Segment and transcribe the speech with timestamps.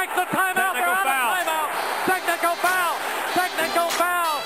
[0.00, 0.72] takes the timeout.
[0.72, 1.32] They're Technical out foul.
[1.32, 1.68] of timeout.
[2.06, 2.96] Technical foul.
[3.34, 4.40] Technical foul.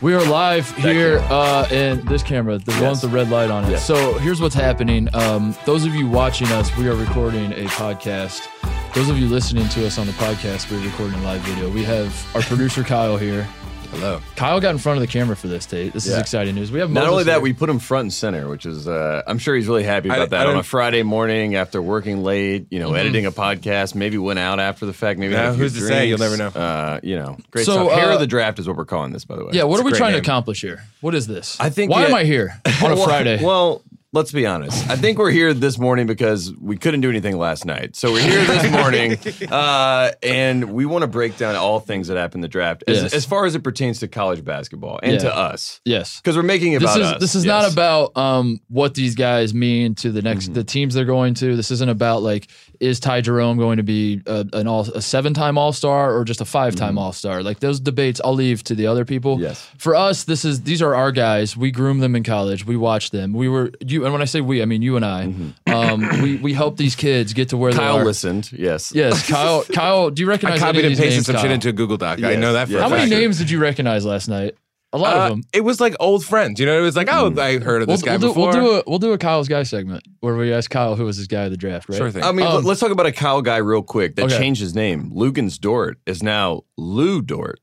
[0.00, 3.64] We are live here uh, in this camera, the one with the red light on
[3.64, 3.70] it.
[3.72, 3.86] Yes.
[3.86, 5.14] So here's what's happening.
[5.14, 8.48] Um, those of you watching us, we are recording a podcast.
[8.94, 11.70] Those of you listening to us on the podcast, we're recording a live video.
[11.70, 13.46] We have our producer Kyle here.
[13.90, 14.20] Hello.
[14.36, 15.92] Kyle got in front of the camera for this, Tate.
[15.92, 16.20] This is Yeah.
[16.20, 16.72] exciting news.
[16.72, 17.40] We have Not Moses only that, here.
[17.40, 20.16] we put him front and center, which is uh, I'm sure he's really happy I-
[20.16, 22.66] about that I on a don't- Friday morning after working late.
[22.70, 22.96] You know, Mm-hmm.
[22.96, 25.74] editing a podcast, maybe went out after the fact, maybe had Yeah, a few who's
[25.74, 26.06] to say?
[26.08, 26.48] You'll never know.
[26.48, 27.92] Uh, you know, great So, stuff.
[27.98, 29.50] Hair uh, of the draft is what we're calling this, by the way.
[29.52, 29.62] yeah.
[29.64, 30.82] What It's are a we great trying to accomplish here?
[31.00, 31.56] What is this?
[31.60, 33.42] I think Why we- am I here on a Well- Friday?
[33.44, 33.82] Well,
[34.14, 34.88] let's be honest.
[34.88, 37.96] I think we're here this morning because we couldn't do anything last night.
[37.96, 39.18] So we're here this morning,
[39.52, 43.02] uh, and we want to break down all things that happened in the draft as,
[43.02, 43.12] Yes.
[43.14, 45.18] as far as it pertains to college basketball and Yeah.
[45.18, 45.80] to us.
[45.84, 46.20] yes.
[46.20, 47.20] Because we're making it This about is us.
[47.20, 47.50] this is Yes.
[47.62, 50.54] not about um what these guys mean to the next Mm-hmm.
[50.54, 51.56] the teams they're going to.
[51.56, 52.48] This isn't about like
[52.80, 56.24] is Ty Jerome going to be a, an all a seven time All Star or
[56.24, 57.42] just a five time All Star?
[57.42, 59.34] Like those debates, I'll leave to the other people.
[59.36, 59.44] Mm-hmm.
[59.44, 59.70] Yes.
[59.78, 61.56] For us, this is these are our guys.
[61.56, 62.64] We groom them in college.
[62.66, 63.32] We watch them.
[63.32, 65.24] We were you, and when I say we, I mean you and I.
[65.66, 67.80] Um, we we help these kids get to where Mm-hmm.
[67.80, 68.04] Kyle they are.
[68.04, 68.52] listened.
[68.52, 68.92] Yes.
[68.94, 69.64] Yes, Kyle.
[69.72, 71.26] Kyle, do you I recognize copied any and of pasted names?
[71.26, 71.52] some shit Kyle?
[71.52, 72.22] into a Google Doc.
[72.22, 72.80] I know that for yes.
[72.80, 74.54] a How many names did you recognize last night?
[74.92, 75.42] A lot Uh, of them.
[75.52, 76.60] it was like old friends.
[76.60, 78.42] You know, it was like, oh, I heard of We'll, this guy we'll do, before.
[78.44, 81.16] we'll do a we'll do a Kyle's guy segment where we ask Kyle who was
[81.16, 81.98] his guy of the draft, right?
[81.98, 82.22] Sure thing.
[82.22, 84.38] I mean, Um, let's talk about a Kyle guy real quick that Okay.
[84.38, 85.10] changed his name.
[85.12, 87.58] Luguentz Dort is now Lu Dort,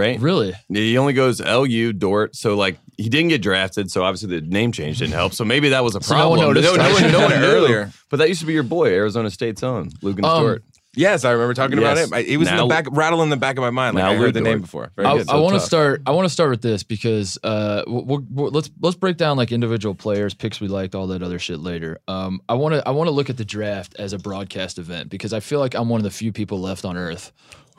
[0.00, 0.18] right?
[0.20, 0.54] Really?
[0.68, 2.34] He only goes L U Dort.
[2.34, 3.90] So, like, he didn't get drafted.
[3.90, 5.34] So, obviously, the name change didn't help.
[5.34, 6.54] So, maybe that was a So no one problem.
[6.56, 6.76] noticed.
[6.76, 7.52] no, I one, no one done it knew.
[7.52, 7.92] earlier.
[8.08, 10.64] But that used to be your boy, Arizona State's own, Luguentz Um, Dort.
[10.96, 12.10] yes, I remember talking about it.
[12.28, 13.94] It was in the back, rattle in the back of my mind.
[13.94, 14.90] Like Now I heard the name before.
[14.96, 15.28] Very I, good.
[15.30, 16.02] I want to start.
[16.06, 19.52] I want to start with this because uh, we'll, we'll, let's let's break down like
[19.52, 22.00] individual players, picks we liked, all that other shit later.
[22.08, 25.08] Um, I want to I want to look at the draft as a broadcast event
[25.10, 27.30] because I feel like I'm one of the few people left on earth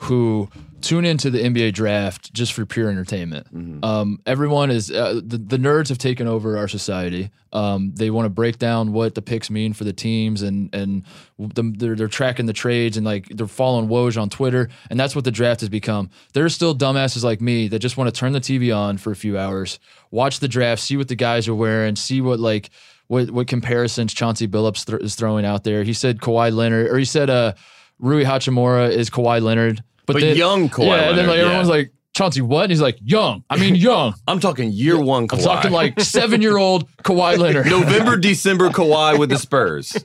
[0.02, 0.48] who
[0.80, 3.46] tune into the NBA draft just for pure entertainment.
[3.84, 7.30] Um, everyone is uh, the, the nerds have taken over our society.
[7.52, 11.04] Um, they want to break down what the picks mean for the teams and and
[11.38, 15.14] the, they're, they're tracking the trades and like they're following Woj on Twitter and that's
[15.14, 16.10] what the draft has become.
[16.34, 19.12] There are still dumbasses like me that just want to turn the TV on for
[19.12, 19.78] a few hours,
[20.10, 22.70] watch the draft, see what the guys are wearing, see what like
[23.06, 25.84] what what comparisons Chauncey Billups th- is throwing out there.
[25.84, 27.52] He said Kawhi Leonard or he said uh
[28.00, 29.84] Rui Hachimura is Kawhi Leonard.
[30.06, 32.64] But then young Kawhi Yeah, and then like Leonard, everyone's like Chauncey what?
[32.64, 33.42] And he's like young.
[33.48, 34.14] I mean young.
[34.28, 35.38] I'm talking year one Kawhi.
[35.38, 37.66] I'm talking like seven year old Kawhi Leonard.
[37.66, 39.96] November, December Kawhi with the Spurs.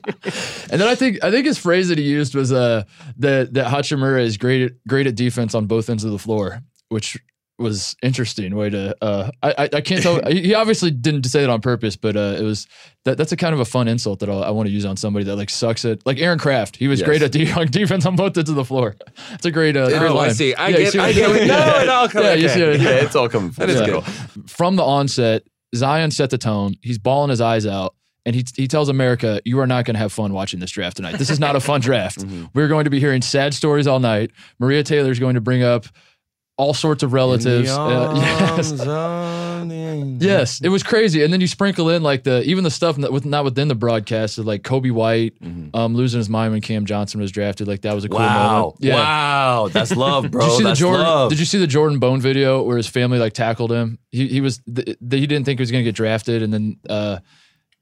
[0.70, 2.84] And then I think I think his phrase that he used was uh
[3.18, 6.62] that that Hachimura is great at, great at defense on both ends of the floor,
[6.90, 7.16] which
[7.58, 11.50] was interesting way to uh I I, I can't tell he obviously didn't say that
[11.50, 12.66] on purpose, but uh it was
[13.04, 14.96] that that's a kind of a fun insult that I'll, I want to use on
[14.96, 16.76] somebody that like sucks at like Aaron Craft.
[16.76, 17.06] He was Yes.
[17.06, 18.96] great at de- on defense on both ends of the floor.
[19.32, 20.54] It's a great uh, Oh, I see.
[20.54, 20.96] I Yeah, get.
[20.96, 21.30] I get.
[21.30, 21.48] saying?
[21.48, 22.24] No, it all comes.
[22.24, 22.82] Yeah, you okay.
[22.82, 24.02] Yeah, it's all coming That is circle.
[24.46, 25.42] from the onset,
[25.74, 26.74] Zion set the tone.
[26.82, 27.94] He's bawling his eyes out.
[28.26, 30.96] And he, he tells America, you are not going to have fun watching this draft
[30.98, 31.16] tonight.
[31.16, 32.22] This is not a fun draft.
[32.54, 34.32] We're going to be hearing sad stories all night.
[34.58, 35.86] Maria Taylor is going to bring up
[36.58, 37.70] all sorts of relatives.
[37.70, 38.72] Uh, yes.
[40.20, 43.12] Yes, it was crazy, and then you sprinkle in like the even the stuff that
[43.12, 45.34] with not within the broadcast, of like Coby White
[45.74, 47.68] um, losing his mind when Cam Johnson was drafted.
[47.68, 48.58] Like that was a cool Wow.
[48.60, 48.76] moment.
[48.80, 48.94] Yeah.
[48.96, 49.68] Wow.
[49.68, 50.42] That's love, bro.
[50.42, 51.06] Did you see That's the Jordan?
[51.06, 51.30] love.
[51.30, 53.98] Did you see the Jordan Bone video where his family like tackled him?
[54.10, 56.52] He he was th- th- he didn't think he was going to get drafted, and
[56.52, 57.18] then uh,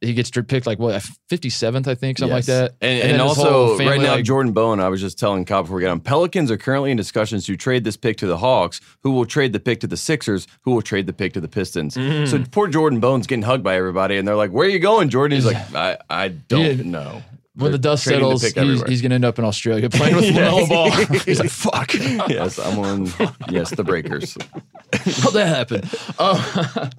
[0.00, 2.72] he gets picked like what fifty seventh, I think, something like that.
[2.80, 5.76] And, then and, also, right now, like- Jordan Bone, I was just telling cobb before
[5.76, 8.80] we get on, Pelicans are currently in discussions to trade this pick to the Hawks,
[9.02, 11.48] who will trade the pick to the Sixers, who will trade the pick to the
[11.48, 11.96] Pistons.
[11.96, 12.28] Mm.
[12.28, 15.08] So poor Jordan Bone's getting hugged by everybody, and they're like, Where are you going,
[15.08, 15.36] Jordan?
[15.36, 16.82] He's like, I, I don't Yeah.
[16.84, 17.22] know.
[17.54, 20.68] when the dust settles, he's, he's going to end up in Australia playing with LaMelo
[20.68, 20.90] Ball.
[21.24, 23.06] he's like, "Fuck, yes, I'm on.
[23.50, 24.36] yes, the Breakers.
[24.92, 25.82] how'd that happen?"
[26.18, 26.90] Uh,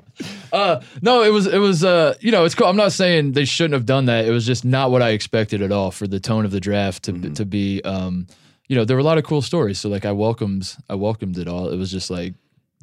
[0.53, 2.67] uh, no, it was it was uh, you know it's cool.
[2.67, 4.25] I'm not saying they shouldn't have done that.
[4.25, 7.03] It was just not what I expected at all for the tone of the draft
[7.03, 7.33] to Mm-hmm.
[7.33, 7.81] to be.
[7.83, 8.27] Um,
[8.67, 9.79] you know, there were a lot of cool stories.
[9.79, 11.69] So like, I welcomed I welcomed it all.
[11.69, 12.33] It was just like.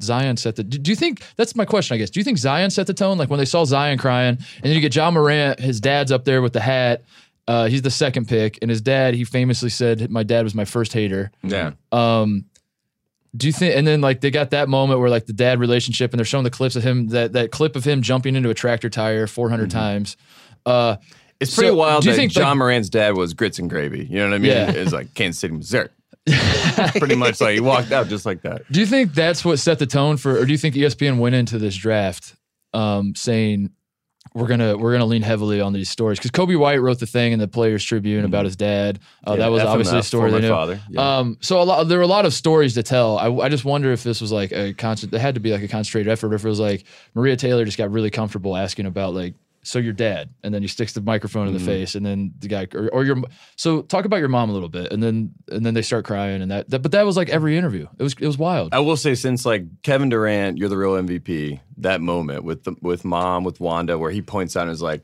[0.01, 0.63] Zion set the.
[0.65, 1.95] Do do you think that's my question?
[1.95, 2.09] I guess.
[2.09, 3.17] Do you think Zion set the tone?
[3.17, 6.25] Like when they saw Zion crying, and then you get Ja Morant, his dad's up
[6.25, 7.03] there with the hat.
[7.47, 9.13] Uh, he's the second pick, and his dad.
[9.13, 11.71] He famously said, "My dad was my first hater." Yeah.
[11.93, 12.43] Um,
[13.35, 13.75] do you think?
[13.75, 16.43] And then like they got that moment where like the dad relationship, and they're showing
[16.43, 19.69] the clips of him that that clip of him jumping into a tractor tire 400
[19.71, 20.17] times.
[20.65, 20.95] Uh,
[21.39, 23.69] It's pretty So, wild do you that think, Ja like- Morant's dad was grits and
[23.69, 24.05] gravy.
[24.05, 24.51] You know what I mean?
[24.51, 24.71] Yeah.
[24.71, 25.89] It's like Kansas City, Missouri.
[26.97, 28.63] Pretty much like he walked out just like that.
[28.71, 31.35] Do you think that's what set the tone for, or do you think ESPN went
[31.35, 32.35] into this draft
[32.73, 33.69] um, saying
[34.35, 36.19] we're gonna we're gonna lean heavily on these stories?
[36.19, 38.99] Because Coby White wrote the thing in the Players Tribune about his dad.
[39.23, 39.39] Uh, Mm-hmm.
[39.39, 40.49] Yeah, that was obviously a story they knew.
[40.49, 40.79] father.
[40.89, 41.17] Yeah.
[41.17, 43.17] Um, so a lot, there were a lot of stories to tell.
[43.17, 45.13] I, I just wonder if this was like a constant.
[45.13, 46.33] It had to be like a concentrated effort.
[46.33, 46.83] Or if it was like
[47.15, 49.33] Maria Taylor just got really comfortable asking about like,
[49.65, 51.67] so your dad, and then he sticks the microphone in the Mm-hmm.
[51.67, 53.17] face, and then the guy or, or your.
[53.55, 56.41] So talk about your mom a little bit, and then and then they start crying,
[56.41, 57.87] and that, that but that was like every interview.
[57.99, 58.73] It was it was wild.
[58.73, 61.59] I will say, since like Kevin Durant, you're the real MVP.
[61.77, 65.03] That moment with the, with mom with Wanda, where he points out and is like,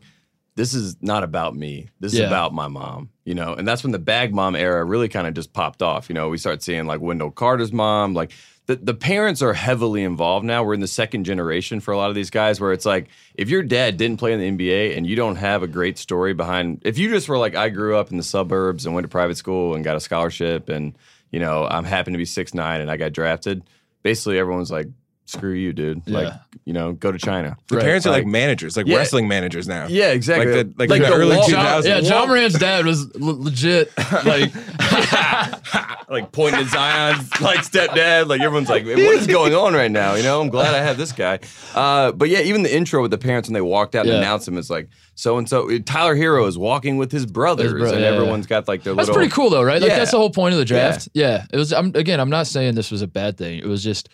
[0.56, 1.90] "This is not about me.
[2.00, 5.10] This is about my mom." You know, and that's when the bag mom era really
[5.10, 6.10] kind of just popped off.
[6.10, 8.32] You know, we start seeing like Wendell Carter's mom, like.
[8.72, 10.64] The, the parents are heavily involved now.
[10.64, 13.50] We're in the second generation for a lot of these guys where it's like, if
[13.50, 16.82] your dad didn't play in the NBA and you don't have a great story behind,
[16.86, 19.36] if you just were like, I grew up in the suburbs and went to private
[19.36, 20.94] school and got a scholarship and,
[21.32, 23.62] you know, I'm happy to be six nine and I got drafted,
[24.04, 24.88] basically everyone's like,
[25.26, 26.06] screw you, dude.
[26.10, 26.34] Like,
[26.66, 27.56] you know, go to China.
[27.70, 27.84] The Right.
[27.86, 28.98] parents are like Like- managers, like Yeah.
[28.98, 29.88] wrestling managers now.
[29.88, 30.54] Yeah, exactly.
[30.54, 31.86] Like the- like in the the early wall- 2000s.
[31.86, 33.92] yeah, Ja Morant's dad was l- legit.
[34.26, 34.52] Like,
[36.12, 38.28] like pointing at Zion's like stepdad.
[38.28, 40.16] Like everyone's like, what is going on right now?
[40.16, 41.40] You know, I'm glad I have this guy.
[41.74, 44.18] Uh, but yeah, even the intro with the parents when they walked out and Yeah.
[44.18, 45.80] announced him is like so and so.
[45.80, 48.98] Tyler Herro is walking with his brothers, bro- and yeah, everyone's got like their little.
[48.98, 49.20] that's little.
[49.22, 49.82] pretty cool though, right?
[49.82, 50.00] Like Yeah.
[50.00, 51.08] that's the whole point of the draft.
[51.14, 51.72] Yeah, it was.
[51.72, 53.60] I'm, again, I'm not saying this was a bad thing.
[53.60, 54.10] It was just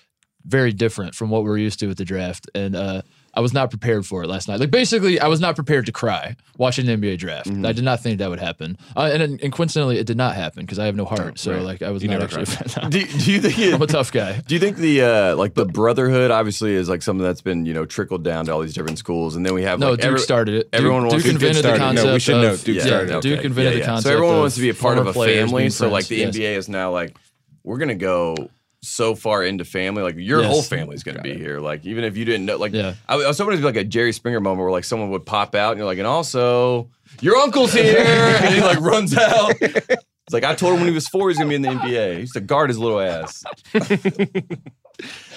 [0.45, 3.01] very different from what we're used to with the draft, and uh,
[3.37, 4.59] I was not prepared for it last night.
[4.59, 7.47] Like basically, I was not prepared to cry watching the NBA draft.
[7.47, 7.67] Mm-hmm.
[7.67, 10.65] I did not think that would happen, uh, and, and coincidentally, it did not happen
[10.65, 11.37] because I have no heart.
[11.37, 11.61] So right.
[11.61, 12.89] like, I was You not never actually.
[12.89, 13.59] Do, do you think?
[13.59, 14.41] It, I'm a tough guy.
[14.47, 17.75] Do you think the uh, like the brotherhood obviously is like something that's been you
[17.75, 20.07] know trickled down to all these different schools, and then we have No, like Duke
[20.07, 20.71] every- started it.
[20.71, 22.07] Duke, everyone wants Duke to- invented the concept.
[22.07, 23.21] No, we should of, know Duke yeah, started it.
[23.21, 23.85] Duke invented Yeah, the yeah.
[23.85, 24.07] concept.
[24.07, 25.69] So everyone wants to be a part of a family.
[25.69, 26.23] So like the.
[26.23, 27.15] NBA is now like
[27.63, 28.49] we're gonna go
[28.87, 30.01] so far into family.
[30.03, 30.51] Like your Yes.
[30.51, 31.59] whole family's gonna be here.
[31.59, 32.93] Like even if you didn't know, like Yeah.
[33.07, 35.25] I, I was hoping to be like a Jerry Springer moment where like someone would
[35.25, 36.89] pop out and you're like, and also
[37.21, 39.53] your uncle's here, and he like runs out.
[39.61, 42.13] It's like I told him when he was four he's gonna be in the NBA.
[42.15, 43.43] He used to guard his little ass.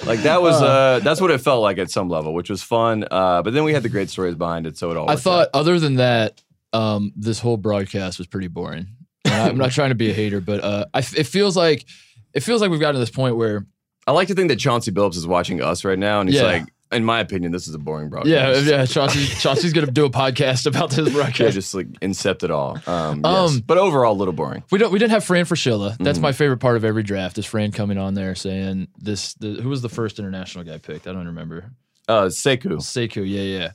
[0.07, 3.05] like that was uh that's what it felt like at some level, which was fun.
[3.11, 5.11] Uh, but then we had the great stories behind it, so it all.
[5.11, 5.61] I thought, out.
[5.61, 6.43] other than that,
[6.73, 8.87] um, this whole broadcast was pretty boring.
[9.27, 11.85] I'm not trying to be a hater, but uh, I, it feels like
[12.35, 13.67] it feels like we've gotten to this point where,
[14.07, 16.47] I like to think that Chauncey Billups is watching us right now, and he's Yeah.
[16.47, 18.67] like, in my opinion, this is a boring yeah, broadcast.
[18.67, 21.39] yeah, Chauncey, Chauncey's gonna do a podcast about this broadcast.
[21.41, 22.79] Yeah, just like incept it all.
[22.87, 23.61] Um, Um, yes.
[23.61, 24.65] but overall, a little boring.
[24.73, 25.97] we don't, we didn't have Fran Fraschilla.
[25.99, 26.23] That's Mm-hmm.
[26.23, 27.39] my favorite part of every draft.
[27.39, 29.35] Is Fran coming on there saying this?
[29.35, 31.07] The, who was the first international guy picked?
[31.07, 31.71] I don't remember.
[32.09, 32.79] Uh, Sekou.
[32.79, 33.71] Sekou, yeah, yeah.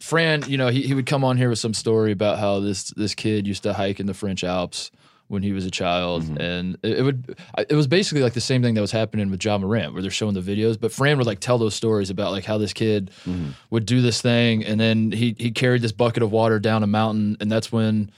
[0.00, 2.90] Fran, you know, he, he would come on here with some story about how this
[2.96, 4.90] this kid used to hike in the French Alps
[5.28, 6.40] when he was a child, Mm-hmm.
[6.40, 7.36] and it, it would
[7.68, 10.10] it was basically like the same thing that was happening with Ja Morant, where they're
[10.10, 10.78] showing the videos.
[10.78, 13.50] But Fran would like tell those stories about like how this kid Mm-hmm.
[13.70, 16.86] would do this thing, and then he he carried this bucket of water down a
[16.86, 18.10] mountain, and that's when.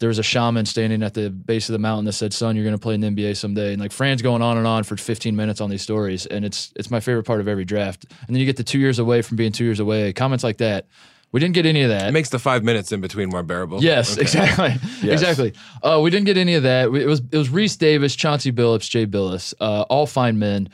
[0.00, 2.64] There was a shaman standing at the base of the mountain that said, "Son, you're
[2.64, 4.96] going to play in the NBA someday." And like Fran's going on and on for
[4.96, 8.04] 15 minutes on these stories, and it's it's my favorite part of every draft.
[8.28, 10.12] And then you get the two years away from being two years away.
[10.12, 10.86] Comments like that,
[11.32, 12.08] we didn't get any of that.
[12.08, 13.82] It makes the five minutes in between more bearable.
[13.82, 14.22] Yes, Okay.
[14.22, 14.74] exactly,
[15.10, 15.52] exactly.
[15.82, 16.86] Uh, we didn't get any of that.
[16.86, 20.68] It was it was Rece Davis, Chauncey Billups, Jay Bilas, uh, all fine men.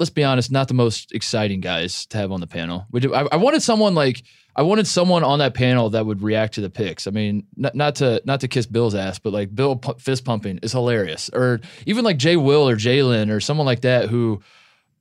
[0.00, 2.84] Let's be honest, not the most exciting guys to have on the panel.
[2.90, 4.22] We do, I, I wanted someone like
[4.56, 7.06] I wanted someone on that panel that would react to the picks.
[7.06, 10.24] I mean, not, not to not to kiss Bill's ass, but like Bill pu- fist
[10.24, 14.42] pumping is hilarious, or even like Jay Will or Jalen or someone like that who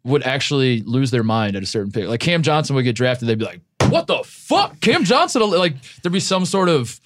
[0.06, 2.08] would actually lose their mind at a certain pick.
[2.08, 3.62] Like Cam Johnson would get drafted, they'd be like,
[3.94, 7.00] "What the fuck, Cam Johnson?" Like there'd be some sort of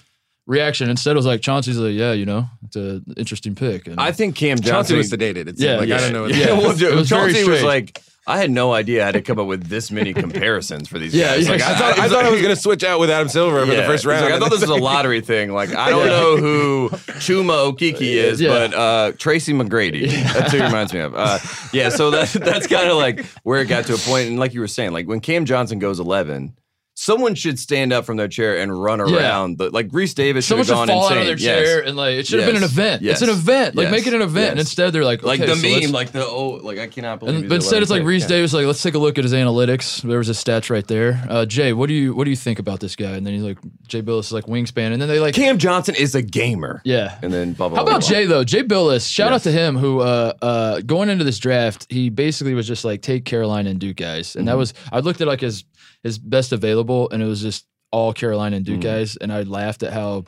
[0.46, 0.88] reaction.
[0.90, 4.12] Instead, it was like Chauncey's like, "Yeah, you know, it's an interesting pick." And I
[4.12, 5.48] think Cam Chauncey Johnson was sedated.
[5.48, 6.22] It Yeah, like yeah, I don't know.
[6.22, 6.52] What yeah.
[6.52, 9.38] well, It was very Chauncey was like, I had no idea I had to come
[9.38, 11.46] up with this many comparisons for these Yeah, guys.
[11.46, 13.64] yeah, Like, I thought, I thought I was going to switch out with Adam Silver
[13.64, 14.22] for the first round.
[14.22, 15.50] like, I thought this was a lottery thing.
[15.50, 16.90] Like, I don't know who
[17.20, 18.50] Chuma Okeke is, Yeah.
[18.50, 20.10] but uh, Tracy McGrady.
[20.10, 21.14] That's who he reminds me of.
[21.14, 21.38] Uh,
[21.72, 24.28] yeah, so that, that's kind of like where it got to a point.
[24.28, 26.54] And like you were saying, like when Cam Johnson goes 11,
[27.00, 29.16] someone should stand up from their chair and run Yeah.
[29.16, 29.58] around.
[29.58, 31.16] The, like Rece Davis should someone have should gone fall insane.
[31.18, 31.64] out of their Yes.
[31.68, 33.02] chair and like it should have been an event.
[33.02, 33.22] Yes.
[33.22, 33.76] It's an event.
[33.76, 33.92] Like Yes.
[33.92, 34.50] make it an event.
[34.50, 37.36] And instead, they're like, Like the so meme, like the oh, like I cannot believe.
[37.36, 38.28] And, but instead, it's like Rece pick.
[38.30, 38.52] Davis.
[38.52, 40.02] Like, let's take a look at his analytics.
[40.02, 41.22] There was his stats right there.
[41.28, 43.12] Uh, Jay, what do you what do you think about this guy?
[43.12, 44.92] And then he's like, Jay Bilas is like wingspan.
[44.92, 46.82] And then they like, Cam Johnson is a gamer.
[46.84, 47.16] yeah.
[47.22, 48.08] And then blah, blah, How about blah.
[48.10, 48.42] Jay though?
[48.42, 49.08] Jay Bilas.
[49.08, 52.84] Shout out to him who uh uh going into this draft, he basically was just
[52.84, 54.34] like take Carolina and Duke guys.
[54.34, 54.58] And that Mm-hmm.
[54.58, 55.62] was I looked at like his
[56.02, 58.82] his best available and it was just all Carolina and Duke Mhm.
[58.82, 59.16] guys.
[59.16, 60.24] And I laughed at how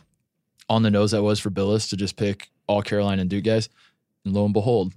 [0.69, 3.69] on the nose that was for Bilas to just pick all Carolina and Duke guys.
[4.25, 4.93] And lo and behold,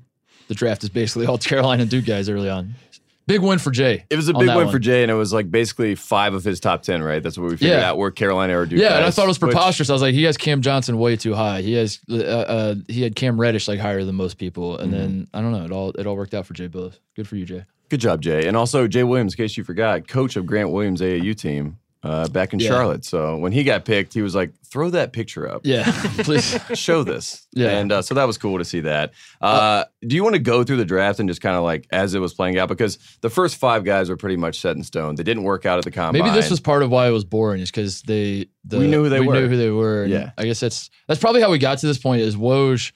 [0.47, 2.75] the draft is basically all Carolina and Duke guys early on.
[3.25, 4.05] Big win for Jay.
[4.09, 4.69] It was a big win one.
[4.69, 7.23] for Jay, and it was like basically five of his top ten, right?
[7.23, 7.89] That's what we figured Yeah.
[7.91, 7.97] out.
[7.97, 8.79] Where Carolina or Duke.
[8.79, 9.89] Yeah, and I thought it was which- preposterous.
[9.89, 11.61] I was like, he has Cam Johnson way too high.
[11.61, 15.27] He has uh, uh, he had Cam Reddish like higher than most people, and then
[15.33, 15.63] I don't know.
[15.63, 16.99] It all it all worked out for Jay Bilas.
[17.15, 17.63] Good for you, Jay.
[17.89, 18.47] Good job, Jay.
[18.47, 22.27] And also Jay Williams, in case you forgot, coach of Grant Williams AAU team uh,
[22.29, 22.67] back in Yeah.
[22.69, 23.05] Charlotte.
[23.05, 25.61] So when he got picked, he was like, throw that picture up.
[25.63, 25.83] Yeah,
[26.19, 26.57] please.
[26.73, 27.39] Show this.
[27.55, 27.69] Yeah.
[27.77, 29.13] And uh, so that was cool to see that.
[29.39, 32.15] Uh, do you want to go through the draft and just kind of like as
[32.15, 32.67] it was playing out?
[32.67, 35.13] Because the first five guys were pretty much set in stone.
[35.13, 36.19] They didn't work out at the combine.
[36.23, 39.03] Maybe this was part of why it was boring, is because they the, We knew
[39.03, 39.33] who they we were.
[39.35, 40.05] knew who they were.
[40.07, 40.31] Yeah.
[40.35, 42.21] I guess that's that's probably how we got to this point.
[42.23, 42.91] Is Woj.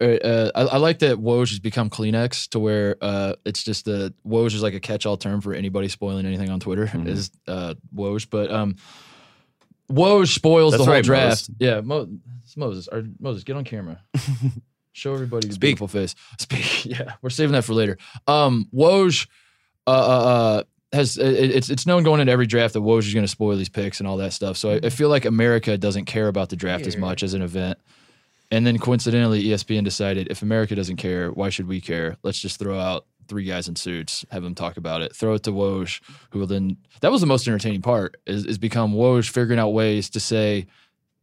[0.00, 3.84] Uh, uh, I, I like that Woj has become Kleenex to where uh, it's just
[3.84, 7.06] the Woj is like a catch-all term for anybody spoiling anything on Twitter Mhm.
[7.06, 8.76] is uh, Woj, but um,
[9.90, 11.50] Woj spoils That's the whole right, draft.
[11.58, 12.08] Yeah, Mo-
[12.44, 12.88] it's Moses.
[12.88, 14.00] Or, Moses, get on camera.
[14.92, 15.60] Show everybody your Speak.
[15.78, 16.14] beautiful face.
[16.38, 16.84] Speak.
[16.86, 17.98] Yeah, we're saving that for later.
[18.26, 19.28] Um, Woj,
[19.86, 23.24] uh, uh, uh, has it's it's known going into every draft that Woj is going
[23.24, 24.56] to spoil these picks and all that stuff.
[24.56, 27.42] So I, I feel like America doesn't care about the draft as much as an
[27.42, 27.78] event.
[28.50, 32.16] And then coincidentally, ESPN decided if America doesn't care, why should we care?
[32.22, 35.44] Let's just throw out three guys in suits, have them talk about it, throw it
[35.44, 36.76] to Woj, who will then.
[37.00, 38.16] That was the most entertaining part.
[38.26, 40.66] Is, is become Woj figuring out ways to say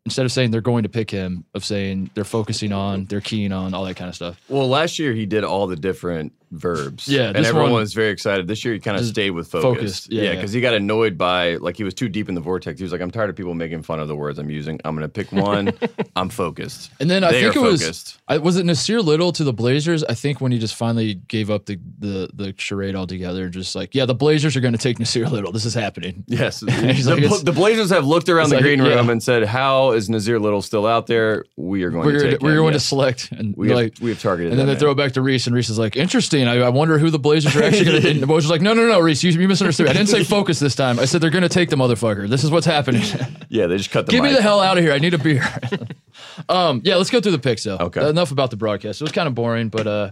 [0.08, 3.52] instead of saying they're going to pick him, of saying they're focusing on, they're keen
[3.52, 4.40] on, all that kind of stuff.
[4.48, 7.08] Well, last year he did all the different verbs.
[7.08, 8.48] Yeah, and everyone one- was very excited.
[8.48, 9.64] This year he kind of stayed with focus.
[9.78, 10.36] focused, yeah, yeah, yeah.
[10.36, 12.80] because he got annoyed by like he was too deep in the vortex.
[12.80, 14.80] He was like, "I'm tired of people making fun of the words I'm using.
[14.86, 15.74] I'm going to pick one.
[16.16, 18.20] I'm focused." And then I They think it was focused.
[18.28, 20.04] I, was it Nassir Little to the Blazers.
[20.04, 23.94] I think when he just finally gave up the the the charade altogether, just like
[23.96, 25.52] yeah, the Blazers are going to take Nassir Little.
[25.52, 26.24] This is happening.
[26.38, 29.12] Yes, the, like, the Blazers have looked around the like, green room yeah.
[29.12, 31.46] and said, "How is Nassir Little still out there?
[31.56, 33.94] We are going We're to take we're him." going to select and We have, like.
[34.02, 34.52] we have targeted.
[34.52, 34.80] And then they man.
[34.80, 36.37] throw it back to Rece, and Rece is like, "Interesting.
[36.46, 38.74] I, I wonder who the Blazers are actually going to." And Woj was like, "No,
[38.74, 39.88] no, no, Rece, you, you misunderstood.
[39.88, 41.00] I didn't say focus this time.
[41.00, 42.28] I said they're going to take the motherfucker.
[42.30, 43.04] This is what's happening.
[43.50, 44.92] Yeah, they just cut the Get me the hell out of here.
[44.92, 45.42] I need a beer."
[46.50, 47.78] um, yeah, let's go through the picks though.
[47.78, 48.10] Okay.
[48.10, 49.00] enough about the broadcast.
[49.00, 50.12] It was kind of boring, but uh,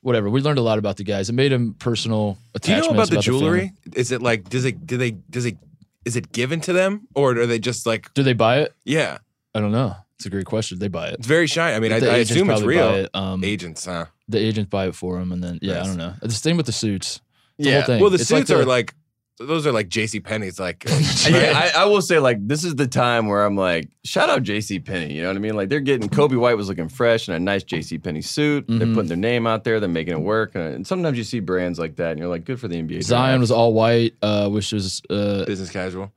[0.00, 0.30] whatever.
[0.30, 1.28] We learned a lot about the guys.
[1.28, 3.40] It made them personal Do you know about the their family.
[3.40, 3.72] jewelry?
[3.94, 5.58] Is it like does it do they does it
[6.04, 8.74] is it given to them or are they just like Do they buy it?
[8.84, 9.18] yeah?
[9.54, 9.94] I don't know.
[10.16, 10.78] It's a great question.
[10.78, 11.14] They buy it.
[11.18, 11.74] It's very shiny.
[11.74, 12.94] I mean, I, I assume it's real.
[12.94, 13.10] it.
[13.12, 14.06] Um, Agents, huh?
[14.28, 16.14] The agents buy it for them, and then yeah, I don't know.
[16.22, 17.20] It's the same with the suits.
[17.58, 17.76] It's the Yeah.
[17.80, 18.00] whole thing.
[18.00, 18.94] Well, the It's suits the- are like
[19.38, 20.20] those are like J.C.
[20.20, 20.60] Penney's.
[20.60, 20.84] Like,
[21.28, 24.44] Yeah, I, I will say like this is the time where I'm like, shout out
[24.44, 24.78] J.C.
[24.78, 25.14] Penney.
[25.14, 25.56] You know what I mean?
[25.56, 27.98] Like they're getting Coby White was looking fresh in a nice J.C.
[27.98, 28.66] Penney suit.
[28.68, 28.94] They're Mhm.
[28.94, 29.80] putting their name out there.
[29.80, 30.54] They're making it work.
[30.54, 33.02] And, and sometimes you see brands like that, and you're like, good for the NBA.
[33.02, 33.40] Zion draft.
[33.40, 36.12] was all white, uh, which was uh, business casual.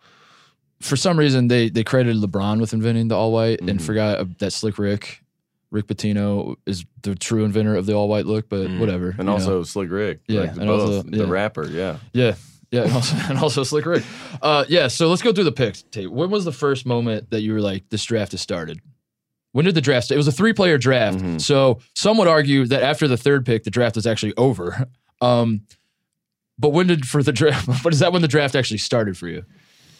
[0.81, 3.81] for some reason they they credited LeBron with inventing the all white and Mhm.
[3.81, 5.23] forgot uh, that Slick Rick,
[5.75, 8.49] Rick Pitino is the true inventor of the all white look.
[8.49, 8.79] But Mhm.
[8.79, 9.13] whatever.
[9.17, 9.63] and also know.
[9.63, 10.21] Slick Rick.
[10.27, 11.67] Yeah, like, and both, also- the rapper.
[11.69, 11.97] Yeah.
[12.13, 12.35] yeah.
[12.71, 14.03] Yeah, and also, and also Slick Rick.
[14.41, 15.83] Uh, yeah, so let's go through the picks.
[15.83, 16.11] Tate.
[16.11, 18.79] When was the first moment that you were like, this draft has started?
[19.51, 20.15] When did the draft start?
[20.15, 21.19] It was a three player draft.
[21.19, 21.39] Mhm.
[21.39, 24.87] So some would argue that after the third pick, the draft was actually over.
[25.21, 25.61] Um,
[26.59, 27.69] but when did for the draft?
[27.83, 29.45] But is that when the draft actually started for you?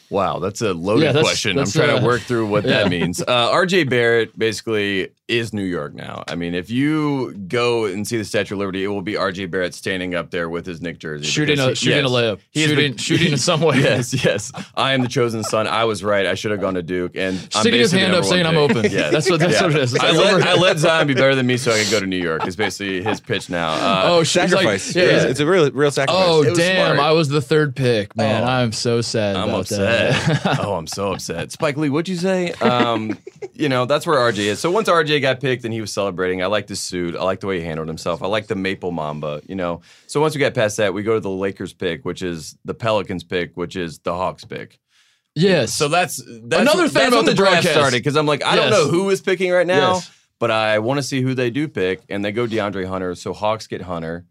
[0.10, 1.56] Wow, that's a loaded Yeah, that's- question.
[1.56, 2.84] that's, I'm trying uh, to work through what yeah.
[2.84, 3.22] that means.
[3.22, 6.24] Uh, RJ Barrett basically is New York now.
[6.28, 9.50] I mean, if you go and see the Statue of Liberty, it will be RJ
[9.50, 11.26] Barrett standing up there with his Knick jersey.
[11.26, 13.78] Shooting because a he- shooting a yes, layup, he shooting the- shooting in some way.
[13.80, 14.52] yes, yes.
[14.76, 15.66] I am the chosen son.
[15.68, 16.26] I was right.
[16.28, 17.16] I should have gone to Duke.
[17.16, 18.92] And I'm Sticking his hand up, saying one I'm open.
[18.92, 19.10] Yeah.
[19.10, 19.64] That's what that's Yeah.
[19.64, 19.96] what it is.
[19.98, 22.18] I let, I let Zion be better than me so I could go to New
[22.22, 22.46] York.
[22.46, 23.74] Is basically his pitch now.
[23.74, 24.96] Uh, oh, she's like- Sacrifice.
[24.96, 25.30] yeah, It's- yeah.
[25.32, 26.24] It's a real real sacrifice.
[26.24, 26.96] Oh damn!
[26.96, 27.00] smart.
[27.00, 28.44] I was the third pick, man.
[28.44, 28.48] Oh.
[28.48, 29.36] I'm so sad.
[29.36, 30.44] I'm about upset.
[30.44, 30.60] That.
[30.64, 31.52] oh, I'm so upset.
[31.52, 32.52] Spike Lee, what'd you say?
[32.54, 33.18] Um,
[33.54, 34.60] you know, that's where RJ is.
[34.60, 37.16] So once RJ got picked and he was celebrating, I liked his suit.
[37.16, 38.22] I liked the way he handled himself.
[38.24, 39.82] I liked the maple mamba, you know.
[40.08, 42.74] So once we got past that, we go to the Lakers pick, which is the
[42.74, 44.80] Pelicans pick, which is the Hawks pick.
[45.36, 45.74] yes.
[45.74, 47.74] So that's, that's Another thing that's about when the the draft broadcast.
[47.76, 50.12] started because I'm like, I don't know who is picking right now, Yes.
[50.40, 53.16] but I want to see who they do pick, and they go DeAndre Hunter.
[53.16, 54.26] So Hawks get Hunter.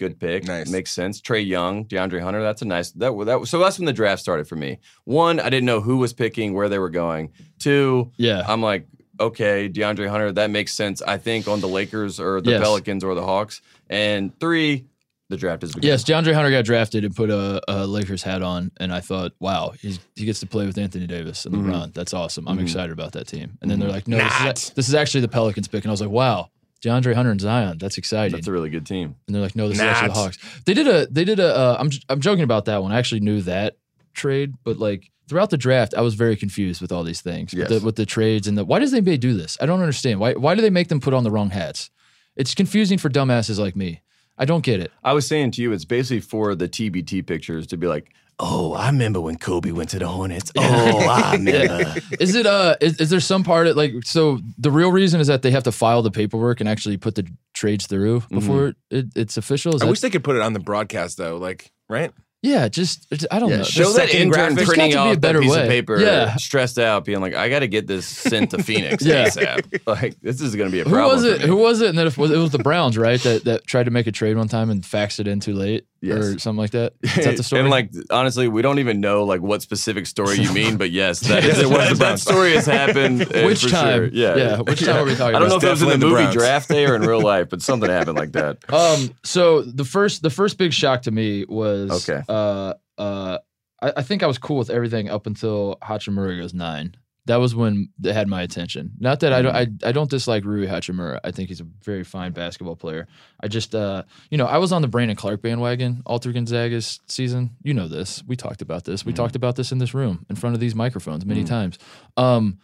[0.00, 0.44] Good pick.
[0.48, 0.68] Nice.
[0.70, 1.20] Makes sense.
[1.20, 2.42] Trae Young, DeAndre Hunter.
[2.42, 2.90] That's a nice.
[2.92, 3.46] That that.
[3.46, 4.78] So that's when the draft started for me.
[5.04, 7.30] One, I didn't know who was picking, where they were going.
[7.60, 8.42] Two, yeah.
[8.46, 8.88] I'm like,
[9.20, 10.32] okay, DeAndre Hunter.
[10.32, 11.02] That makes sense.
[11.02, 12.62] I think on the Lakers or the Yes.
[12.62, 13.60] Pelicans or the Hawks.
[13.90, 14.84] And three,
[15.30, 15.86] the draft is begun.
[15.88, 19.32] Yes, DeAndre Hunter got drafted and put a, a Lakers hat on, and I thought,
[19.40, 21.64] wow, he's, he gets to play with Anthony Davis and Mhm.
[21.64, 21.94] LeBron.
[21.94, 22.46] That's awesome.
[22.48, 22.62] I'm Mhm.
[22.62, 23.56] excited about that team.
[23.62, 23.92] And then they're Mhm.
[23.92, 24.58] like, no, this Not.
[24.58, 26.50] is, this is actually the Pelicans pick, and I was like, wow,
[26.82, 28.32] DeAndre Hunter and Zion, that's exciting.
[28.36, 29.14] That's a really good team.
[29.26, 30.38] and they're like, no, this is actually the Hawks.
[30.66, 31.56] They did a, they did a.
[31.56, 32.92] Uh, I'm I'm joking about that one.
[32.92, 33.76] I actually knew that
[34.12, 37.68] trade, but like throughout the draft, I was very confused with all these things Yes.
[37.70, 38.64] with, the, with the trades and the.
[38.64, 39.56] Why does the NBA do this?
[39.60, 40.20] I don't understand.
[40.20, 41.90] Why why do they make them put on the wrong hats?
[42.36, 44.02] It's confusing for dumbasses like me.
[44.36, 44.90] I don't get it.
[45.04, 48.72] I was saying to you, it's basically for the TBT pictures to be like, oh,
[48.72, 50.50] I remember when Kobe went to the Hornets.
[50.56, 50.60] Oh,
[51.08, 51.94] I remember.
[52.18, 55.28] Is it uh is, is there some part of like so the real reason is
[55.28, 59.06] that they have to file the paperwork and actually put the trades through before it,
[59.14, 59.76] it's official?
[59.76, 61.36] Is I that- wish they could put it on the broadcast though.
[61.36, 62.10] Like, right?
[62.44, 63.62] Yeah, just I don't Yeah, know.
[63.64, 64.30] show Just- that in.
[64.30, 65.62] There's printing to be a better that piece way.
[65.62, 66.36] of paper, Yeah.
[66.36, 69.26] stressed out, being like, "I got to get this sent to Phoenix Yeah.
[69.28, 71.02] ASAP." Like, this is going to be a problem.
[71.04, 71.40] Who was it?
[71.40, 71.88] Who was it?
[71.88, 73.20] And then it was, it was the Browns, right?
[73.22, 75.86] That that tried to make a trade one time and faxed it in too late,
[76.04, 76.18] Yes.
[76.18, 76.92] or something like that.
[77.02, 77.60] Is that the story?
[77.62, 81.20] And like, honestly, we don't even know like what specific story you mean, but yes,
[81.20, 83.22] that, is, Yes, it was that, that story has happened.
[83.22, 83.96] uh, Which time?
[83.96, 84.06] Sure.
[84.12, 85.36] Yeah, Yeah, which time are we talking about?
[85.36, 85.48] I don't about?
[85.50, 86.34] know if it was in the the movie Browns.
[86.34, 88.58] draft day or in real life, but something happened like that.
[88.72, 89.10] Um.
[89.24, 92.22] So the first, the first big shock to me was Okay.
[92.28, 92.74] Uh.
[92.98, 93.38] Uh.
[93.82, 96.94] I, I think I was cool with everything up until Hachimura goes nine.
[97.26, 98.92] That was when it had my attention.
[98.98, 101.20] Not that I don't, I, I don't dislike Rui Hachimura.
[101.24, 103.06] I think he's a very fine basketball player.
[103.40, 107.00] I just, uh, you know, I was on the Brandon Clarke bandwagon all through Gonzaga's
[107.08, 107.56] season.
[107.62, 108.22] You know this.
[108.26, 109.06] We talked about this.
[109.06, 111.78] We talked about this in this room in front of these microphones many times.
[112.18, 112.58] Um,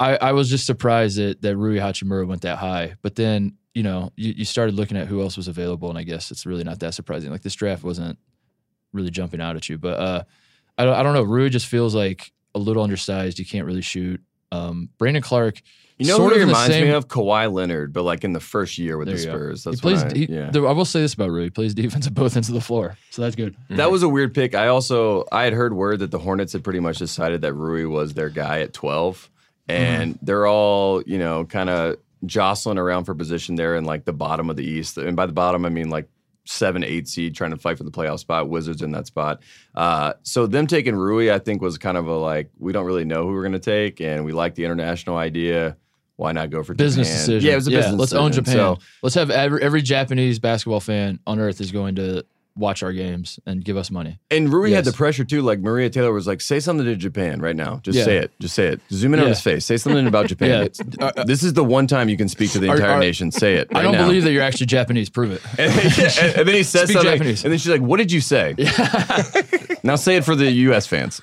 [0.00, 2.94] I, I was just surprised that that Rui Hachimura went that high.
[3.02, 6.02] But then, you know, you, you started looking at who else was available, and I
[6.02, 7.30] guess it's really not that surprising.
[7.30, 8.18] Like this draft wasn't
[8.92, 10.22] really jumping out at you, but uh,
[10.76, 11.22] I don't I don't know.
[11.22, 13.38] Rui just feels like a little undersized.
[13.38, 14.20] He can't really shoot.
[14.50, 15.60] Um, Brandon Clarke,
[15.98, 17.06] You know sort who of reminds me of?
[17.08, 19.18] Kawhi Leonard, but like in the first year with the.
[19.18, 19.64] Spurs.
[19.64, 20.02] he That's plays.
[20.02, 20.50] I, he, yeah.
[20.54, 22.96] I will say this about Rui: he plays defense at both ends of the floor,
[23.10, 23.56] so that's good.
[23.70, 24.54] That was a weird pick.
[24.54, 27.84] I also I had heard word that the Hornets had pretty much decided that Rui
[27.84, 29.30] was their guy at 12
[29.68, 30.24] and Mm-hmm.
[30.24, 34.48] they're all, you know, kind of jostling around for position there in like the bottom
[34.48, 34.96] of the East.
[34.96, 36.08] And by the bottom I mean like
[36.48, 39.42] 7 8 seed trying to fight for the playoff spot, Wizards in that spot.
[39.74, 43.04] Uh, so them taking Rui I think was kind of a like we don't really
[43.04, 45.76] know who we're going to take and we like the international idea.
[46.16, 47.18] Why not go for Business Japan?
[47.18, 47.46] decision.
[47.46, 48.32] Yeah, it was a business Let's own.
[48.32, 48.54] Japan.
[48.54, 52.24] So, let's have every, every Japanese basketball fan on earth is going to
[52.58, 54.18] watch our games and give us money.
[54.30, 55.42] And Rui had the pressure too.
[55.42, 57.80] Like Maria Taylor was like, "Say something to Japan right now.
[57.82, 58.04] Just Yeah.
[58.04, 58.32] say it.
[58.40, 58.80] Just say it.
[58.90, 59.64] Zoom in on his face.
[59.64, 60.68] Say something about Japan.
[60.98, 61.06] Yeah.
[61.06, 63.30] Uh, uh, this is the one time you can speak to the entire are- nation.
[63.30, 63.68] Say it.
[63.74, 64.06] I don't now.
[64.06, 65.08] believe that you're actually Japanese.
[65.08, 65.40] Prove it.
[65.58, 67.44] And, and- and then he says Speak something, Japanese.
[67.44, 68.54] and then she's like, "What did you say?"
[69.82, 70.86] now say it for the U.S.
[70.86, 71.20] fans.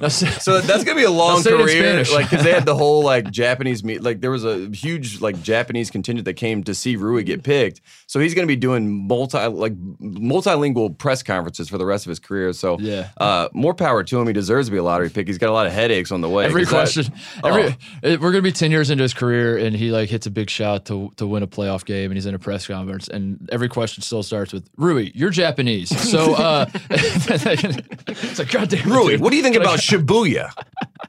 [0.00, 2.52] Now, say- So that's gonna be a long say it in career, like because they
[2.52, 6.34] had the whole like Japanese meet, like there was a huge like Japanese contingent that
[6.34, 7.80] came to see Rui get picked.
[8.06, 12.18] So he's gonna be doing multi like multilingual press conferences for the rest of his
[12.18, 12.52] career.
[12.52, 13.08] So Yeah.
[13.18, 14.26] uh, more power to him.
[14.26, 15.26] He deserves to be a lottery pick.
[15.26, 16.44] He's got a lot of headaches on the way.
[16.44, 17.12] every 'cause that- question,
[17.44, 18.16] every Oh.
[18.20, 20.86] we're gonna be ten years into his career, and he like hits a big shot
[20.86, 24.02] to to win a playoff game, and he's in a press conference, and every question
[24.02, 29.20] still starts with Rui, you're Japanese, so uh, it's like goddamn Rui, dude.
[29.20, 30.50] what do you think about Shibuya?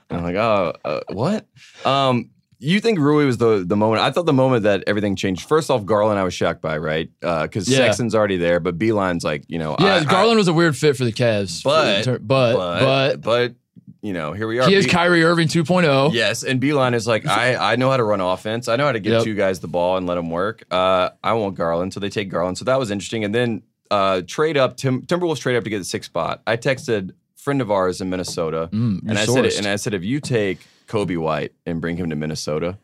[0.10, 1.46] I'm like, oh, uh, what?
[1.86, 4.02] Um, you think Rui was the the moment?
[4.02, 5.48] I thought the moment that everything changed.
[5.48, 7.10] First off, Garland, I was shocked by, right?
[7.20, 7.78] Because Yeah.
[7.80, 10.76] Sexton's already there, but Beilein's like, you know, Yeah, I- I- Garland was a weird
[10.76, 13.56] fit for the Cavs, But- but but but, but, but
[14.02, 14.68] you know, here we are.
[14.70, 16.14] he is Be- Kyrie Irving 2.0.
[16.14, 18.68] Yes, and Beilein is like, I, I know how to run offense.
[18.68, 19.24] I know how to give Yep.
[19.24, 20.64] two guys the ball and let them work.
[20.72, 22.58] Uh, I want Garland, so they take Garland.
[22.58, 23.24] So that was interesting.
[23.24, 26.42] And then uh, trade up, Tim, Timberwolves trade up to get the sixth spot.
[26.48, 27.12] I texted
[27.46, 29.58] friend of ours in Minnesota, Mm, and I said, sourced.
[29.60, 32.80] and I said, if you take Coby White and bring him to Minnesota,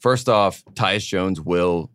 [0.00, 1.88] first off, Tyus Jones will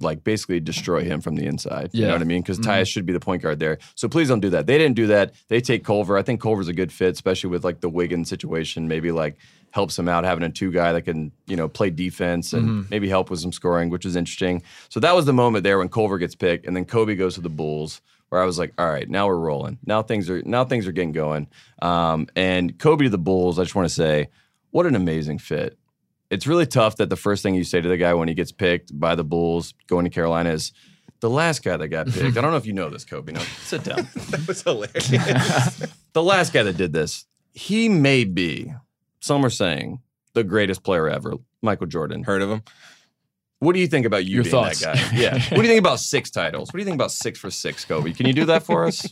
[0.00, 1.88] like basically destroy him from the inside.
[1.92, 2.08] You Yeah.
[2.08, 2.42] know what I mean?
[2.42, 2.64] Because Mhm.
[2.64, 3.78] Tyus should be the point guard there.
[3.94, 4.66] So please don't do that.
[4.66, 5.32] They didn't do that.
[5.48, 6.18] They take Culver.
[6.18, 8.86] I think Culver's a good fit, especially with like the Wiggins situation.
[8.88, 9.36] Maybe like
[9.70, 12.90] helps him out having a two guy that can you know play defense and Mhm.
[12.90, 14.62] maybe help with some scoring, which is interesting.
[14.90, 17.40] So that was the moment there when Culver gets picked, and then Coby goes to
[17.40, 18.00] the Bulls.
[18.34, 19.78] Where I was like, all right, now we're rolling.
[19.86, 21.48] Now things are now things are getting going.
[21.80, 23.58] Um, and Coby to the Bulls.
[23.58, 24.28] I just want to say,
[24.70, 25.78] what an amazing fit
[26.30, 28.50] it's really tough that the first thing you say to the guy when he gets
[28.52, 30.72] picked by the Bulls going to Carolina is
[31.20, 32.36] the last guy that got picked.
[32.36, 33.32] I don't know if you know this, Coby.
[33.32, 34.08] No, sit down.
[34.30, 35.08] That was hilarious.
[36.12, 38.74] the last guy that did this, he may be,
[39.20, 40.00] some are saying,
[40.32, 42.24] the greatest player ever, Michael Jordan.
[42.24, 42.62] Heard of him?
[43.64, 44.80] What do you think about you Your being thoughts.
[44.80, 45.16] that guy?
[45.16, 45.32] Yeah.
[45.50, 46.68] what do you think about six titles?
[46.68, 48.16] What do you think about six for six, Coby?
[48.16, 49.06] Can you do that for us?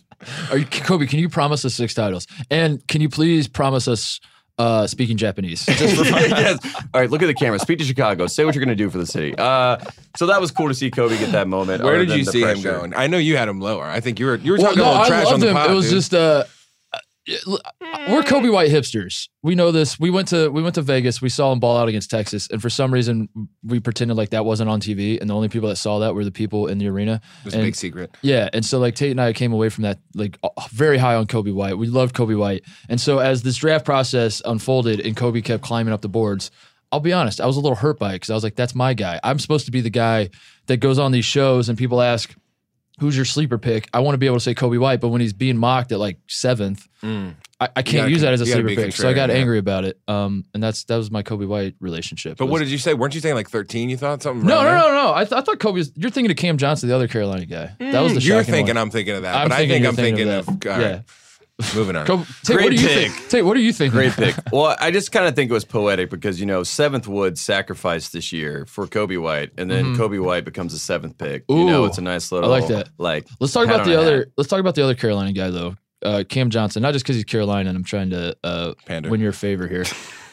[0.51, 2.27] Are you, Coby, can you promise us six titles?
[2.51, 4.21] And can you please promise us
[4.59, 5.65] uh, speaking Japanese?
[5.67, 6.21] Just for fun.
[6.31, 6.59] yes.
[6.95, 7.59] All right, look at the camera.
[7.59, 8.27] Speak to Chicago.
[8.27, 9.35] Say what you're going to do for the city.
[9.37, 9.79] Uh,
[10.17, 11.83] so that was cool to see Coby get that moment.
[11.83, 12.95] Where did you the see him going?
[12.95, 13.85] I know you had him lower.
[13.87, 15.43] I think you were you were Well, talking no, a little I trash on loved
[15.43, 15.55] the him.
[15.57, 15.71] pod.
[15.71, 15.95] it was dude.
[15.95, 16.45] just uh,
[16.93, 16.99] uh,
[18.09, 19.29] we're Coby White hipsters.
[19.43, 19.99] We know this.
[19.99, 21.21] We went to we went to Vegas.
[21.21, 23.29] We saw him ball out against Texas, and for some reason
[23.63, 26.25] we pretended like that wasn't on TV, and the only people that saw that were
[26.25, 27.21] the people in the arena.
[27.41, 28.17] It was a big secret.
[28.23, 30.39] Yeah, and so like Tate and I came away from that like
[30.71, 31.79] very high on Coby White.
[31.79, 35.93] We loved Coby White, and so as this draft process unfolded and Coby kept climbing
[35.93, 36.51] up the boards,
[36.91, 38.75] I'll be honest, I was a little hurt by it because I was like, that's
[38.75, 39.19] my guy.
[39.25, 40.31] I'm supposed to be the guy
[40.67, 42.35] that goes on these shows and people ask,
[43.01, 43.89] who's your sleeper pick?
[43.93, 45.99] I want to be able to say Coby White, but when he's being mocked at
[45.99, 47.35] like seventh, Mm.
[47.61, 48.93] I, I can't gotta- use that as a sleeper pick.
[48.95, 49.35] So I got yeah.
[49.37, 49.99] angry about it.
[50.07, 52.37] Um, and that's that was my Coby White relationship.
[52.39, 52.95] But was- what did you say?
[52.95, 53.91] Weren't you saying like 13?
[53.91, 54.47] You thought something?
[54.47, 55.15] no, around no, no, no.
[55.15, 55.93] I, th- I thought Coby was.
[55.97, 57.73] You're thinking of Cam Johnson, the other Carolina guy.
[57.81, 58.79] That was the Mm, You're thinking one.
[58.79, 60.49] I'm thinking of that, I'm but I think I'm thinking, thinking of.
[60.49, 60.71] of that.
[60.71, 61.01] all right, Yeah.
[61.75, 62.07] Moving on.
[62.07, 63.13] Coby, Tate, what Great do you pick.
[63.13, 63.29] think?
[63.31, 63.99] Tate, what are you thinking?
[63.99, 64.35] Great pick.
[64.53, 68.13] Well, I just kind of think it was poetic because you know Seventh Wood sacrificed
[68.13, 71.45] this year for Coby White, and then Coby White becomes the seventh pick.
[71.49, 71.83] you know, Mm-hmm.
[71.83, 71.87] Ooh.
[71.87, 72.53] it's a nice little.
[72.53, 72.89] I like that.
[72.99, 74.19] Like Let's talk about the other.
[74.19, 74.27] hat.
[74.37, 76.83] Let's talk about the other Carolina guy though, uh, Cam Johnson.
[76.83, 79.09] Not just because he's Carolina, and I'm trying to uh, Pander.
[79.11, 79.85] win your favor here,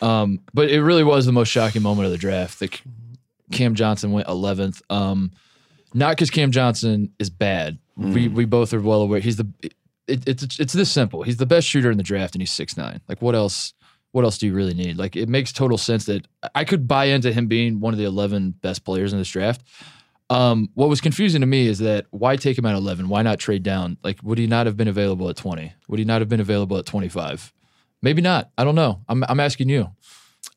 [0.02, 2.60] um, but it really was the most shocking moment of the draft.
[2.60, 2.82] That
[3.52, 4.82] Cam Johnson went 11th.
[4.90, 5.32] Um,
[5.94, 7.80] not because Cam Johnson is bad.
[7.98, 8.34] We Mm.
[8.34, 9.20] we both are well aware.
[9.20, 9.48] He's the.
[10.10, 11.24] It, it's it's this simple.
[11.24, 13.02] He's the best shooter in the draft, and he's six nine.
[13.08, 13.74] Like what else?
[14.12, 14.98] What else do you really need?
[14.98, 18.06] Like it makes total sense that I could buy into him being one of the
[18.06, 19.62] 11 best players in this draft.
[20.32, 23.08] Um, what was confusing to me is that why take him at 11?
[23.08, 23.98] Why not trade down?
[24.04, 25.74] Like, would he not have been available at 20?
[25.88, 27.54] Would he not have been available at 25?
[28.02, 28.50] Maybe not.
[28.58, 29.02] I don't know.
[29.08, 29.90] I'm, I'm asking you.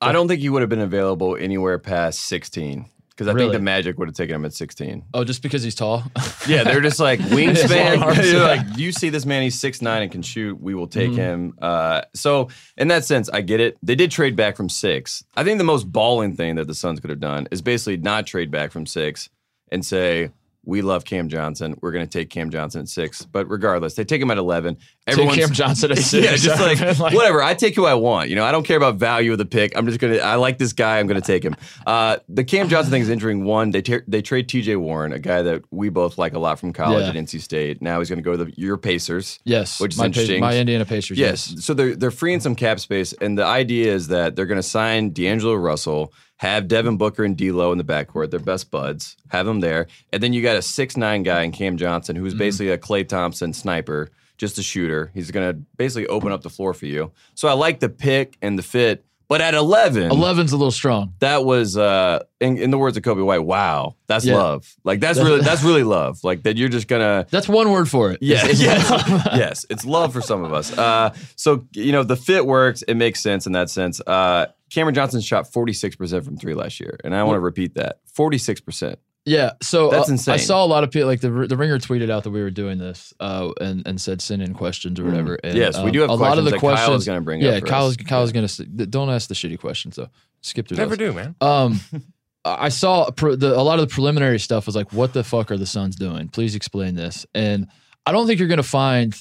[0.00, 3.46] I don't think he would have been available anywhere past 16 because I Really?
[3.46, 5.04] think the Magic would have taken him at 16.
[5.14, 6.04] Oh, just because he's tall?
[6.48, 8.16] Yeah, they're just like wingspan.
[8.16, 10.60] They're like, you see this man, he's six nine and can shoot.
[10.60, 11.16] We will take Mhm.
[11.16, 11.54] him.
[11.62, 13.76] Uh, so in that sense, I get it.
[13.82, 15.22] They did trade back from six.
[15.36, 18.26] I think the most balling thing that the Suns could have done is basically not
[18.26, 19.28] trade back from six
[19.70, 20.30] and say.
[20.64, 21.74] We love Cam Johnson.
[21.82, 23.22] We're going to take Cam Johnson at six.
[23.24, 24.76] But regardless, they take him at 11.
[25.10, 26.24] Take Cam Johnson at six.
[26.24, 26.60] yeah, just
[27.00, 27.42] like, whatever.
[27.42, 28.30] I take who I want.
[28.30, 29.76] You know, I don't care about value of the pick.
[29.76, 30.18] I'm just gonna.
[30.18, 31.00] I like this guy.
[31.00, 31.56] I'm gonna take him.
[31.84, 33.72] Uh, the Cam Johnson thing is entering one.
[33.72, 34.76] They ta- they trade T.J.
[34.76, 37.08] Warren, a guy that we both like a lot from college Yeah.
[37.10, 37.82] at NC State.
[37.82, 39.40] Now he's gonna go to the your Pacers.
[39.44, 40.40] Yes, which is my, Pa- interesting.
[40.40, 41.18] my Indiana Pacers.
[41.18, 41.56] Yes.
[41.64, 44.62] So they're they're freeing some cap space, and the idea is that they're going to
[44.62, 46.12] sign D'Angelo Russell,
[46.42, 50.20] have Devin Booker and D'Lo in the backcourt, their best buds, have them there, and
[50.20, 52.24] then you got a six nine guy in Cam Johnson, Mm-hmm.
[52.24, 55.12] who's basically a Klay Thompson sniper, just a shooter.
[55.14, 57.12] He's going to basically open up the floor for you.
[57.34, 60.10] So I like the pick and the fit, but at eleven.
[60.10, 61.12] 11's a little strong.
[61.20, 64.34] That was, uh, in, in the words of Coby White, wow, that's Yeah.
[64.36, 64.74] love.
[64.82, 66.18] Like that's really, that's really love.
[66.24, 68.14] Like that, you're just gonna, That's one word for it.
[68.20, 68.90] it's- yes,
[69.36, 70.76] yes, it's love for some of us.
[70.76, 72.82] Uh, so you know, the fit works.
[72.82, 74.00] It makes sense in that sense.
[74.04, 77.40] Uh, Cameron Johnson shot forty six percent from three last year, and I want to
[77.40, 78.98] repeat that: forty six percent.
[79.24, 80.34] Yeah, so That's uh, insane.
[80.34, 82.50] I saw a lot of people like the the ringer tweeted out that we were
[82.50, 85.38] doing this, uh, and and said send in questions or whatever.
[85.44, 85.58] And, Mm.
[85.58, 86.86] Yes, we um, do have a lot of the questions.
[86.86, 88.04] Kyle is gonna bring yeah, up for Kyle's us.
[88.04, 88.48] Kyle's gonna
[88.86, 90.08] don't ask the shitty questions though.
[90.40, 91.10] Skip through Never those.
[91.10, 91.36] do, man.
[91.40, 91.80] Um,
[92.44, 95.52] I saw pre- the, a lot of the preliminary stuff was like, what the fuck
[95.52, 96.28] are the Suns doing?
[96.28, 97.24] Please explain this.
[97.32, 97.68] And
[98.04, 99.14] I don't think you're gonna find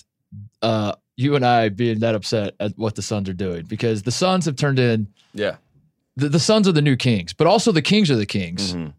[0.63, 4.11] uh, you and I being that upset at what the Suns are doing because the
[4.11, 5.55] Suns have turned in Yeah,
[6.15, 8.73] the, the Suns are the new Kings, but also the Kings are the Kings.
[8.73, 8.93] Mhm.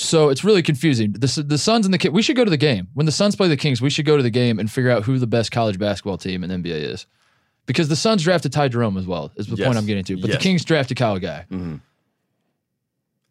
[0.00, 1.10] So it's really confusing.
[1.12, 2.86] The, the Suns and the Kings, we should go to the game.
[2.94, 5.02] When the Suns play the Kings, we should go to the game and figure out
[5.04, 7.06] who the best college basketball team in the NBA is.
[7.66, 9.66] Because the Suns drafted Ty Jerome as well, is the Yes.
[9.66, 10.16] point I'm getting to.
[10.16, 10.38] But Yes.
[10.38, 11.46] the Kings drafted Kyle Guy.
[11.50, 11.80] Mhm.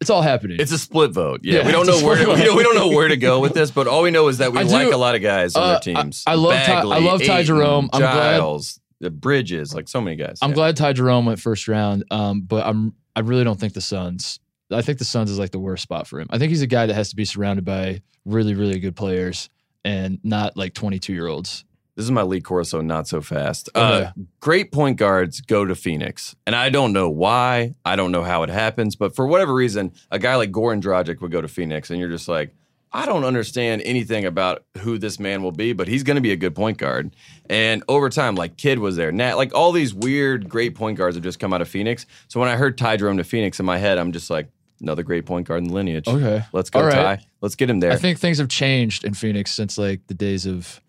[0.00, 0.58] It's all happening.
[0.60, 1.40] it's a split vote.
[1.42, 3.40] Yeah, Yeah, we don't know where to, we, don't, we don't know where to go
[3.40, 5.22] with this, but all we know is that we I do- like a lot of
[5.22, 6.22] guys on Uh, their teams.
[6.26, 7.90] I- I love Ty- I Bagley, love Ty Jerome.
[7.92, 8.60] I'm glad-
[9.00, 10.38] the Bridges, like so many guys.
[10.42, 10.54] I'm Yeah.
[10.56, 14.38] glad Ty Jerome went first round, um, but I'm I really don't think the Suns.
[14.70, 16.28] I think the Suns is like the worst spot for him.
[16.30, 19.48] I think he's a guy that has to be surrounded by really, really good players
[19.84, 21.64] and not like 22 year olds.
[21.98, 23.70] This is my Lee Corso, not so fast.
[23.74, 24.04] Okay.
[24.04, 27.74] Uh, great point guards go to Phoenix, and I don't know why.
[27.84, 31.20] I don't know how it happens, but for whatever reason, a guy like Goran Dragic
[31.20, 32.54] would go to Phoenix, and you're just like,
[32.92, 36.30] I don't understand anything about who this man will be, but he's going to be
[36.30, 37.16] a good point guard.
[37.50, 41.16] And over time, like Kidd was there, Nat, like all these weird great point guards
[41.16, 42.06] have just come out of Phoenix.
[42.28, 44.46] So when I heard Ty Jerome to Phoenix in my head, I'm just like,
[44.80, 46.06] another great point guard in the lineage.
[46.06, 46.44] Okay.
[46.52, 46.92] let's go, right.
[46.92, 47.26] Ty.
[47.40, 47.90] Let's get him there.
[47.90, 50.80] I think things have changed in Phoenix since like the days of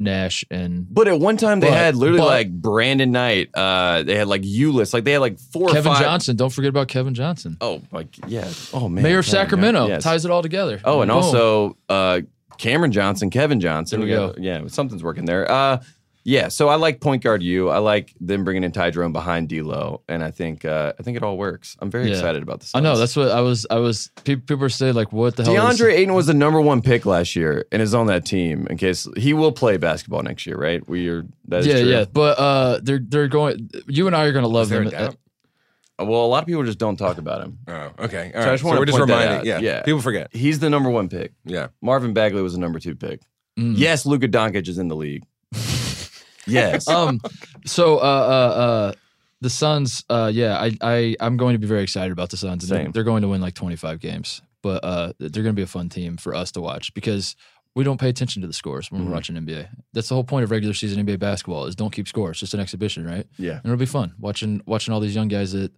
[0.00, 3.50] Nash and But at one time they But- had literally but- like Brandon Knight.
[3.54, 4.92] Uh, they had like Ulyss.
[4.94, 6.02] Like they had like four or Kevin five.
[6.02, 6.36] Johnson.
[6.36, 7.56] Don't forget about Kevin Johnson.
[7.60, 8.48] Oh, like yeah.
[8.72, 9.02] Oh man.
[9.04, 9.40] Mayor of Kevin.
[9.40, 10.02] Sacramento Yes.
[10.02, 10.80] ties it all together.
[10.84, 11.16] Oh, and Boom.
[11.18, 12.20] also uh,
[12.58, 14.00] Cameron Johnson, Kevin Johnson.
[14.00, 15.50] There we got- Yeah, something's working there.
[15.50, 15.82] Uh,
[16.24, 16.48] yeah.
[16.48, 17.68] So I like point guard you.
[17.70, 21.16] I like them bringing in Ty Jerome behind D'Lo, and I think uh, I think
[21.16, 21.76] it all works.
[21.80, 22.12] I'm very Yeah.
[22.14, 22.72] excited about this.
[22.74, 23.66] I know that's what I was.
[23.70, 24.10] I was.
[24.24, 26.82] People, people were saying like, "What the hell?" is- DeAndre Ayton was the number one
[26.82, 28.66] pick last year and is on that team.
[28.68, 30.86] In case he will play basketball next year, right?
[30.88, 31.90] We are that is yeah, true.
[31.90, 32.04] yeah.
[32.12, 33.70] But uh, they're they're going.
[33.88, 35.14] You and I are going to love Is there them.
[35.98, 37.58] Well, a lot of people just don't talk about him.
[37.68, 38.32] Oh, okay.
[38.34, 38.50] All I right.
[38.52, 39.46] just So, wanna we're just point that reminding.
[39.46, 39.58] Yeah.
[39.58, 39.82] Yeah.
[39.82, 40.28] People forget.
[40.32, 41.32] He's the number one pick.
[41.44, 41.68] Yeah.
[41.82, 43.20] Marvin Bagley was the number two pick.
[43.58, 43.74] Mm.
[43.76, 45.24] Yes, Luka Doncic is in the league.
[46.46, 46.86] Yes.
[46.98, 47.20] um
[47.66, 48.92] so uh uh uh
[49.42, 52.62] The Suns, uh, yeah, I, I, I'm going to be very excited about the Suns.
[52.64, 52.92] and They're, Same.
[52.92, 55.88] they're going to win like 25 games, but uh, they're going to be a fun
[55.88, 57.36] team for us to watch because
[57.74, 59.06] we don't pay attention to the scores when Mhm.
[59.06, 59.68] we're watching NBA.
[59.94, 62.32] That's the whole point of regular season NBA basketball is don't keep score.
[62.32, 63.26] It's just an exhibition, right?
[63.38, 63.52] Yeah.
[63.56, 65.72] And it'll be fun watching watching all these young guys that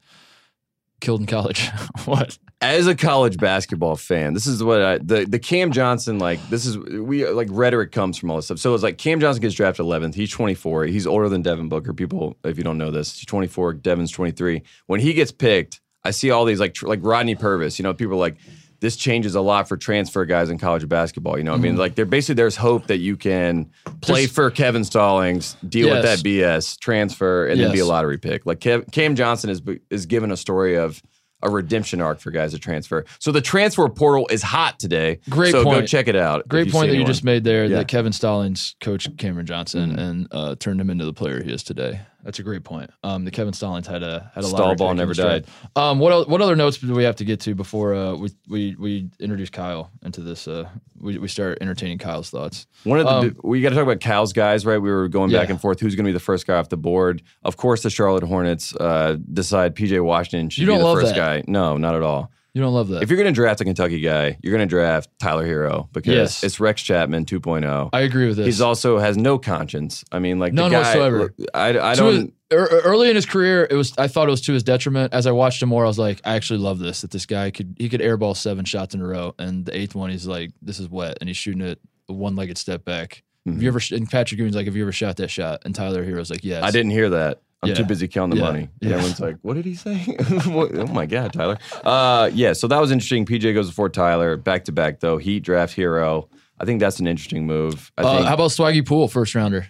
[1.01, 1.69] killed in college.
[2.05, 2.37] what?
[2.63, 6.41] As a college basketball fan, this is what I the the Cam Johnson like.
[6.49, 8.59] This is we like rhetoric comes from all this stuff.
[8.59, 10.15] So it's like Cam Johnson gets drafted 11th.
[10.15, 10.87] He's 24.
[10.87, 11.93] He's older than Devin Booker.
[11.93, 13.75] People, if you don't know this, he's 24.
[13.75, 14.63] Devin's 23.
[14.87, 17.79] When he gets picked, I see all these like tr- like Rodney Purvis.
[17.79, 18.37] You know, people like.
[18.81, 21.39] This changes a lot for transfer guys in college basketball.
[21.39, 21.83] You know, what I mean, mm-hmm.
[21.83, 23.71] like there basically there's hope that you can
[24.01, 28.19] play There's- for Kevin Stallings, deal with that BS, transfer, and then be a lottery
[28.19, 28.45] pick.
[28.45, 31.01] Like Kev, Cam Johnson is is given a story of
[31.43, 33.05] a redemption arc for guys to transfer.
[33.19, 35.19] So the transfer portal is hot today.
[35.31, 35.89] Great so go point.
[35.89, 36.47] check it out.
[36.49, 37.79] Great point that you just made there Yeah.
[37.79, 39.99] that Kevin Stallings coached Cameron Johnson Mhm.
[39.99, 42.01] and uh, turned him into the player he is today.
[42.25, 42.89] That's a great point.
[43.03, 45.47] Um, the Kevin Stallings had a had a Stall ball never draft.
[45.75, 48.77] Um, what what other notes do we have to get to before uh, we we
[48.79, 50.47] we introduce Kyle into this?
[50.47, 50.69] Uh,
[51.01, 52.67] we we start entertaining Kyle's thoughts.
[52.85, 54.79] One of the Um, we got to talk about Kyle's guys, right?
[54.79, 55.81] We were going back and forth.
[55.81, 57.23] Who's going to be the first guy off the board?
[57.43, 60.99] Of course, the Charlotte Hornets uh, decide PJ Washington should You be don't the love
[61.01, 61.43] first that.
[61.45, 61.45] guy.
[61.49, 62.31] No, not at all.
[62.55, 63.03] You don't love that.
[63.03, 66.13] If you're going to draft a Kentucky guy, you're going to draft Tyler Herro because
[66.15, 66.45] Yes.
[66.45, 67.89] it's Rex Chapman 2.0.
[67.95, 68.45] I agree with this.
[68.45, 70.05] He's also has no conscience.
[70.13, 71.35] I mean, like None the guy, whatsoever.
[71.55, 72.15] I, I don't.
[72.15, 75.15] his- early in his career, it was I thought it was to his detriment.
[75.15, 77.01] As I watched him more, I was like, I actually love this.
[77.01, 79.95] That this guy could he could airball seven shots in a row, and the eighth
[79.95, 83.23] one he's like, this is wet, and he's shooting it a one legged step back.
[83.47, 83.63] Have Mhm.
[83.63, 83.81] you ever?
[83.93, 85.63] And Patrick Ewing's like, have you ever shot that shot?
[85.65, 86.63] And Tyler Herro's like, yes.
[86.63, 87.41] I didn't hear that.
[87.63, 87.75] I'm Yeah.
[87.77, 88.51] too busy counting the Yeah.
[88.51, 88.69] money.
[88.81, 88.97] And Yeah.
[88.97, 90.17] everyone's like, what did he say?
[90.47, 91.59] Oh my God, Tyler.
[91.85, 93.25] Uh, yeah, so that was interesting.
[93.25, 94.37] PJ goes before Tyler.
[94.37, 95.17] Back to back, though.
[95.19, 96.29] Heat draft hero.
[96.59, 97.93] I think that's an interesting move.
[97.97, 99.67] I Uh, think how about Swaggy Poole first rounder?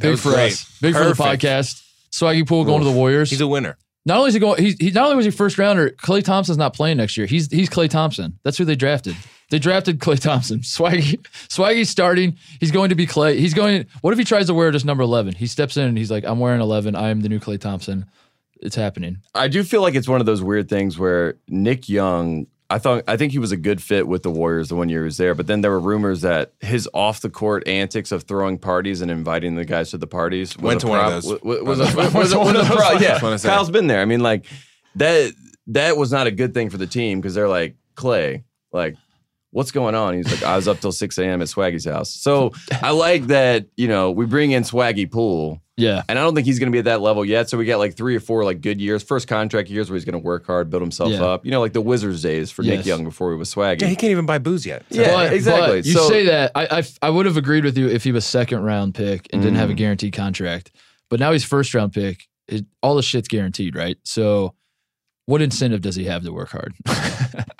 [0.00, 0.52] Big for great.
[0.52, 0.66] us.
[0.80, 1.82] Big for the podcast.
[2.12, 3.30] Swaggy Poole going to the Warriors.
[3.30, 3.76] He's a winner.
[4.06, 5.90] Not only is he going, he's, he not only was he first rounder.
[5.90, 7.26] Klay Thompson's not playing next year.
[7.26, 8.38] He's he's Klay Thompson.
[8.44, 9.14] That's who they drafted.
[9.50, 10.60] They drafted Klay Thompson.
[10.62, 12.36] Swaggy Swaggy's starting.
[12.60, 13.36] He's going to be Klay.
[13.38, 13.86] He's going.
[14.00, 15.34] What if he tries to wear just number eleven?
[15.34, 16.94] He steps in and he's like, "I'm wearing eleven.
[16.96, 18.06] I am the new Klay Thompson."
[18.62, 19.18] It's happening.
[19.34, 23.04] I do feel like it's one of those weird things where Nick Young, I thought
[23.08, 25.16] I think he was a good fit with the Warriors the one year he was
[25.16, 29.00] there, but then there were rumors that his off the court antics of throwing parties
[29.00, 31.42] and inviting the guys to the parties Went a to one of prob- those.
[31.42, 32.32] wa- Was, One a, of was, those.
[32.34, 33.48] a- was a pro- yeah, Just wanna say.
[33.48, 34.02] Kyle's been there.
[34.02, 34.44] I mean, like
[34.96, 35.32] that
[35.68, 38.96] that was not a good thing for the team because they're like Klay, like.
[39.52, 40.14] What's going on?
[40.14, 41.42] He's like, I was up till 6 a.m.
[41.42, 42.14] at Swaggy's house.
[42.14, 45.60] So I like that, you know, we bring in Swaggy Poole.
[45.76, 46.02] Yeah.
[46.08, 47.48] And I don't think he's going to be at that level yet.
[47.50, 50.04] So we got like three or four like good years, first contract years where he's
[50.04, 51.24] going to work hard, build himself Yeah.
[51.24, 51.44] up.
[51.44, 53.80] You know, like the Wizards days for Nick Young before he was swaggy.
[53.80, 54.84] Yeah, he can't even buy booze yet.
[54.90, 55.78] So- Yeah, But- exactly.
[55.80, 58.12] but you So- say that I, I I would have agreed with you if he
[58.12, 59.60] was second round pick and didn't Mm.
[59.60, 60.70] have a guaranteed contract.
[61.08, 62.28] But now he's first round pick.
[62.46, 63.96] It, all the shit's guaranteed, right?
[64.04, 64.54] So,
[65.26, 66.74] what incentive does he have to work hard?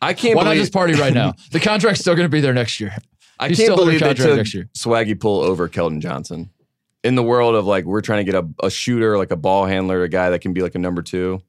[0.00, 1.34] I can't Why not believe just party right now?
[1.50, 2.94] The contract's still going to be there next year.
[3.38, 4.68] I he's can't still believe they took next year.
[4.74, 6.50] Swaggy Poole over Keldon Johnson.
[7.04, 9.66] In the world of like we're trying to get a, a shooter, like a ball
[9.66, 11.40] handler, a guy that can be like a number two.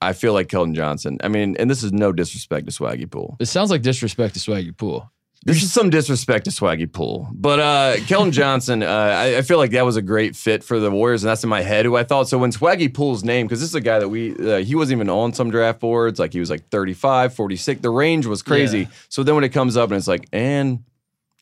[0.00, 1.18] I feel like Keldon Johnson.
[1.22, 3.36] I mean, and this is no disrespect to Swaggy Poole.
[3.40, 5.10] It sounds like disrespect to Swaggy Poole.
[5.44, 7.28] This is some disrespect to Swaggy Poole.
[7.32, 10.78] But uh Keldon Johnson, uh, I, I feel like that was a great fit for
[10.80, 12.28] the Warriors, and that's in my head who I thought.
[12.28, 14.98] So when Swaggy Poole's name, because this is a guy that we, uh, he wasn't
[14.98, 16.18] even on some draft boards.
[16.18, 17.80] Like he was like 35, 46.
[17.80, 18.80] The range was crazy.
[18.80, 18.86] Yeah.
[19.08, 20.80] So then when it comes up and it's like, and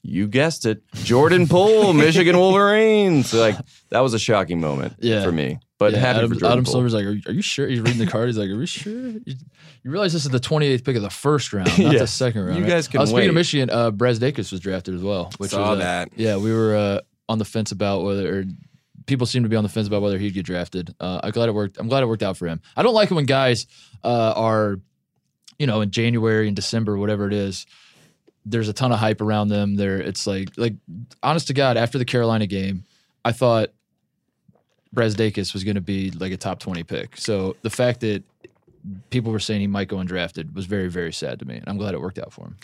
[0.03, 3.33] you guessed it, Jordan Poole, Michigan Wolverines.
[3.35, 3.57] Like
[3.89, 5.25] that was a shocking moment Yeah.
[5.25, 5.59] for me.
[5.79, 6.73] But Yeah, happy Adam, for Jordan Adam Poole.
[6.73, 7.69] Silver's like, are you, are you sure?
[7.69, 8.29] He's reading the card.
[8.29, 8.93] He's like, are you sure?
[8.93, 11.99] You, you realize this is the 28th pick of the first round, not Yeah.
[11.99, 12.57] the second round.
[12.57, 12.71] You right?
[12.71, 13.29] guys can uh, Speaking wait.
[13.29, 15.31] of Michigan, uh, Brazdeikis was drafted as well.
[15.39, 16.11] Which Saw was, uh, that.
[16.17, 18.45] Yeah, we were uh, on the fence about whether, or
[19.07, 20.95] people seem to be on the fence about whether he'd get drafted.
[20.99, 21.77] Uh, I'm glad it worked.
[21.79, 22.61] I'm glad it worked out for him.
[22.77, 23.67] I don't like it when guys
[24.03, 24.79] uh, are,
[25.59, 27.67] you know, in January and December, whatever it is.
[28.47, 29.75] There's a ton of hype around them.
[29.77, 30.75] There, it's like, like,
[31.23, 32.85] honest to God, after the Carolina game,
[33.25, 33.71] I thought
[34.97, 37.19] Brazdeikis was going to be like a top 20 pick.
[37.19, 38.25] So the fact that
[39.11, 41.57] people were saying he might go undrafted was very, very sad to me.
[41.57, 42.57] And I'm glad it worked out for him.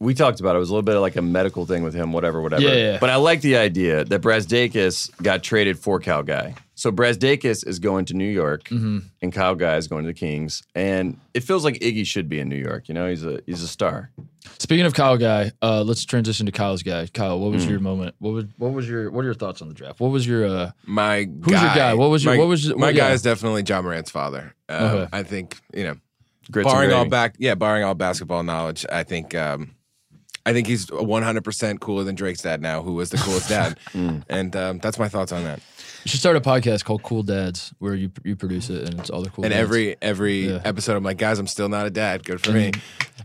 [0.00, 0.56] We talked about it.
[0.56, 2.62] It was a little bit of like a medical thing with him, whatever, whatever.
[2.62, 2.98] Yeah, yeah.
[3.00, 6.54] But I like the idea that Brazdeikis got traded for Kyle Guy.
[6.74, 8.98] So Brazdeikis is going to New York, Mm-hmm.
[9.22, 12.40] and Kyle Guy is going to the Kings, and it feels like Iggy should be
[12.40, 12.88] in New York.
[12.88, 14.10] You know, he's a he's a star.
[14.58, 17.06] Speaking of Kyle guy, uh, let's transition to Kyle's guy.
[17.06, 17.70] Kyle, what was Mm.
[17.70, 18.14] your moment?
[18.18, 20.00] What was what was your what are your thoughts on the draft?
[20.00, 21.94] What was your uh My Who's your guy?
[21.94, 23.14] What was your- my, what was your- my what- guy yeah.
[23.14, 24.54] is definitely Ja Morant's father.
[24.68, 25.08] Um, Okay.
[25.12, 25.96] I think you know,
[26.50, 29.70] Grits barring all back, yeah, barring all basketball knowledge, I think um,
[30.46, 33.78] I think he's 100% cooler than Drake's dad now, who was the coolest dad.
[34.28, 35.60] and um, that's my thoughts on that.
[36.04, 39.08] You should start a podcast called Cool Dads, where you you produce it and it's
[39.08, 39.44] all the cool.
[39.44, 39.62] And dads.
[39.62, 40.60] every every Yeah.
[40.62, 42.24] episode, I'm like, guys, I'm still not a dad.
[42.24, 42.72] Good for me.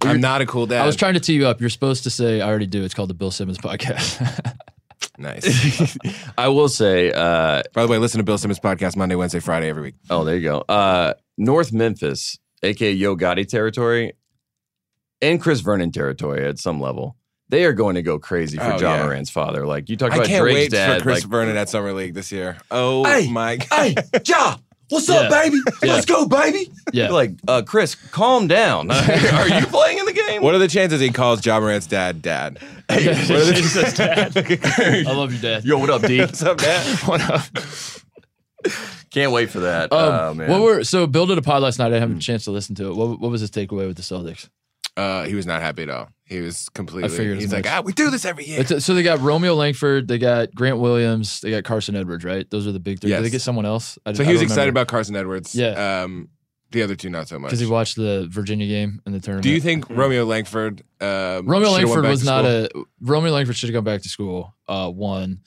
[0.01, 0.81] I'm not a cool dad.
[0.81, 1.59] I was trying to tee you up.
[1.59, 4.55] You're supposed to say, "I already do." It's called the Bill Simmons podcast.
[5.17, 5.97] nice.
[6.37, 9.67] I will say, uh, By the way, listen to Bill Simmons podcast Monday, Wednesday, Friday
[9.67, 9.95] every week.
[10.09, 10.59] oh, there you go.
[10.69, 14.13] Uh, North Memphis, aka Yo Gotti territory,
[15.21, 17.15] and Chris Vernon territory at some level.
[17.49, 19.05] They are going to go crazy for Oh, John yeah.
[19.05, 19.65] Morant's father.
[19.65, 20.97] Like you talk I about can't Drake's wait dad.
[20.97, 22.57] for Chris like, Vernon at Summer League this year.
[22.69, 23.67] Oh Hey, my god.
[23.69, 24.57] hey, Ja,
[24.89, 25.15] what's Yeah.
[25.15, 25.57] up, baby?
[25.81, 25.93] Yeah.
[25.93, 26.71] Let's go, baby.
[26.93, 28.91] yeah, You're like, uh, Chris, calm down.
[28.91, 30.43] are you playing in the game?
[30.43, 32.59] What are the chances he calls Ja Morant's dad dad?
[32.91, 34.35] He says, "Dad."
[35.07, 35.63] I love you, Dad.
[35.63, 36.19] Yo, what up, D?
[36.21, 36.99] What's up, dad?
[37.07, 37.43] What up?
[39.11, 39.91] Can't wait for that.
[39.93, 40.49] Um, oh man.
[40.49, 41.87] What were so Bill did a pod last night?
[41.87, 42.95] I didn't have a chance to listen to it.
[42.95, 44.49] What, what was his takeaway with the Celtics?
[44.99, 46.09] Uh, he was not happy at all.
[46.25, 47.09] He was completely.
[47.11, 48.59] I figured as he's like, ah, we do this every year.
[48.59, 52.49] It's- so they got Romeo Langford, they got Grant Williams, they got Carson Edwards, right?
[52.49, 53.11] Those are the big three.
[53.11, 53.97] Did they get someone else?
[54.05, 55.55] I, so he was excited about Carson Edwards.
[55.55, 56.01] Yeah.
[56.03, 56.29] Um,
[56.71, 57.49] the other two not so much.
[57.49, 59.43] because he watched the Virginia game in the tournament.
[59.43, 60.83] do you think Romeo Langford?
[61.01, 62.81] Um, Romeo should've Langford went back was to not school?
[62.83, 64.53] a Romeo Langford should have gone back to school.
[64.67, 65.39] Uh, one,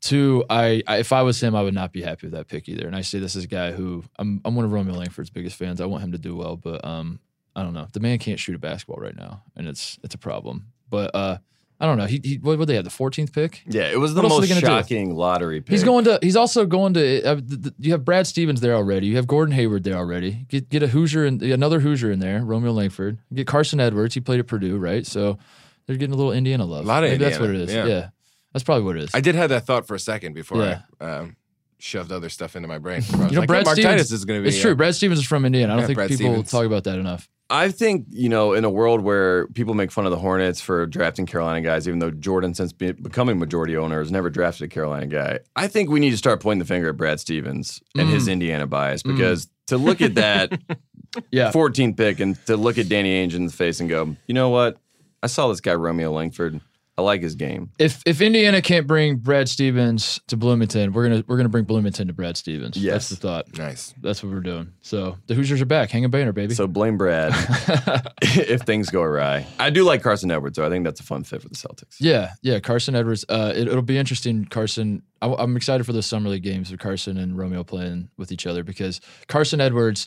[0.00, 0.44] two.
[0.48, 2.86] I, I if I was him, I would not be happy with that pick either.
[2.86, 5.56] And I say this as a guy who I'm I'm one of Romeo Langford's biggest
[5.56, 5.80] fans.
[5.80, 7.18] I want him to do well, but um,
[7.56, 7.88] I don't know.
[7.92, 10.66] The man can't shoot a basketball right now, and it's it's a problem.
[10.90, 11.38] But uh,
[11.80, 12.06] I don't know.
[12.06, 13.62] He, he what would they have the 14th pick?
[13.66, 14.66] yeah, it was the most gonna do?
[14.66, 15.70] shocking lottery pick.
[15.72, 16.18] He's going to.
[16.22, 17.22] He's also going to.
[17.24, 19.06] Uh, th- th- you have Brad Stevens there already.
[19.06, 20.46] You have Gordon Hayward there already.
[20.48, 22.44] Get get a Hoosier and another Hoosier in there.
[22.44, 23.18] Romeo Langford.
[23.32, 24.14] Get Carson Edwards.
[24.14, 25.06] He played at Purdue, right?
[25.06, 25.38] So
[25.86, 26.84] they're getting a little Indiana love.
[26.84, 27.72] A lot of Maybe that's what it is.
[27.72, 27.86] Yeah.
[27.86, 28.08] Yeah.
[28.52, 29.10] that's probably what it is.
[29.14, 30.82] I did have that thought for a second before Yeah.
[31.00, 31.36] I um,
[31.78, 33.02] shoved other stuff into my brain.
[33.10, 34.48] You know, like, Brad Mark Stevens is going to be.
[34.48, 34.74] It's true.
[34.74, 35.72] Brad Stevens is from Indiana.
[35.74, 36.50] I don't Yeah, think Brad people Stevens.
[36.50, 37.28] talk about that enough.
[37.50, 40.86] I think you know, in a world where people make fun of the Hornets for
[40.86, 44.68] drafting Carolina guys, even though Jordan, since be- becoming majority owner, has never drafted a
[44.68, 45.40] Carolina guy.
[45.54, 48.32] I think we need to start pointing the finger at Brad Stevens and his mm.
[48.32, 49.12] Indiana bias mm.
[49.12, 50.58] because to look at that
[51.30, 51.52] Yeah.
[51.52, 54.50] 14th pick and to look at Danny Ainge in the face and go, you know
[54.50, 54.78] what?
[55.22, 56.60] I saw this guy Romeo Langford.
[56.96, 57.70] I like his game.
[57.78, 62.06] if if Indiana can't bring Brad Stevens to Bloomington, we're gonna we're gonna bring Bloomington
[62.06, 62.76] to Brad Stevens.
[62.76, 63.08] Yes.
[63.08, 63.58] That's the thought.
[63.58, 63.92] Nice.
[64.00, 64.72] That's what we're doing.
[64.80, 65.90] So the Hoosiers are back.
[65.90, 66.54] Hang a banner, baby.
[66.54, 67.32] So blame Brad
[68.22, 69.44] if things go awry.
[69.58, 70.66] I do like Carson Edwards, though.
[70.66, 71.96] I think that's a fun fit for the Celtics.
[71.98, 72.60] Yeah, yeah.
[72.60, 73.24] Carson Edwards.
[73.28, 74.44] Uh, it, it'll be interesting.
[74.44, 75.02] Carson.
[75.20, 78.46] I, I'm excited for the summer league games with Carson and Romeo playing with each
[78.46, 80.06] other because Carson Edwards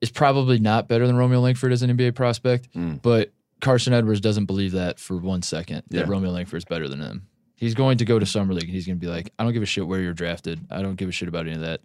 [0.00, 3.00] is probably not better than Romeo Langford as an NBA prospect, Mm.
[3.00, 6.02] but Carson Edwards doesn't believe that for one second Yeah.
[6.02, 7.26] that Romeo Langford is better than him.
[7.56, 9.52] He's going to go to summer league and he's going to be like, I don't
[9.54, 10.60] give a shit where you're drafted.
[10.70, 11.80] I don't give a shit about any of that.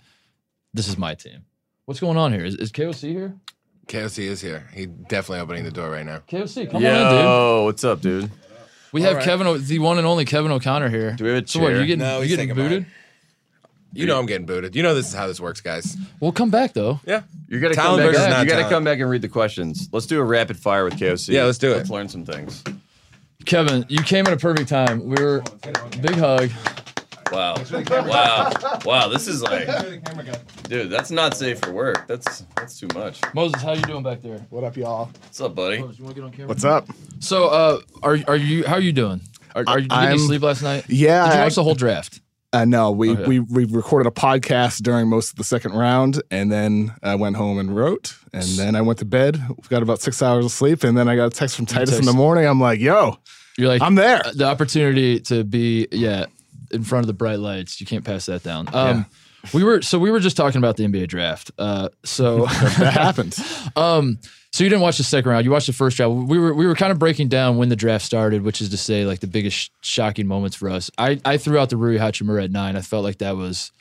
[0.73, 1.45] This is my team.
[1.85, 2.43] What's going on here?
[2.43, 3.35] Is, is KOC here?
[3.87, 4.67] KOC is here.
[4.73, 6.19] He's definitely opening the door right now.
[6.27, 7.21] KOC, come on in, dude.
[7.21, 8.29] Yo, what's up, dude?
[8.93, 9.23] We have right.
[9.25, 11.13] Kevin, the one and only Kevin O'Connor here.
[11.13, 11.69] Do we have a So what?
[11.69, 11.79] chair?
[11.79, 12.83] You getting, No, you he's getting booted?
[12.83, 12.91] mine.
[13.93, 14.75] You know I'm getting booted.
[14.75, 15.97] You know this is how this works, guys.
[16.19, 16.99] We'll come back though.
[17.05, 17.23] Yeah.
[17.49, 18.05] You got to come back.
[18.07, 18.69] versus You not got to talent.
[18.69, 19.89] come back and read the questions.
[19.91, 21.29] Let's do a rapid fire with KOC.
[21.33, 21.77] Yeah, let's do it.
[21.77, 22.63] Let's learn some things.
[23.45, 25.03] Kevin, you came at a perfect time.
[25.03, 25.43] We were
[26.01, 26.51] big hug.
[27.31, 27.55] Wow,
[27.89, 28.51] wow,
[28.85, 29.07] wow.
[29.07, 29.65] This is like,
[30.67, 32.05] dude, that's not safe for work.
[32.05, 33.21] That's that's too much.
[33.33, 34.39] Moses, how you doing back there?
[34.49, 35.05] What up, y'all?
[35.05, 35.79] What's up, buddy?
[35.79, 36.47] Moses, you want to get on camera?
[36.49, 36.87] What's up?
[37.19, 38.65] So, uh, are are you?
[38.65, 39.21] How are you doing?
[39.55, 40.83] Are, are you did you I'm- sleep last night?
[40.89, 42.19] Yeah, Did you I- watch the whole draft?
[42.53, 43.25] Uh, no, we, Okay.
[43.27, 47.37] we we recorded a podcast during most of the second round, and then I went
[47.37, 49.41] home and wrote, and then I went to bed.
[49.69, 52.05] Got about six hours of sleep, and then I got a text from Titus in
[52.05, 52.45] the morning.
[52.45, 53.17] I'm like, "Yo,
[53.57, 56.25] You're like I'm there." the opportunity to be yeah
[56.71, 57.79] in front of the bright lights.
[57.79, 58.67] You can't pass that down.
[58.73, 59.05] Um,
[59.53, 61.51] we were so we were just talking about the NBA draft.
[61.57, 62.45] Uh, so
[62.79, 63.37] that happened.
[63.77, 64.19] Um,
[64.51, 65.45] so you didn't watch the second round.
[65.45, 66.27] You watched the first round.
[66.29, 68.77] We were we were kind of breaking down when the draft started, which is to
[68.77, 70.91] say, like the biggest sh- shocking moments for us.
[70.97, 72.75] I I threw out the Rui Hachimura at nine.
[72.75, 73.71] I felt like that was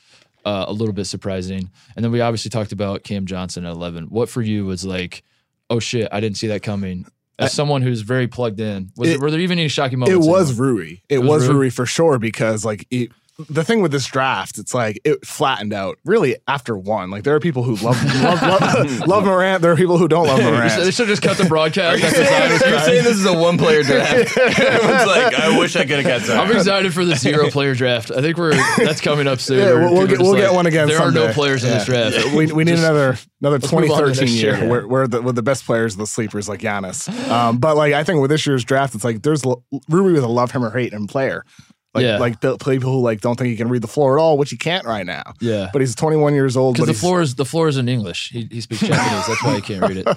[0.45, 1.71] uh, a little bit surprising.
[1.97, 4.05] And then we obviously talked about Cam Johnson at eleven.
[4.05, 5.23] What for you was like,
[5.69, 7.07] oh shit, I didn't see that coming.
[7.39, 10.27] As someone who's very plugged in, was, It- were there even any shocking moments?
[10.27, 10.67] It was anymore?
[10.75, 10.97] Rui.
[11.09, 11.57] It, was was Rui?
[11.57, 13.13] Rui for sure because like it,
[13.49, 17.11] the thing with this draft, it's like it flattened out really after one.
[17.11, 19.63] Like there are people who love love, love, love Morant.
[19.63, 20.83] There are people who don't love Morant.
[20.83, 22.03] they should just cut the broadcast.
[22.03, 22.71] That's excited.
[22.71, 24.37] You're saying this is a one player draft.
[24.37, 28.11] Everyone's like, I wish I could have got I'm excited for the zero player draft.
[28.11, 29.59] I think we're that's coming up soon.
[29.59, 31.35] Yeah, we'll- we'll get- we'll get one again There are no someday.
[31.35, 32.11] players in this Yeah.
[32.11, 32.35] draft.
[32.35, 34.69] we, we need Just- another another Let's move on to 2013 year year.
[34.69, 37.09] where, where the with the best players, the sleepers like Giannis.
[37.31, 40.23] Um, but like I think with this year's draft, it's like there's l- Rui was
[40.23, 41.45] a love him or hate him player.
[41.93, 42.19] Like Yeah.
[42.19, 44.51] like the people who like don't think he can read the floor at all, which
[44.51, 45.25] he can't right now.
[45.41, 45.71] Yeah.
[45.73, 46.77] But he's 21 years old.
[46.77, 48.29] Because the floor is the floor is in English.
[48.31, 49.27] He, he speaks Japanese.
[49.27, 50.09] That's why he can't read it.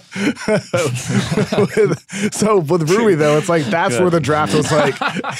[2.29, 5.39] he's, so with Rui though, it's like that's where the draft was like that.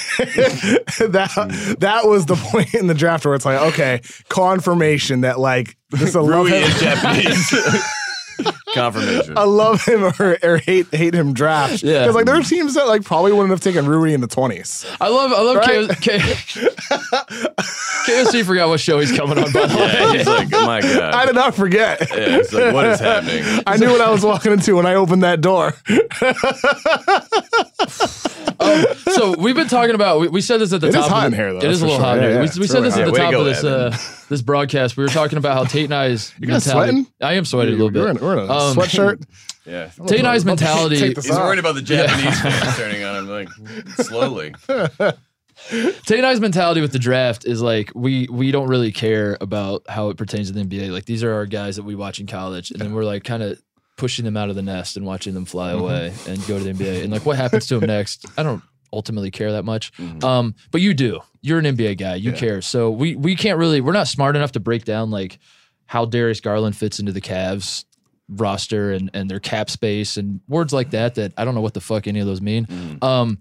[1.80, 6.16] That was the point in the draft where it's like okay, confirmation that like this
[6.16, 6.64] I love Rui him.
[6.64, 7.54] is Japanese.
[8.74, 9.38] Confirmation.
[9.38, 11.84] I love him or, or hate hate him draft.
[11.84, 12.02] Yeah.
[12.02, 14.86] because like there are teams that like probably wouldn't have taken Rui in the 20s.
[15.00, 15.90] I love I love Right?
[16.02, 17.48] K- K-
[18.08, 19.52] KOC forgot what show he's coming on.
[19.52, 21.14] By the yeah, way, he's like, oh my god.
[21.14, 22.02] I did not forget.
[22.10, 23.44] Yeah, it's like, what is happening?
[23.68, 25.74] I knew what I was walking into when I opened that door.
[29.14, 30.20] so we've been talking about.
[30.20, 31.04] We, we said this at the It is top.
[31.04, 32.14] It is hot of in here, though, It is a little for hot.
[32.16, 32.24] sure.
[32.24, 32.44] in here.
[32.44, 33.98] Yeah, we we said really this at the Way top go, of this uh,
[34.30, 34.98] this broadcast.
[34.98, 36.92] We were talking about how Tate and I's guys mentality.
[36.92, 37.08] sweating?
[37.22, 38.02] I am sweating a little bit.
[38.02, 39.24] We're in, we're in a Um, sweatshirt.
[39.66, 39.92] Yeah.
[40.08, 40.98] Tate and I's About to mentality.
[40.98, 41.44] take this He's off.
[41.44, 43.48] worried about the Japanese fans turning on him like
[43.96, 44.54] slowly.
[45.70, 49.84] Tate and I's mentality with the draft is like we we don't really care about
[49.88, 50.92] how it pertains to the NBA.
[50.92, 53.42] Like these are our guys that we watch in college, and then we're like kind
[53.42, 53.62] of
[53.96, 56.74] pushing them out of the nest and watching them fly away and go to the
[56.74, 57.04] NBA.
[57.04, 58.62] And like what happens to them next, I don't
[58.92, 59.92] ultimately care that much.
[60.24, 61.22] Um, but you do.
[61.42, 62.16] You're an NBA guy.
[62.16, 62.62] You care.
[62.62, 63.80] So we we can't really.
[63.80, 65.40] We're not smart enough to break down like
[65.86, 67.86] how Darius Garland fits into the Cavs
[68.30, 71.74] roster and and their cap space and words like that that I don't know what
[71.74, 72.68] the fuck any of those mean.
[73.02, 73.40] Um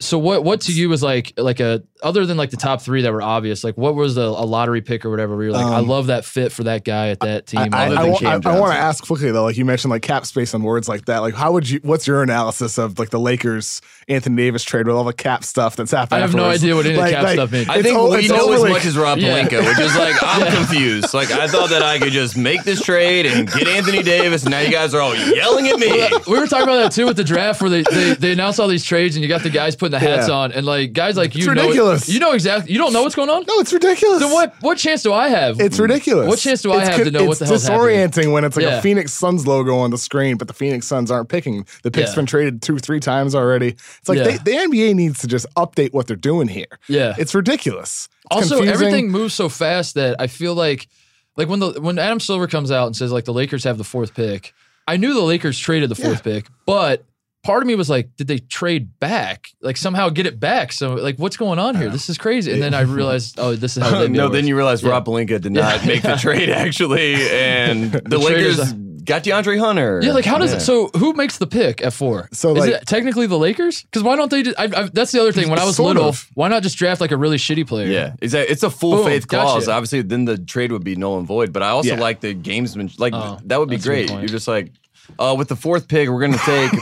[0.00, 3.02] so what what to you was like like a other than like the top three
[3.02, 5.64] that were obvious like what was the, a lottery pick or whatever where you're like
[5.66, 8.12] I Um, love that fit for that guy at that team I, other I, than
[8.12, 10.62] wa- Cam I, want to ask quickly though, like you mentioned, like cap space and
[10.62, 11.18] words like that.
[11.18, 11.80] Like, how would you?
[11.82, 15.76] What's your analysis of like the Lakers Anthony Davis trade with all the cap stuff
[15.76, 16.18] that's happening?
[16.18, 17.68] I have no idea what any Like- cap like, stuff means.
[17.68, 19.42] I think o- we it's know overly- as much as Rob Yeah.
[19.42, 21.14] Pelinka, which is like I'm confused.
[21.14, 24.50] Like I thought that I could just make this trade and get Anthony Davis, and
[24.50, 25.90] now you guys are all yelling at me.
[26.26, 28.68] we were talking about that too with the draft where they, they they announced all
[28.68, 30.34] these trades and you got the guys putting the hats Yeah.
[30.34, 31.93] on and like guys like you It's know ridiculous.
[32.08, 33.44] You know exactly you don't know what's going on.
[33.46, 34.20] No, it's ridiculous.
[34.20, 35.60] Then what what chance do I have?
[35.60, 36.28] It's ridiculous.
[36.28, 38.08] What chance do I It's have co- to know what the hell's happening?
[38.10, 38.78] disorienting when it's like Yeah.
[38.78, 41.66] a Phoenix Suns logo on the screen, but the Phoenix Suns aren't picking.
[41.82, 42.16] The pick's Yeah.
[42.16, 43.68] been traded two, three times already.
[44.00, 44.24] It's like Yeah.
[44.24, 46.78] they, the NBA needs to just update what they're doing here.
[46.88, 47.14] Yeah.
[47.18, 48.08] It's ridiculous.
[48.26, 48.68] It's also confusing.
[48.86, 50.88] everything moves so fast that I feel like
[51.36, 53.84] like when the when Adam Silver comes out and says like the Lakers have the
[53.84, 54.52] fourth pick,
[54.86, 57.04] I knew the Lakers traded the fourth pick, but
[57.44, 59.48] part of me was like, did they trade back?
[59.60, 60.72] Like somehow get it back?
[60.72, 61.90] So like, what's going on here?
[61.90, 62.52] This is crazy.
[62.52, 64.90] And then I realized, oh, this is how they no, then you realize Yeah.
[64.90, 68.72] Rob Pelinka did not make the trade actually, and the, trade Lakers is
[69.04, 70.00] got DeAndre Hunter.
[70.02, 70.56] Yeah, like how does Yeah.
[70.56, 70.60] it?
[70.60, 72.28] So who makes the pick at four?
[72.32, 73.82] So, is it technically the Lakers?
[73.82, 74.42] Because why don't they?
[74.42, 75.50] Just, I, I, that's the other thing.
[75.50, 76.26] When I was little, of.
[76.34, 77.86] why not just draft like a really shitty player?
[77.88, 79.44] Yeah, it's a, it's a full Boom, faith gotcha.
[79.44, 79.68] clause.
[79.68, 81.52] Obviously, then the trade would be null and void.
[81.52, 82.00] But I also Yeah.
[82.00, 82.98] like the gamesman.
[82.98, 84.20] Like Oh, that would be that's a good great.
[84.20, 84.72] You're just like,
[85.18, 86.72] uh, with the fourth pick, we're gonna take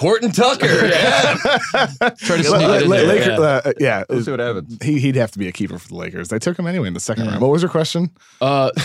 [0.00, 0.66] Horton Tucker.
[0.86, 1.34] yeah,
[1.74, 3.06] try to sneak it in there.
[3.06, 3.38] Laker- yeah.
[3.38, 4.04] uh, yeah.
[4.08, 4.78] we'll see what happens.
[4.82, 6.28] He, he'd have to be a keeper for the Lakers.
[6.28, 7.42] They took him anyway in the second round.
[7.42, 8.10] What was your question?
[8.40, 8.70] Uh,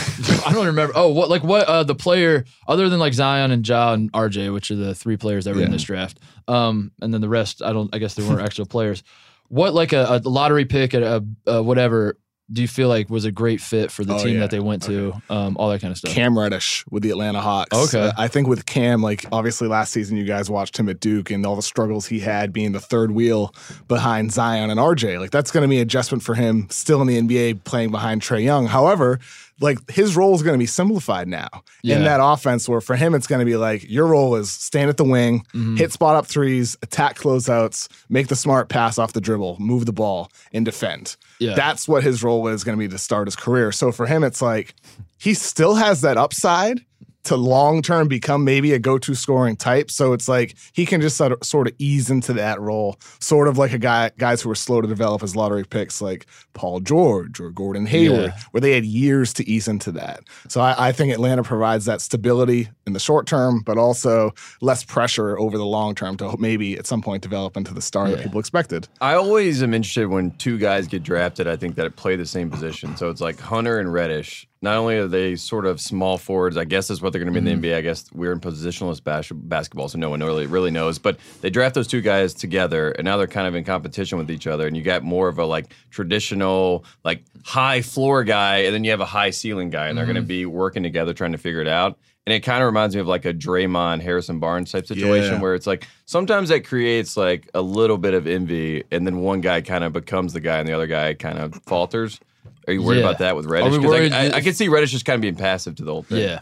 [0.46, 0.92] I don't remember.
[0.94, 4.54] Oh, what like what uh the player other than like Zion and Ja and RJ,
[4.54, 6.20] which are the three players that were in this draft.
[6.50, 7.94] Um, and then the rest, I don't.
[7.96, 9.02] I guess there weren't actual players.
[9.48, 12.18] What like a, a lottery pick at a, a whatever
[12.52, 14.40] do you feel like was a great fit for the Oh, team yeah.
[14.42, 15.14] that they went to?
[15.32, 16.12] Um, all that kind of stuff.
[16.14, 17.76] Cam Reddish with the Atlanta Hawks.
[17.76, 18.08] Okay.
[18.08, 21.32] Uh, I think with Cam, like obviously last season you guys watched him at Duke
[21.32, 23.54] and all the struggles he had being the third wheel
[23.88, 25.20] behind Zion and RJ.
[25.20, 28.22] Like that's going to be an adjustment for him still in the NBA playing behind
[28.22, 28.68] Trae Young.
[28.68, 29.20] However,
[29.62, 31.48] like his role is going to be simplified now
[31.82, 31.98] Yeah.
[31.98, 34.90] in that offense where for him it's going to be like your role is stand
[34.90, 35.78] at the wing, Mm-hmm.
[35.78, 39.94] hit spot up threes, attack closeouts, make the smart pass off the dribble, move the
[39.94, 41.16] ball and defend.
[41.40, 41.56] Yeah.
[41.56, 43.72] That's what his role is going to be to start his career.
[43.72, 44.76] So for him it's like
[45.18, 46.82] he still has that upside
[47.26, 49.92] to long term become maybe a go to scoring type.
[49.92, 53.48] So it's like he can just sort of, sort of ease into that role, sort
[53.48, 56.80] of like a guy guys who were slow to develop as lottery picks, like Paul
[56.80, 58.40] George or Gordon Hayward, Yeah.
[58.52, 60.22] where they had years to ease into that.
[60.48, 64.84] So I, I think Atlanta provides that stability in the short term, but also less
[64.84, 68.22] pressure over the long term to maybe at some point develop into the star that
[68.24, 68.88] people expected.
[69.02, 71.48] I always am interested when two guys get drafted.
[71.48, 72.96] I think that play the same position.
[72.98, 74.48] So it's like Hunter and Reddish.
[74.62, 77.40] Not only are they sort of small forwards, I guess is what they're going to
[77.40, 77.76] be in the mm-hmm.
[77.76, 77.78] NBA.
[77.78, 80.98] I guess we're in positionless bas- basketball, so no one really really knows.
[80.98, 84.32] But they draft those two guys together, and now they're kind of in competition with
[84.32, 84.66] each other.
[84.66, 88.92] And you got more of a like traditional like high floor guy, and then you
[88.92, 90.28] have a high ceiling guy, and they're going to mm-hmm.
[90.28, 92.00] be working together trying to figure it out.
[92.26, 95.42] And it kind of reminds me of like a Draymond Harrison Barnes type situation Yeah.
[95.42, 99.42] where it's like sometimes that creates like a little bit of envy, and then one
[99.42, 102.20] guy kind of becomes the guy, and the other guy kind of falters.
[102.68, 103.04] Are you worried Yeah.
[103.06, 103.78] about that with Reddish?
[103.78, 106.04] Because I- I, I, can see Reddish just kind of being passive to the whole
[106.04, 106.20] thing.
[106.20, 106.40] Yeah.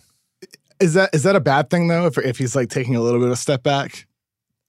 [0.80, 2.08] Is that is that a bad thing though?
[2.08, 4.06] If if he's like taking a little bit of step back?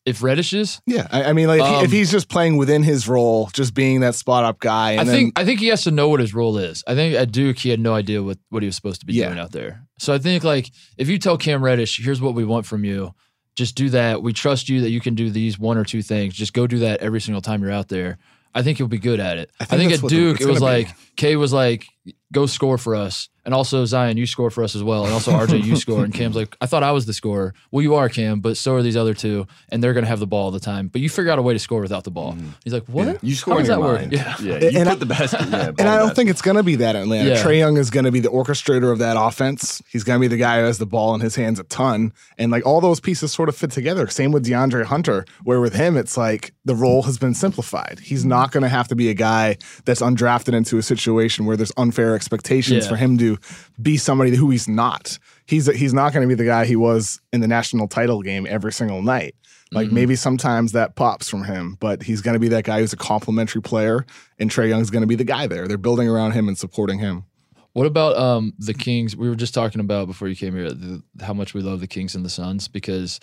[0.07, 2.59] If Reddish is, Yeah, I, I mean, like if, he, if Um, he's just playing
[2.59, 5.61] within his role, just being that spot up guy, and I then think I think
[5.61, 6.85] he has to know what his role is.
[6.87, 9.15] I think at Duke he had no idea what what he was supposed to be
[9.15, 9.29] Yeah.
[9.29, 9.87] doing out there.
[9.99, 13.15] So I think like if you tell Cam Reddish, here's what we want from you,
[13.57, 14.23] just do that.
[14.23, 16.35] We trust you that you can do these one or two things.
[16.35, 18.19] Just go do that every single time you're out there.
[18.55, 19.51] I think you'll be good at it.
[19.61, 20.85] I think think, at what the- Duke it was gonna be.
[20.87, 21.87] like Kay was like,
[22.33, 23.29] go score for us.
[23.45, 25.05] And also Zion, you score for us as well.
[25.05, 26.05] And also RJ, you score.
[26.05, 27.55] And Cam's like, I thought I was the scorer.
[27.71, 30.27] Well, you are Cam, but so are these other two, and they're gonna have the
[30.27, 30.89] ball all the time.
[30.89, 32.33] But you figure out a way to score without the ball.
[32.33, 32.49] Mm-hmm.
[32.65, 33.23] He's like, what?
[33.23, 34.01] You How score in does your that work?
[34.01, 34.13] mind.
[34.13, 34.37] Yeah.
[34.41, 34.59] yeah.
[34.71, 35.33] You And put I- the best.
[35.35, 37.31] Yeah, And I don't think it's going to be that in Atlanta.
[37.31, 37.43] Yeah.
[37.43, 39.83] Trae Young is going to be the orchestrator of that offense.
[39.89, 42.13] He's going to be the guy who has the ball in his hands a ton.
[42.39, 44.07] And like all those pieces sort of fit together.
[44.09, 48.01] Same with DeAndre Hunter, where with him, it's like the role has been simplified.
[48.03, 48.31] He's mm-hmm.
[48.31, 51.73] not going to have to be a guy that's undrafted into a situation where there's
[51.77, 52.91] unfair expectations Yeah.
[52.91, 53.34] for him to
[53.81, 55.19] be somebody who he's not.
[55.47, 58.47] He's he's not going to be the guy he was in the national title game
[58.49, 59.35] every single night.
[59.73, 59.95] Like Mm-hmm.
[59.95, 62.97] maybe sometimes that pops from him, but he's going to be that guy who's a
[62.97, 64.07] complimentary player,
[64.39, 65.67] and Trae Young's going to be the guy there.
[65.67, 67.25] They're building around him and supporting him.
[67.73, 69.17] What about um the Kings?
[69.17, 71.89] We were just talking about before you came here the, how much we love the
[71.89, 73.19] Kings and the Suns because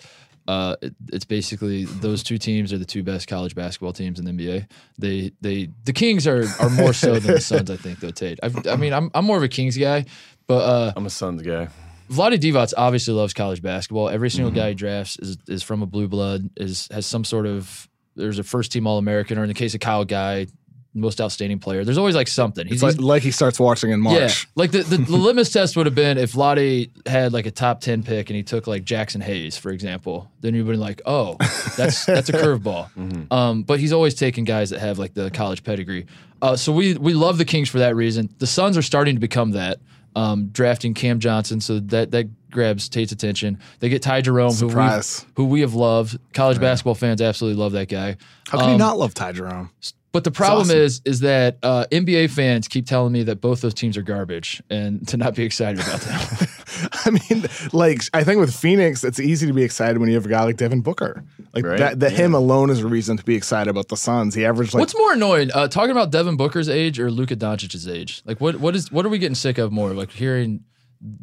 [0.48, 4.24] uh it, it's basically those two teams are the two best college basketball teams in
[4.24, 4.66] the NBA.
[4.98, 7.70] They they the Kings are are more so than the Suns.
[7.70, 8.38] I think though Tate.
[8.42, 10.04] I've, I mean I'm I'm more of a Kings guy,
[10.46, 11.68] but uh I'm a Suns guy.
[12.10, 14.08] Vlade Divac obviously loves college basketball.
[14.08, 14.58] Every single Mm-hmm.
[14.60, 16.50] guy he drafts is is from a blue blood.
[16.56, 19.72] Is has some sort of there's a first team All American or in the case
[19.74, 20.46] of Kyle Guy,
[20.94, 21.84] most outstanding player.
[21.84, 22.66] There's always like something.
[22.68, 24.18] It's like, like he starts watching in March.
[24.18, 27.50] yeah, like the, the, the litmus test would have been if Lottie had like a
[27.50, 30.30] top ten pick and he took like Jaxson Hayes, for example.
[30.40, 31.36] Then you'd been like, oh,
[31.76, 32.90] that's that's a curveball.
[33.02, 33.32] Mm-hmm.
[33.32, 36.06] Um, but he's always taking guys that have like the college pedigree.
[36.42, 38.28] Uh, so we we love the Kings for that reason.
[38.38, 39.78] The Suns are starting to become that.
[40.14, 43.58] Um, drafting Cam Johnson, so that that grabs Tate's attention.
[43.80, 45.24] They get Ty Jerome, who we Surprise.
[45.36, 46.18] who we have loved.
[46.34, 48.16] College basketball fans absolutely love that guy.
[48.48, 49.70] How can you Um, not love Ty Jerome?
[50.12, 50.78] But the problem awesome.
[50.78, 54.62] is, is that uh, NBA fans keep telling me that both those teams are garbage,
[54.68, 56.48] and to not be excited about them.
[56.92, 60.26] I mean, like I think with Phoenix, it's easy to be excited when you have
[60.26, 61.24] a guy like Devin Booker.
[61.54, 61.78] Like Right?
[61.78, 64.34] that, that him alone is a reason to be excited about the Suns.
[64.34, 67.88] He averaged like What's more annoying, uh, talking about Devin Booker's age or Luka Doncic's
[67.88, 68.22] age?
[68.26, 69.94] Like, what what is what are we getting sick of more?
[69.94, 70.64] Like hearing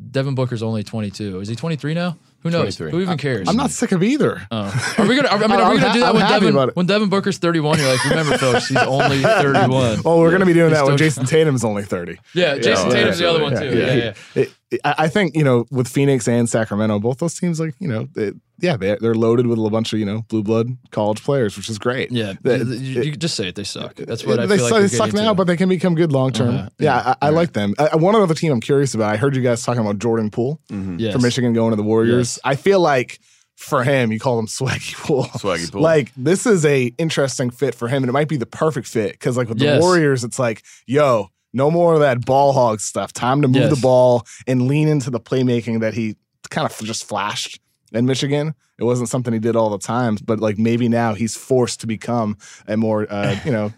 [0.10, 1.40] Devin Booker's only twenty two.
[1.42, 2.18] Is he twenty three now?
[2.42, 2.78] Who knows?
[2.78, 2.92] 23.
[2.92, 3.50] Who even cares?
[3.50, 4.42] I'm not sick of either.
[4.50, 4.96] Oh.
[4.98, 5.28] Are we gonna?
[5.28, 6.76] I mean, are I'm we gonna do that when happy Devin it.
[6.76, 7.80] when Devin Booker's 31?
[7.80, 10.04] You're like, remember, folks, he's only 31.
[10.04, 12.18] Well, we're going to be doing He's that when still- Jayson Tatum's only 30.
[12.34, 13.66] Yeah, Jayson yeah, Tatum's the other one too.
[13.78, 14.14] Yeah, yeah.
[14.36, 17.74] It- it- I I think you know with Phoenix and Sacramento, both those teams like
[17.80, 20.68] you know, it, yeah, they're, they're loaded with a bunch of you know blue blood
[20.92, 22.12] college players, which is great.
[22.12, 23.56] Yeah, The- you, you just say it.
[23.56, 23.96] They suck.
[23.96, 24.82] That's what I they feel suck, like.
[24.92, 25.36] they suck now, to.
[25.36, 26.56] but they can become good long term.
[26.56, 26.70] Uh-huh.
[26.80, 27.74] Yeah, I, I like them.
[27.78, 29.14] Uh, one other team I'm curious about.
[29.14, 31.14] I heard you guys talking about Jordan Poole Yes.
[31.14, 32.38] for Michigan going to the Warriors.
[32.38, 32.40] Yes.
[32.44, 33.20] I feel like
[33.56, 35.26] for him, you call him Swaggy Poole.
[35.26, 35.82] Swaggy Poole.
[35.82, 39.12] Like this is a interesting fit for him, and it might be the perfect fit
[39.14, 39.82] because like with the Yes.
[39.82, 43.12] Warriors, it's like, yo, no more of that ball hog stuff.
[43.12, 43.76] Time to move Yes.
[43.76, 46.16] the ball and lean into the playmaking that he
[46.50, 47.60] kind of just flashed
[47.92, 48.56] in Michigan.
[48.78, 51.88] It wasn't something he did all the time, but like maybe now he's forced to
[51.88, 52.38] become
[52.68, 53.74] a more, uh, you know,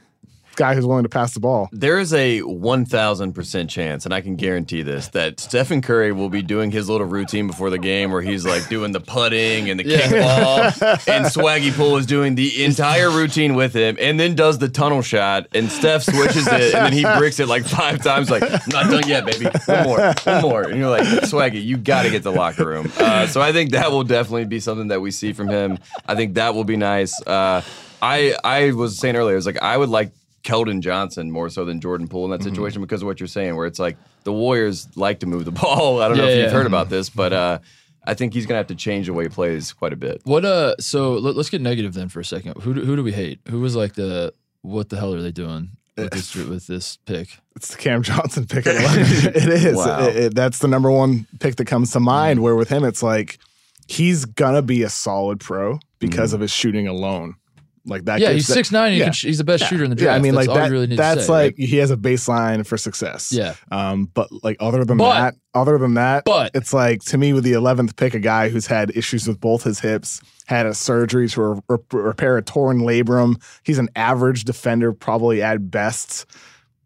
[0.55, 1.69] guy who's willing to pass the ball.
[1.71, 6.41] There is a 1000% chance, and I can guarantee this, that Stephen Curry will be
[6.41, 9.83] doing his little routine before the game where he's like doing the putting and the
[9.83, 10.63] kickball,
[11.07, 15.01] and Swaggy Poole is doing the entire routine with him, and then does the tunnel
[15.01, 18.59] shot, and Steph switches it, and then he bricks it like five times, like, I'm
[18.67, 19.45] not done yet, baby.
[19.65, 20.61] One more, one more.
[20.63, 22.91] And you're like, Swaggy, you got to get the locker room.
[22.97, 25.79] Uh, so I think that will definitely be something that we see from him.
[26.07, 27.21] I think that will be nice.
[27.21, 27.61] Uh,
[28.01, 30.11] I I was saying earlier, I was like, I would like
[30.43, 33.55] Keldon Johnson more so than Jordan Poole in that situation because of what you're saying,
[33.55, 36.01] where it's like the Warriors like to move the ball.
[36.01, 36.51] I don't know Yeah, if you've yeah.
[36.51, 37.59] heard about this, but uh,
[38.05, 40.21] I think he's gonna have to change the way he plays quite a bit.
[40.23, 40.75] What uh?
[40.79, 42.61] So let, us get negative then for a second.
[42.61, 43.39] Who do, who do we hate?
[43.49, 44.33] Who was like the
[44.63, 47.37] what the hell are they doing with this with this pick?
[47.55, 49.75] It's the Cam Johnson pick it is.
[49.75, 50.07] Wow.
[50.07, 52.41] It- it- that's the number one pick that comes to mind.
[52.41, 53.37] Where with him, it's like
[53.87, 57.35] he's gonna be a solid pro because of his shooting alone.
[57.85, 58.19] Like that.
[58.19, 58.93] Yeah, he's six nine.
[58.95, 59.11] yeah.
[59.11, 60.11] He's the best shooter in the draft.
[60.11, 60.71] Yeah, I mean, that's like that.
[60.71, 61.67] really that's say, like right?
[61.67, 63.31] he has a baseline for success.
[63.31, 63.55] Yeah.
[63.71, 67.33] Um, but like other than But- that, other than that, But- it's like to me
[67.33, 70.73] with the eleventh pick, a guy who's had issues with both his hips, had a
[70.75, 73.41] surgery to re- re- repair a torn labrum.
[73.63, 76.25] He's an average defender, probably at best.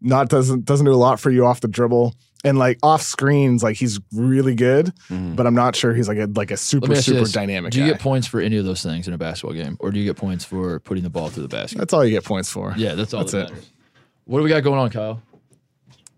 [0.00, 2.14] Not doesn't doesn't do a lot for you off the dribble.
[2.46, 6.26] And like off screens, like he's really good, but I'm not sure he's like a
[6.34, 7.32] like a super me ask you super this.
[7.32, 7.72] dynamic.
[7.72, 7.92] Do you guy.
[7.92, 10.16] get points for any of those things in a basketball game, or do you get
[10.16, 11.78] points for putting the ball through the basket?
[11.78, 12.72] That's all you get points for.
[12.76, 13.50] Yeah, that's all That's that it.
[13.50, 13.70] matters.
[14.24, 15.20] What do we got going on, Kyle?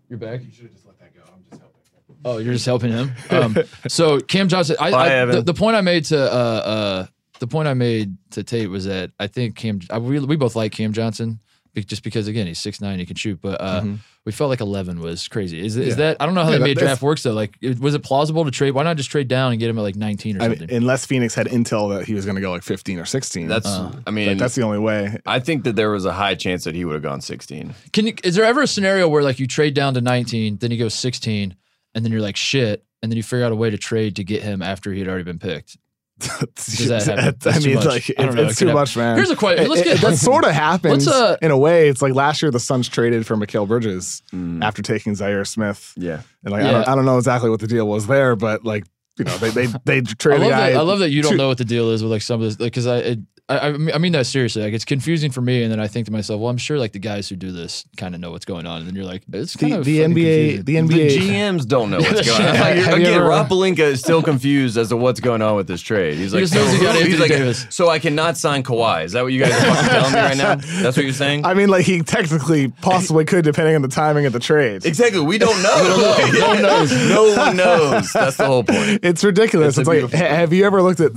[0.09, 0.41] You're back.
[0.43, 1.21] You should have just let that go.
[1.33, 2.15] I'm just helping.
[2.25, 3.11] Oh, you're just helping him.
[3.29, 3.57] Um,
[3.87, 5.45] so Cam Johnson, I, Bye, I, the, Evan.
[5.45, 7.05] the point I made to uh, uh,
[7.39, 9.79] the point I made to Tate was that I think Cam.
[9.89, 11.39] I, we we both like Cam Johnson, be-
[11.75, 13.39] just because again he's six nine, he can shoot.
[13.41, 13.85] But uh,
[14.25, 15.59] we felt like eleven was crazy.
[15.59, 15.89] Is, is Mm-hmm.
[15.89, 15.95] Yeah.
[16.07, 17.33] that I don't know how Yeah, they that- made that's- draft works though.
[17.33, 18.71] Like, it- was it plausible to trade?
[18.71, 20.67] Why not just trade down and get him at like nineteen or I something?
[20.67, 23.47] mean, unless Phoenix had intel that he was going to go like 15 or 16.
[23.47, 25.17] That's, Uh, I mean, like, that's the only way.
[25.25, 27.73] I think that there was a high chance that he would have gone 16.
[27.93, 30.71] Can you, is there ever a scenario where like you trade down to 19, then
[30.71, 31.55] he goes 16,
[31.95, 34.23] and then you're like shit, and then you figure out a way to trade to
[34.23, 35.77] get him after he had already been picked?
[36.19, 37.19] That happen?
[37.19, 37.85] I That's too mean, much.
[37.85, 38.43] like I it- know.
[38.43, 38.73] it's It could too happen.
[38.73, 39.15] much, man.
[39.17, 39.67] Here's a question.
[39.69, 41.89] Let's It- get it- that sort of happens uh, in a way.
[41.89, 44.21] It's like last year the Suns traded for Mikal Bridges
[44.61, 46.21] after taking Zhaire Smith, Yeah.
[46.43, 46.71] and like I, Mm.
[46.71, 48.85] Don't, I don't know exactly what the deal was there, but like
[49.17, 50.75] you know they they they I traded love the that.
[50.75, 52.47] I love that you don't two- know what the deal is with like some of
[52.47, 54.61] this, like because I, it, I, I mean- I mean that seriously.
[54.63, 56.91] Like it's confusing for me, and then I think to myself, well, I'm sure like
[56.91, 59.23] the guys who do this kind of know what's going on, and then you're like,
[59.33, 60.57] it's kind the, of the NBA confusing.
[60.57, 62.55] the The NBA GMs don't know what's going on.
[62.59, 65.81] Like, again, ever- Rob Pelinka is still confused as to what's going on with this
[65.81, 66.17] trade.
[66.17, 69.05] He's like, just knows he got he's like, so I cannot sign Kawhi.
[69.05, 70.55] Is that what you guys are fucking telling me right now?
[70.55, 71.45] That's what you're saying?
[71.45, 74.85] I mean, like he technically possibly could, depending on the timing of the trade.
[74.85, 75.21] Exactly.
[75.21, 76.29] We don't know.
[76.39, 76.91] no one knows.
[77.09, 78.11] no one knows.
[78.13, 78.99] That's the whole point.
[79.03, 79.69] It's ridiculous.
[79.69, 81.13] It's It's, like, beautiful- have you ever looked at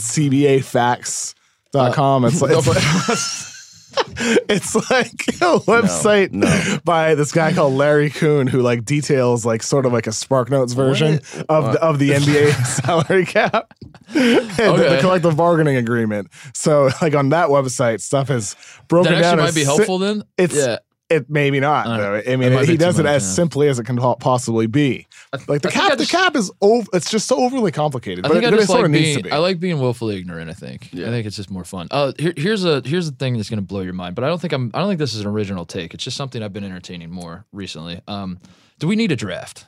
[1.75, 2.25] Uh, CBAFAQ.com?
[2.27, 2.69] it's like, it's
[3.09, 3.49] like,
[4.49, 6.79] it's like a website no.
[6.85, 10.51] by this guy called Larry Coon who like details like sort of like a Spark
[10.51, 12.53] Notes version of the, of the NBA
[12.85, 13.73] salary cap
[14.09, 16.29] and the, the collective bargaining agreement.
[16.55, 18.57] So like on that website, stuff is
[18.89, 19.41] broken That down.
[19.41, 20.23] actually might be si- helpful then.
[20.39, 20.79] it's yeah.
[21.13, 22.23] It maybe not Uh, though.
[22.27, 23.29] I mean, might he be too does it much, as yeah.
[23.35, 25.07] simply as it can possibly be.
[25.49, 26.89] Like the I cap, I the just- cap is over.
[26.93, 28.25] It's just so overly complicated.
[28.25, 29.31] I but think it, I but it just sort like of needs to being.
[29.31, 29.33] be.
[29.33, 30.51] I like being willfully ignorant.
[30.51, 30.93] I think.
[30.93, 31.07] Yeah.
[31.07, 31.89] I think it's just more fun.
[31.91, 34.15] Uh, here, here's a here's the thing that's going to blow your mind.
[34.15, 34.71] But I don't think I'm.
[34.75, 35.95] I don't think this is an original take.
[35.95, 38.01] It's just something I've been entertaining more recently.
[38.09, 38.39] Um,
[38.79, 39.67] do we need a draft?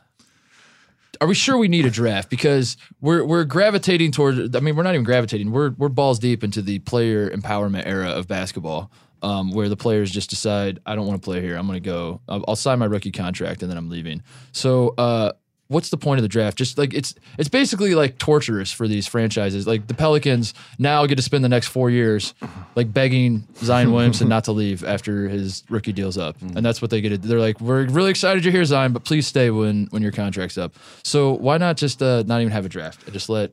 [1.20, 2.28] Are we sure we need a draft?
[2.28, 4.54] Because we're we're gravitating toward.
[4.56, 5.52] I mean, we're not even gravitating.
[5.52, 8.90] We're we're balls deep into the player empowerment era of basketball,
[9.24, 11.56] um, where the players just decide, I don't want to play here.
[11.56, 12.20] I'm going to go.
[12.28, 14.22] I'll, I'll sign my rookie contract and then I'm leaving.
[14.52, 15.32] So, uh,
[15.68, 16.58] what's the point of the draft?
[16.58, 19.66] Just like it's it's basically like torturous for these franchises.
[19.66, 22.34] Like the Pelicans now get to spend the next four years
[22.74, 26.90] like begging Zion Williamson not to leave after his rookie deal's up, and that's what
[26.90, 27.08] they get.
[27.08, 30.12] To, they're like, we're really excited you're here, Zion, but please stay when when your
[30.12, 30.74] contract's up.
[31.02, 33.52] So why not just uh, not even have a draft just let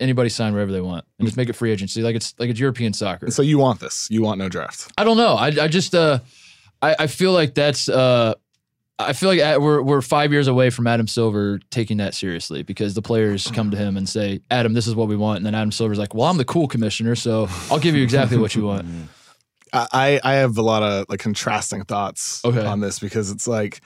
[0.00, 2.60] anybody sign wherever they want and just make it free agency like it's like it's
[2.60, 3.30] European soccer.
[3.30, 4.08] so you want this?
[4.10, 4.92] You want no draft?
[4.98, 5.34] I don't know.
[5.34, 6.20] I, I just uh,
[6.82, 8.34] I, I feel like that's uh,
[9.00, 12.62] I feel like uh, we're we're five years away from Adam Silver taking that seriously
[12.62, 15.46] because the players come to him and say, Adam, this is what we want, and
[15.46, 18.54] then Adam Silver's like, Well, I'm the cool commissioner, so I'll give you exactly what
[18.54, 18.86] you want.
[19.72, 22.64] I I have a lot of like contrasting thoughts Okay.
[22.64, 23.80] on this because it's like.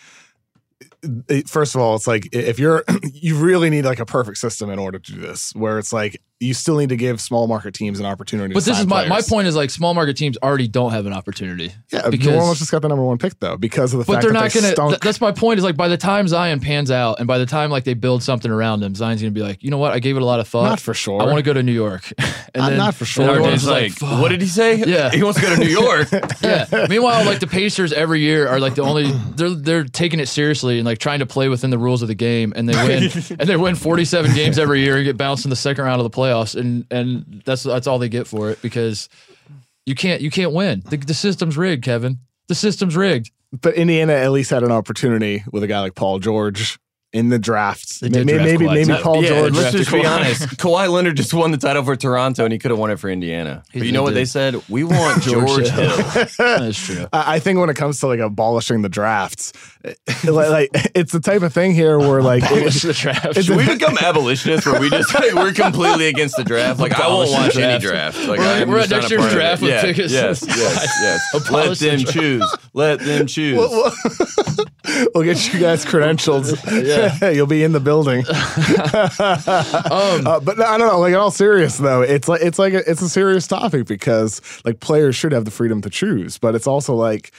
[1.46, 4.78] First of all, it's like if you're, you really need like a perfect system in
[4.78, 5.54] order to do this.
[5.54, 8.52] Where it's like you still need to give small market teams an opportunity.
[8.52, 10.90] But to this sign is my, my point is like small market teams already don't
[10.92, 11.72] have an opportunity.
[11.92, 14.14] Yeah, because- New Orleans just got the number one pick though because of the But
[14.14, 14.72] fact they're that not they gonna.
[14.72, 14.90] stunk.
[14.90, 15.58] th- that's my point.
[15.58, 18.22] Is like by the time Zion pans out, and by the time like they build
[18.22, 19.92] something around him, Zion's gonna be like, you know what?
[19.92, 20.64] I gave it a lot of thought.
[20.64, 21.20] Not for sure.
[21.22, 22.12] I want to go to to New York.
[22.18, 22.26] and
[22.56, 23.22] Not- then, not for sure.
[23.24, 24.76] and Or everyone's like, "Fuck." what did he say?
[24.92, 25.10] Yeah.
[25.10, 26.08] He wants to go to New York.
[26.42, 26.86] yeah.
[26.88, 30.78] Meanwhile, like the Pacers every year are like the only they're they're taking it seriously
[30.78, 33.48] and like trying to play within the rules of the game, and they win and
[33.48, 36.04] they win forty seven games every year and get bounced in the second round of
[36.10, 39.08] the playoffs, and and that's that's all they get for it because
[39.86, 40.82] you can't you can't win.
[40.88, 42.18] The, the system's rigged, Kevin.
[42.48, 43.30] The system's rigged.
[43.60, 46.78] but Indiana at least had an opportunity with a guy like Paul George
[47.12, 48.00] in the draft.
[48.00, 49.54] They maybe draft maybe, maybe Paul yeah, George.
[49.54, 50.42] let's just be honest.
[50.56, 53.10] Kawhi Leonard just won the title for Toronto, and he could have won it for
[53.10, 53.62] Indiana.
[53.70, 54.62] He but you know what they said?
[54.68, 55.96] We want George Hill.
[56.38, 57.06] That's true.
[57.12, 59.52] I think when it comes to like abolishing the drafts,
[60.24, 63.42] like, it's the type of thing here where like Abolish the draft.
[63.42, 66.80] Should we become abolitionists where we just like, we're completely against the draft?
[66.80, 68.16] Like I won't watch any draft.
[68.16, 68.28] draft.
[68.28, 69.40] Like We're- I'm we're at next year's part of it.
[69.40, 70.12] draft with yeah, Pickens.
[70.12, 71.50] Yes, yes, yes.
[71.50, 72.56] Let the them choose.
[72.72, 73.58] Let them choose.
[73.58, 73.92] we'll
[75.22, 76.52] get you guys credentials.
[76.72, 77.30] Yeah.
[77.30, 78.24] You'll be in the building.
[78.26, 80.98] Um, Uh, but no, I don't know.
[81.00, 84.40] Like in all serious though, it's like it's like a, it's a serious topic because
[84.64, 87.32] like players should have the freedom to choose, but it's also like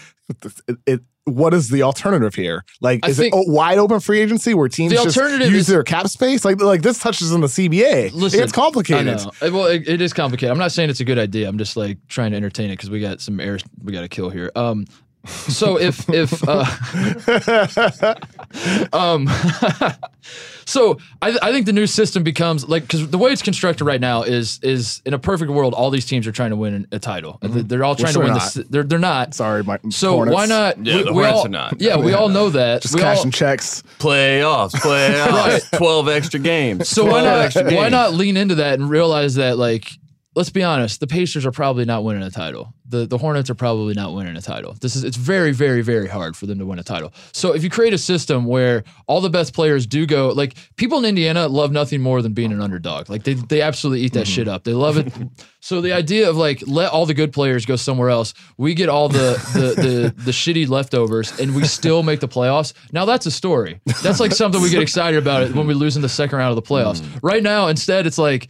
[0.43, 0.53] it.
[0.85, 2.65] it what is the alternative here?
[2.81, 5.67] Like, I is it a wide open free agency where teams The just use is-
[5.67, 6.43] their cap space?
[6.43, 8.11] Like, like this touches on the CBA.
[8.11, 9.21] Listen, it's complicated.
[9.41, 10.51] Well, it, it is complicated.
[10.51, 11.47] I'm not saying it's a good idea.
[11.47, 14.09] I'm just like trying to entertain it because we got some air we got to
[14.09, 14.51] kill here.
[14.57, 14.85] Um,
[15.25, 16.65] so if if uh,
[18.93, 19.27] um,
[20.65, 24.01] so I I think the new system becomes like because the way it's constructed right
[24.01, 26.99] now is is in a perfect world all these teams are trying to win a
[26.99, 27.39] title.
[27.41, 28.33] They're all trying to they're win.
[28.37, 28.53] not.
[28.53, 29.33] The, they're they're not.
[29.33, 30.35] Sorry, my So Hornets.
[30.35, 30.85] why not?
[30.85, 31.81] Yeah, the we Hornets all, are not.
[31.81, 32.81] Yeah, we all know that.
[32.81, 33.81] just we all, cashing checks?
[33.99, 36.89] Playoffs, playoffs, twelve extra games.
[36.89, 37.55] So why not?
[37.71, 39.89] Why not lean into that and realize that like
[40.35, 42.73] let's be honest, the Pacers are probably not winning a title.
[42.87, 44.73] The the Hornets are probably not winning a title.
[44.79, 47.13] This is it's very very very hard for them to win a title.
[47.31, 50.99] So if you create a system where all the best players do go, like people
[50.99, 53.09] in Indiana love nothing more than being an underdog.
[53.09, 54.33] Like they they absolutely eat that mm-hmm.
[54.33, 54.63] shit up.
[54.63, 55.11] They love it.
[55.59, 58.89] so the idea of like let all the good players go somewhere else, we get
[58.89, 62.73] all the the the, the shitty leftovers, and we still make the playoffs.
[62.91, 63.79] Now that's a story.
[64.01, 66.55] That's like something we get excited about it when we lose in the second round
[66.57, 67.01] of the playoffs.
[67.01, 67.19] Mm.
[67.23, 68.49] Right now, instead, it's like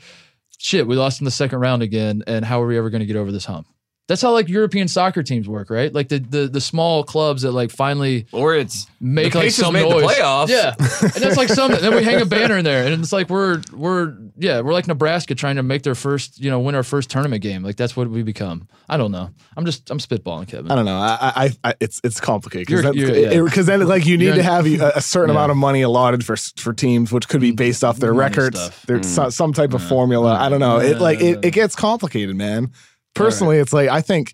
[0.64, 3.06] shit, we lost in the second round again, and how are we ever going to
[3.06, 3.68] get over this hump?
[4.08, 5.94] That's how like European soccer teams work, right?
[5.94, 9.88] Like the the the small clubs that like finally Or it's make like some made
[9.90, 10.02] noise.
[10.02, 10.50] the playoffs.
[10.50, 11.72] Yeah, and that's like some.
[11.72, 14.88] then we hang a banner in there, and it's like we're we're yeah we're like
[14.88, 17.64] Nebraska trying to make their first you know win our first tournament game.
[17.64, 18.68] Like that's what we become.
[18.90, 19.30] I don't know.
[19.56, 20.70] I'm just I'm spitballing, Kevin.
[20.70, 20.98] I don't know.
[20.98, 21.32] I,
[21.64, 23.50] I, I it's it's complicated because You're- yeah.
[23.50, 25.40] 'cause then like you need You're- to have a, a certain Yeah.
[25.40, 27.56] amount of money allotted for for teams, which could be mm.
[27.56, 28.60] based off their Money records.
[28.60, 28.86] stuff.
[28.86, 29.06] There's mm.
[29.06, 30.34] some, some type of formula.
[30.34, 30.80] I don't know.
[30.80, 32.74] It like it, it gets complicated, man.
[33.14, 34.34] Personally, it's like I think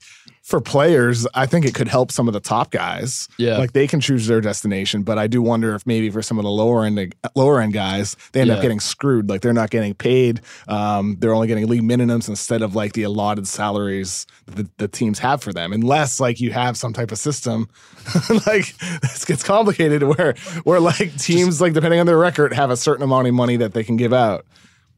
[0.50, 3.28] for players, I think it could help some of the top guys.
[3.38, 3.58] Yeah.
[3.58, 6.44] like they can choose their destination, but I do wonder if maybe for some of
[6.44, 9.30] the lower end lower end guys, they end up getting screwed.
[9.30, 10.42] Like they're not getting paid.
[10.68, 15.20] Um, they're only getting league minimums instead of like the allotted salaries that the, teams
[15.20, 15.72] have for them.
[15.72, 17.70] Unless like you have some type of system,
[18.48, 22.78] like this gets complicated where where like teams like depending on their record have a
[22.78, 24.48] certain amount of money that they can give out.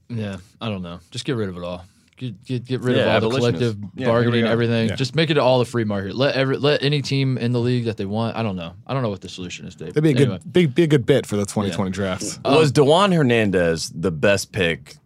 [0.08, 1.02] Yeah, I don't know.
[1.12, 1.86] Just get rid of it all.
[2.22, 4.90] Get get, get rid Yeah, of all the collective Yeah, bargaining, everything.
[4.90, 4.96] Yeah.
[4.96, 6.14] Just make it all the free market.
[6.16, 8.38] Let every let any team in the league that they want.
[8.38, 8.74] I don't know.
[8.86, 9.88] I don't know what the solution is, Dave.
[9.96, 10.40] That'd be a good Anyway.
[10.52, 12.40] big be a good bit for the 2020 draft.
[12.46, 14.98] Um, was Dewan Hernandez the best pick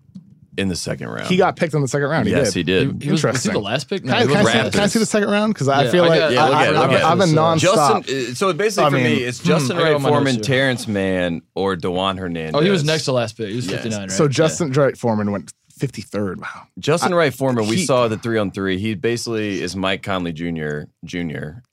[0.57, 1.27] in the second round?
[1.27, 2.27] He got picked in the second round.
[2.27, 2.67] He yes, did.
[2.67, 3.03] he He, did.
[3.03, 4.03] he was, was he the last pick?
[4.03, 5.53] No, Can I, can, I see, the can I see the second round?
[5.53, 7.17] Because I Yeah, feel I like got- yeah, I, look at I, it, I've, I've
[7.19, 7.39] been it.
[7.39, 7.59] nonstop.
[8.05, 8.31] Justin.
[8.31, 10.41] Uh, so basically I for me, it's Justin hmm, I got Wright on Foreman.
[10.41, 12.55] Terrence Mann, or Dewan Hernandez.
[12.55, 13.47] Oh, he was next to last pick.
[13.51, 13.83] He was Yes.
[13.83, 14.11] 59, right?
[14.11, 16.37] So Justin Wright Foreman went 53rd.
[16.37, 16.67] Wow.
[16.79, 18.77] Justin Wright Foreman, we he- saw the three on three.
[18.77, 20.83] He basically is Mike Conley Jr.
[21.03, 21.19] Jr.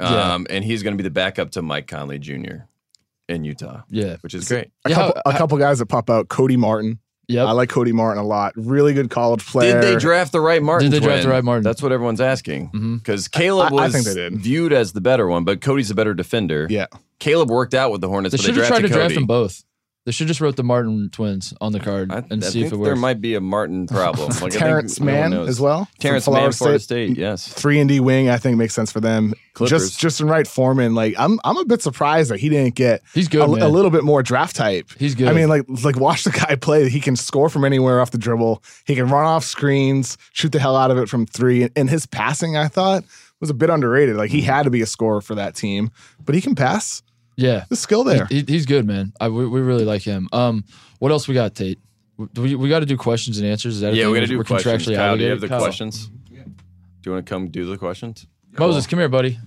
[0.00, 0.34] Yeah.
[0.34, 2.64] Um, and he's going to be the backup to Mike Conley Jr.
[3.28, 4.16] in Utah, Yeah.
[4.20, 4.68] which is great.
[4.84, 6.28] A Yeah, couple, how- a couple guys that pop out.
[6.28, 6.98] Cody Martin.
[7.28, 7.46] Yep.
[7.46, 8.52] I like Cody Martin a lot.
[8.56, 9.80] Really good college player.
[9.80, 10.90] Did they draft the right Martin?
[10.90, 11.28] Did they draft twin?
[11.30, 11.62] the right Martin?
[11.62, 12.98] That's what everyone's asking.
[12.98, 14.36] Because Caleb I- I was think they did.
[14.38, 16.66] viewed as the better one, but Cody's a better defender.
[16.68, 16.86] Yeah.
[17.20, 19.26] Caleb worked out with the Hornets, They but should have tried drafted to draft them
[19.26, 19.64] both.
[20.04, 22.66] They should just wrote the Martin twins on the card I, and I see think
[22.66, 22.88] if it works.
[22.88, 24.30] there might be a Martin problem.
[24.30, 25.88] Like, I think Terrence no Mann as well.
[26.00, 27.16] Terrence Florida Mann, Florida State.
[27.16, 27.46] Yes.
[27.46, 29.32] Three and D wing, I think makes sense for them.
[29.54, 29.70] Clippers.
[29.90, 33.28] Just Justin Wright Foreman, like I'm I'm a bit surprised that he didn't get He's
[33.28, 34.88] good, a, a little bit more draft type.
[34.98, 35.28] He's good.
[35.28, 36.88] I mean, like like watch the guy play.
[36.88, 38.62] He can score from anywhere off the dribble.
[38.86, 41.68] He can run off screens, shoot the hell out of it from three.
[41.76, 43.04] And his passing, I thought,
[43.40, 44.16] was a bit underrated.
[44.16, 44.44] Like he Mm.
[44.46, 45.90] had to be a scorer for that team,
[46.24, 47.02] but he can pass.
[47.36, 47.64] Yeah.
[47.68, 48.26] The skill there.
[48.26, 49.12] He, he's good, man.
[49.20, 50.28] I, we, we really like him.
[50.32, 50.64] Um,
[50.98, 51.78] what else we got, Tate?
[52.34, 53.76] Do we we got to do questions and answers.
[53.76, 54.86] Is that a Yeah, we got to do We're questions.
[54.86, 55.60] contractually Kyle, do you have the Kyle.
[55.60, 56.06] questions?
[56.06, 58.26] Do you want to come do the questions?
[58.56, 59.38] Moses, come here, buddy.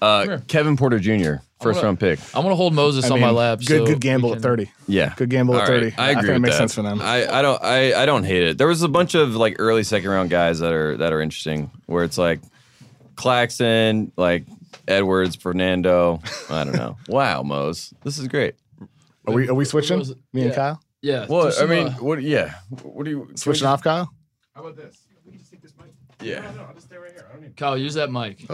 [0.00, 0.42] Uh, here.
[0.48, 2.18] Kevin Porter Jr., first gonna- round pick.
[2.34, 3.60] I'm gonna hold Moses I on my lap.
[3.60, 4.68] Good so good gamble we at 30.
[4.88, 5.94] Yeah, Good gamble at 30.
[5.96, 6.58] I I agree think it makes that.
[6.58, 7.00] sense for them.
[7.00, 8.58] I, I don't I, I don't hate it.
[8.58, 11.70] There was a bunch of like early second round guys that are that are interesting
[11.86, 12.40] where it's like
[13.14, 14.44] Claxton, like
[14.88, 16.20] Edwards, Fernando.
[16.50, 16.96] I don't know.
[17.08, 18.54] wow, Mose, this is great.
[19.26, 19.98] Are we are we switching?
[19.98, 20.18] was it?
[20.32, 20.82] Me and Kyle?
[21.00, 21.26] Yeah.
[21.26, 22.22] do What I mean, uh, what?
[22.22, 24.12] Yeah, what are you Switching off, Kyle?
[24.54, 25.06] How about this?
[25.24, 25.92] We can just take this mic.
[26.20, 27.26] Yeah, I'll just stay right here.
[27.28, 27.56] I don't need.
[27.56, 28.46] Kyle, use that mic.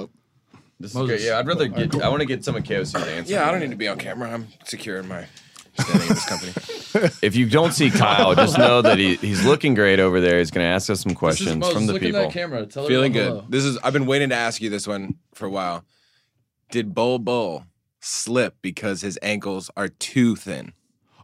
[0.81, 1.21] this is great.
[1.21, 2.03] Yeah, I'd rather get.
[2.03, 3.31] I want to get some of KOC's answers.
[3.31, 4.31] Yeah, I don't need to be on camera.
[4.31, 5.27] I'm secure in my
[5.81, 6.53] standing in this company.
[7.23, 10.39] If you don't see Kyle, just know that he, he's looking great over there.
[10.39, 11.75] He's going to ask us some This is questions Moses.
[11.75, 12.21] from the Look people.
[12.21, 12.67] in that camera.
[12.67, 13.29] Tell Feeling good.
[13.29, 13.45] hello.
[13.49, 13.77] This is.
[13.79, 15.85] I've been waiting to ask you this one for a while.
[16.71, 17.65] Did Bol Bol
[18.01, 20.73] slip because his ankles are too thin?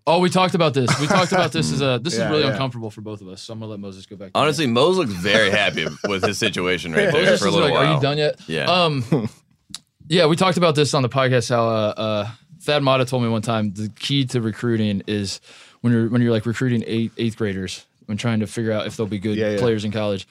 [0.07, 0.90] Oh, we talked about this.
[1.01, 1.70] We talked about this.
[1.72, 2.51] Is a this Yeah, is really yeah.
[2.51, 3.42] uncomfortable for both of us.
[3.42, 4.32] So I'm gonna let Moses go back.
[4.32, 7.68] to Honestly, Mose looks very happy with his situation right there Moses for a little
[7.68, 7.92] like, while.
[7.92, 8.38] Are you done yet?
[8.47, 8.64] Yeah.
[8.64, 9.05] Um,
[10.09, 11.49] yeah, we talked about this on the podcast.
[11.49, 12.30] How uh, uh,
[12.61, 15.40] Thad Matta told me one time the key to recruiting is
[15.80, 18.97] when you're when you're like recruiting eighth eighth graders when trying to figure out if
[18.99, 19.59] they'll be good Yeah, yeah.
[19.59, 20.26] players in college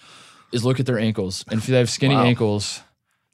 [0.51, 2.25] is look at their ankles and if they have skinny Wow.
[2.25, 2.81] ankles,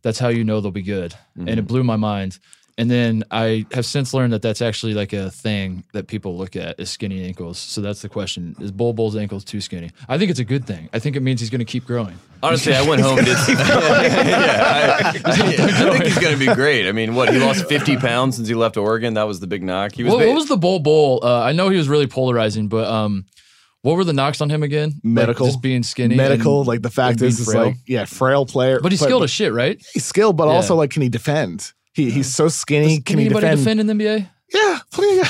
[0.02, 1.12] that's how you know they'll be good.
[1.12, 1.48] Mm-hmm.
[1.48, 2.40] And it blew my mind.
[2.80, 6.56] And then I have since learned that that's actually like a thing that people look
[6.56, 7.58] at is skinny ankles.
[7.58, 9.92] So that's the question: Is Bol Bol's ankles too skinny?
[10.08, 10.88] I think it's a good thing.
[10.94, 12.18] I think it means he's going to keep growing.
[12.42, 13.18] Honestly, I went home.
[13.18, 16.88] Did, yeah, I, I think he's going to be great.
[16.88, 19.16] I mean, what he lost 50 pounds since he left Oregon.
[19.16, 19.92] That was the big knock.
[19.92, 20.14] He was.
[20.14, 21.20] What, what was the Bol Bol?
[21.22, 23.26] Uh, I know he was really polarizing, but um,
[23.82, 24.90] what were the knocks on him again?
[24.96, 25.46] Like, Medical.
[25.48, 26.16] just being skinny.
[26.16, 28.80] Medical, and- like the fact is, is like, yeah, frail player.
[28.82, 29.82] but he's skilled as shit, right?
[29.94, 30.54] He's skilled, but Yeah.
[30.54, 31.72] also like, can he defend?
[31.94, 32.96] He he's so skinny.
[32.98, 33.60] Can, can he anybody defend?
[33.78, 34.30] defend in the NBA?
[34.54, 35.22] Yeah, plenty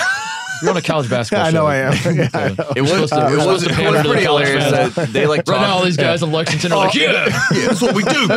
[0.62, 1.45] You're on a college basketball.
[1.45, 1.50] show.
[1.50, 1.66] I know.
[1.68, 1.93] I am.
[2.18, 2.74] Yeah, I So know.
[2.76, 4.93] It was, We're supposed to- it we're was, to it was the pretty college hilarious
[4.95, 7.68] that they like Right now, all these guys in Lexington are oh, like, yeah, yeah,
[7.68, 8.28] that's what we do.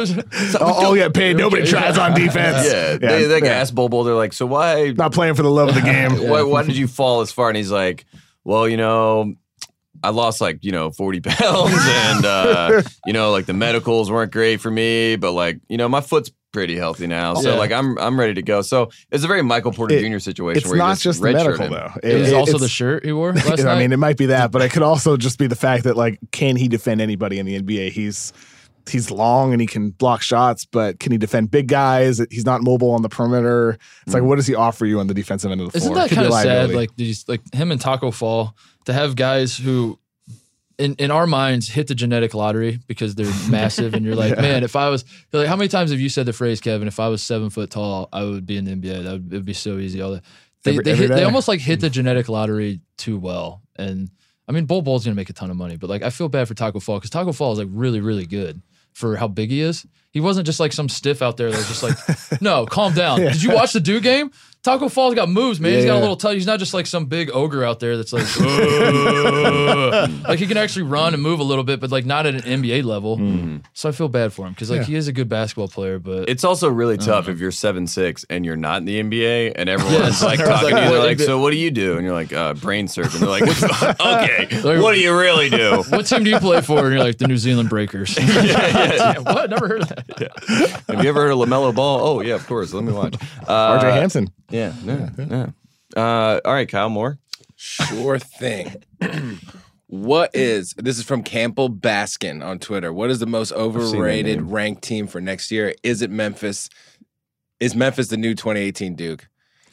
[0.60, 1.36] Oh, all get paid.
[1.36, 2.64] Nobody tries on defense.
[2.70, 3.50] Yeah, they like yeah.
[3.50, 4.04] asked Bobo.
[4.04, 6.28] They're like, so why, Not playing for the love of the game.
[6.28, 7.48] why, why did you fall as far?
[7.48, 8.04] And he's like,
[8.44, 9.34] well, you know.
[10.02, 14.32] I lost like, you know, 40 pounds and, uh, you know, like the medicals weren't
[14.32, 17.34] great for me, but like, you know, my foot's pretty healthy now.
[17.34, 17.58] So Yeah.
[17.58, 18.60] like, I'm, I'm ready to go.
[18.62, 20.18] So it's a very Michael Porter It- Jr.
[20.18, 21.72] situation It's where you not just the medical him.
[21.72, 21.92] though.
[22.02, 23.78] It was It- also the shirt he wore last I night.
[23.78, 26.18] mean, it might be that, but it could also just be the fact that like,
[26.30, 27.90] can he defend anybody in the NBA?
[27.92, 28.32] He's
[28.90, 32.20] he's long and he can block shots, but can he defend big guys?
[32.32, 33.78] He's not mobile on the perimeter.
[34.04, 36.02] It's like, what does he offer you on the defensive end of the Isn't floor?
[36.02, 36.46] that Could be kind of sad?
[36.48, 36.74] liability.
[36.74, 39.98] Like these, like him and Taco Fall to have guys who,
[40.78, 44.64] in in our minds, hit the genetic lottery because they're massive, and you're like, man,
[44.64, 46.88] if I was like, how many times have you said the phrase, Kevin?
[46.88, 49.04] If I was seven foot tall, I would be in the NBA.
[49.04, 50.00] That would it'd be so easy.
[50.00, 50.24] All that
[50.64, 51.92] they Every- they, every hit, they almost like hit the mm.
[51.92, 54.10] genetic lottery too well, and
[54.48, 56.48] I mean, Bol Bol's gonna make a ton of money, but like I feel bad
[56.48, 58.62] for Taco Fall because Taco Fall is like really really good
[58.92, 59.86] for how big he is.
[60.10, 63.20] He wasn't just like some stiff out there that was just like, no, calm down.
[63.20, 64.30] Did you watch the Duke game?
[64.62, 65.72] Taco Fall's got moves, man.
[65.74, 66.34] He's got a little touch.
[66.34, 68.22] He's not just like some big ogre out there that's like,
[70.28, 72.42] like he can actually run and move a little bit, but like not at an
[72.42, 73.60] NBA level.
[73.72, 76.28] So I feel bad for him because like he is a good basketball player, but
[76.28, 79.68] It's also really tough if you're seven six and you're not in the NBA and
[79.68, 80.22] everyone's Yes.
[80.22, 80.90] like talking like, to you.
[80.90, 83.42] They're like, "So what do you do?" And you're like, uh, "Brain surgeon." They're like,
[84.00, 84.46] "Okay,
[84.80, 86.86] what do you really do?" what team do you play for?
[86.86, 88.16] And you're like the New Zealand Breakers.
[88.16, 89.50] yeah, What?
[89.50, 90.82] Never heard of that.
[90.88, 92.00] Have you ever heard of LaMelo Ball?
[92.00, 92.72] Oh yeah, of course.
[92.72, 93.16] Let me watch.
[93.46, 94.28] Uh, RJ Hampton.
[94.52, 95.46] Yeah, yeah, yeah.
[95.96, 97.18] Uh, all right, Kyle Moore.
[97.56, 98.74] Sure thing.
[99.86, 102.92] what is this is from Campbell Baskin on Twitter.
[102.92, 105.74] What is the most overrated ranked team for next year?
[105.82, 106.68] Is it Memphis?
[107.60, 109.28] Is Memphis the new 2018 Duke?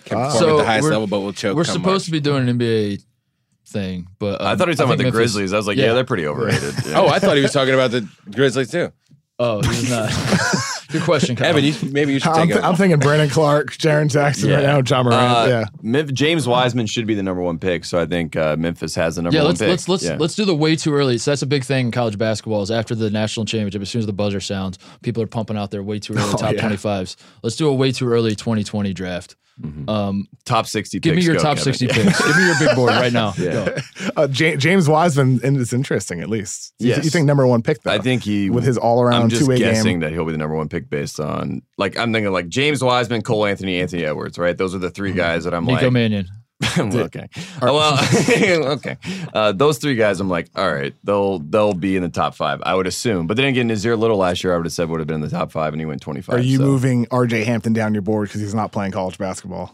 [0.06, 0.26] Can Ah.
[0.26, 1.56] perform So at the highest we're- level, but will choke.
[1.56, 3.00] We're come supposed to be doing an NBA
[3.68, 5.54] thing, but I um, thought he was talking about the Memphis- Grizzlies.
[5.54, 5.94] I was like, yeah, Yeah.
[5.94, 6.74] they're pretty overrated.
[6.86, 7.00] Yeah.
[7.00, 8.92] Oh, I thought he was talking about the Grizzlies too.
[9.40, 10.12] Oh, he's not.
[10.92, 11.50] Good question, Kyle.
[11.50, 12.64] Evan, you, maybe you should I'm, take th- it.
[12.64, 15.14] I'm thinking Brandon Clarke, Jaren Jackson right now, Ja Morant.
[15.22, 15.66] Uh, yeah.
[15.84, 19.16] Memphis, James Wiseman should be the number one pick, so I think uh, Memphis has
[19.18, 19.70] the number yeah, one let's pick.
[19.70, 20.18] let's let's Yeah.
[20.20, 21.18] let's do the way too early.
[21.18, 22.62] So that's a big thing in college basketball.
[22.64, 25.72] Is after the national championship, as soon as the buzzer sounds, people are pumping out
[25.72, 26.62] their way too early Oh, top yeah.
[26.62, 27.18] twenty fives.
[27.44, 29.36] Let's do a way too early 2020 draft.
[29.90, 31.00] Um, top sixty.
[31.00, 31.74] give me your Go, top Kevin.
[31.74, 32.26] 60 picks.
[32.26, 33.34] Give me your big board right now.
[33.40, 33.80] Yeah.
[34.16, 36.74] Uh, Ja- James Wiseman and it's interesting at least.
[36.80, 37.92] You, th- you think number one pick though?
[37.92, 39.14] I think he with his all around.
[39.14, 41.62] I'm around just two way guessing that he'll be the number one pick based on
[41.78, 44.58] like I'm thinking like James Wiseman, Cole Anthony, Anthony Edwards, right?
[44.58, 46.28] Those are the three guys that I'm Nico like Mannion.
[46.78, 47.30] okay.
[47.62, 48.00] Uh, well,
[48.74, 48.98] okay.
[49.34, 52.62] Uh, those three guys, I'm like, all right, they'll they'll be in the top five,
[52.66, 53.28] I would assume.
[53.28, 55.22] But then again, Nassir Little last year, I would have said would have been in
[55.22, 56.36] the top five, and he went 25.
[56.36, 56.64] Are you so.
[56.64, 59.74] moving RJ Hampton down your board because he's not playing college basketball?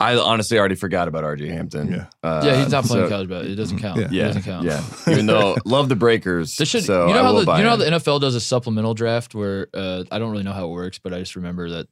[0.00, 1.92] I honestly already forgot about RJ Hampton.
[1.92, 2.06] Yeah.
[2.24, 3.52] Uh, yeah, he's not playing so- college basketball.
[3.52, 3.98] It doesn't count.
[4.10, 4.24] Yeah.
[4.24, 4.64] It doesn't count.
[4.64, 4.82] yeah.
[5.08, 7.58] Even though love the Breakers, This should, so you know I how will the buy
[7.58, 10.52] you know how the NFL does a supplemental draft where uh, I don't really know
[10.54, 11.86] how it works, but I just remember that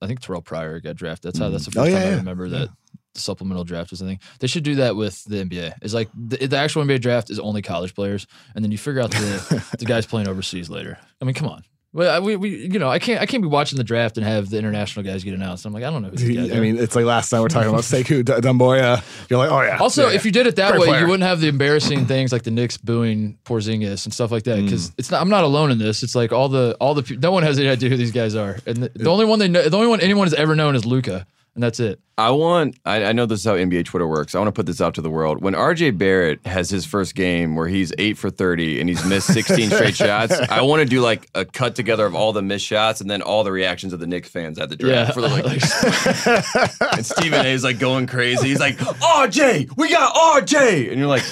[0.00, 1.28] I think Terrell Pryor got drafted.
[1.32, 2.16] That's how that's the Oh, first yeah, time I yeah.
[2.16, 2.68] remember that
[3.14, 4.20] the supplemental draft was a thing.
[4.38, 5.74] They should do that with the NBA.
[5.82, 9.00] It's like the, the actual NBA draft is only college players, and then you figure
[9.00, 10.98] out the the guys playing overseas later.
[11.20, 11.64] I mean, come on.
[11.92, 14.24] Well, I- we, we, you know, I can't, I can't be watching the draft and
[14.24, 15.66] have the international guys get announced.
[15.66, 16.60] I'm like, I don't know who these guys I are.
[16.60, 19.02] mean, it's like last time we are talking about Sekou D- Doumbouya.
[19.28, 19.78] You're like, oh yeah.
[19.78, 20.14] Also, yeah.
[20.14, 21.00] if you did it that Great way, player.
[21.00, 24.58] you wouldn't have the embarrassing things like the Knicks booing Porzingis and stuff like that.
[24.60, 24.66] Mm.
[24.66, 25.20] Because it's not.
[25.20, 26.04] I'm not alone in this.
[26.04, 28.36] It's like all the all the pe- no one has any idea who these guys
[28.36, 30.76] are, and the, the only one they know, the only one anyone has ever known
[30.76, 32.00] is Luka, and that's it.
[32.16, 32.76] I want.
[32.84, 34.34] I, I know this is how NBA Twitter works.
[34.34, 35.40] I want to put this out to the world.
[35.42, 39.32] When RJ Barrett has his first game where he's eight for thirty and he's missed
[39.32, 42.66] sixteen straight shots, I want to do like a cut together of all the missed
[42.66, 45.08] shots and then all the reactions of the Knicks fans at the draft.
[45.08, 45.14] Yeah.
[45.14, 47.48] For the, like, and Stephen A.
[47.48, 48.48] is like going crazy.
[48.48, 51.24] He's like, RJ, we got RJ, and you're like,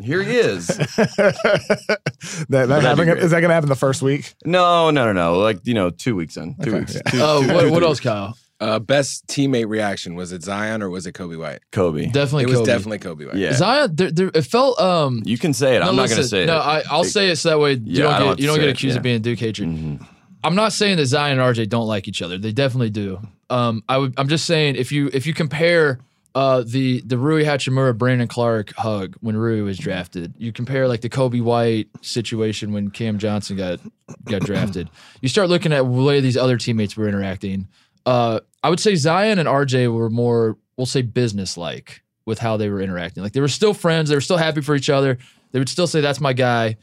[0.00, 0.68] here he is.
[0.68, 4.32] that, that be happening, is that going to happen the first week?
[4.44, 5.38] No, no, no, no.
[5.40, 6.94] Like you know, two weeks in, two weeks.
[6.94, 8.00] Two, Oh, two- what, two, what else.
[8.00, 8.36] Kyle?
[8.60, 11.60] Uh, best teammate reaction was it Zion or was it Coby White?
[11.72, 12.12] Coby.
[12.12, 12.66] Definitely, it was Coby.
[12.66, 13.36] definitely Coby White.
[13.36, 13.54] Yeah.
[13.54, 13.96] Zion.
[13.96, 14.78] There, there, it felt.
[14.78, 15.80] Um, You can say it.
[15.80, 16.56] no, I'm not going to say no, it.
[16.56, 18.56] No, I, I'll say it so that way you Yeah, don't don't get you don't
[18.56, 18.98] say get it, accused yeah.
[18.98, 19.68] of being a Duke hatred.
[19.68, 20.06] Mhm.
[20.44, 22.36] I'm not saying that Zion and RJ don't like each other.
[22.38, 23.18] They definitely do.
[23.48, 24.14] Um, I would.
[24.18, 25.98] I'm just saying if you if you compare
[26.34, 31.00] uh, the the Rui Hachimura Brandon Clarke hug when Rui was drafted, you compare like
[31.00, 33.80] the Coby White situation when Cam Johnson got
[34.26, 34.88] got drafted.
[35.22, 37.68] You start looking at the way these other teammates were interacting.
[38.06, 42.56] Uh, I would say Zion and RJ were more, we'll say, business like with how
[42.56, 43.22] they were interacting.
[43.22, 44.08] Like they were still friends.
[44.10, 45.18] They were still happy for each other.
[45.52, 46.76] They would still say, "That's my guy."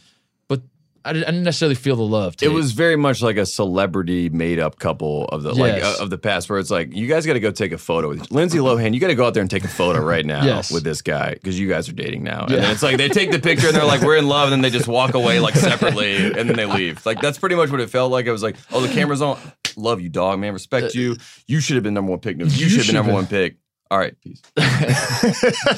[0.50, 0.62] But
[1.06, 2.36] I didn't, I didn't necessarily feel the love.
[2.42, 6.10] It was very much like a celebrity made up couple of the like uh, of
[6.10, 8.58] the past, where it's like you guys got to go take a photo with Lindsay
[8.58, 8.94] Lohan.
[8.94, 10.70] You got to go out there and take a photo right now Yes.
[10.72, 12.42] with this guy because you guys are dating now.
[12.44, 12.72] And Yeah.
[12.72, 14.76] it's like they take the picture and they're like we're in love, and then they
[14.78, 17.06] just walk away like separately, and then they leave.
[17.06, 18.26] Like that's pretty much what it felt like.
[18.26, 19.40] It was like, oh, the camera's on.
[19.78, 20.52] Love you, dog, man.
[20.54, 21.16] Respect you.
[21.46, 22.36] You should have been number one pick.
[22.38, 23.58] No, you, Uh, You should have been number have one pick.
[23.90, 24.42] All right, peace.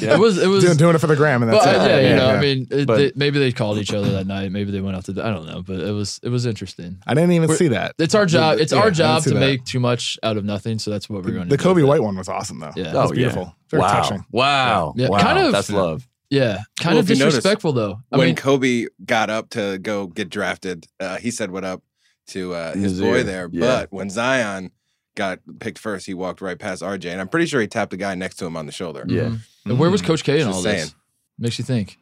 [0.02, 0.38] It was.
[0.38, 0.64] It was.
[0.64, 1.90] doing, doing it for the gram, and that's well, it.
[2.04, 4.52] yeah, you know, I mean, it, But- they, maybe they called each other that night.
[4.52, 5.12] Maybe they went out to.
[5.24, 6.98] I don't know, but it was it was interesting.
[7.06, 7.94] I didn't even see that.
[8.00, 8.58] It's our job.
[8.60, 9.40] It's Yeah, our job to that.
[9.40, 10.80] make too much out of nothing.
[10.80, 11.70] So that's what we're going to The do.
[11.70, 11.86] Coby.
[11.88, 12.72] White one was awesome though.
[12.76, 12.86] Yeah.
[12.86, 13.18] that was Oh, yeah.
[13.18, 13.56] beautiful.
[13.70, 14.02] Very wow.
[14.02, 14.26] touching.
[14.32, 14.94] Wow.
[14.98, 15.20] Yeah, wow.
[15.20, 16.08] kind of- That's love.
[16.32, 18.02] Yeah, kind Well, of if you notice, disrespectful though.
[18.12, 21.82] I when mean, Coby got up to go get drafted, uh, he said what up
[22.30, 23.50] to uh, his Nassir, boy there.
[23.52, 23.62] yeah.
[23.82, 24.72] But when Zion
[25.16, 27.98] got picked first, he walked right past RJ, and I'm pretty sure he tapped the
[27.98, 29.04] guy next to him on the shoulder.
[29.08, 29.24] Yeah.
[29.24, 29.40] mhm.
[29.66, 30.78] And where was Coach K in Just all saying.
[30.80, 30.96] this?
[31.38, 31.98] Makes you think.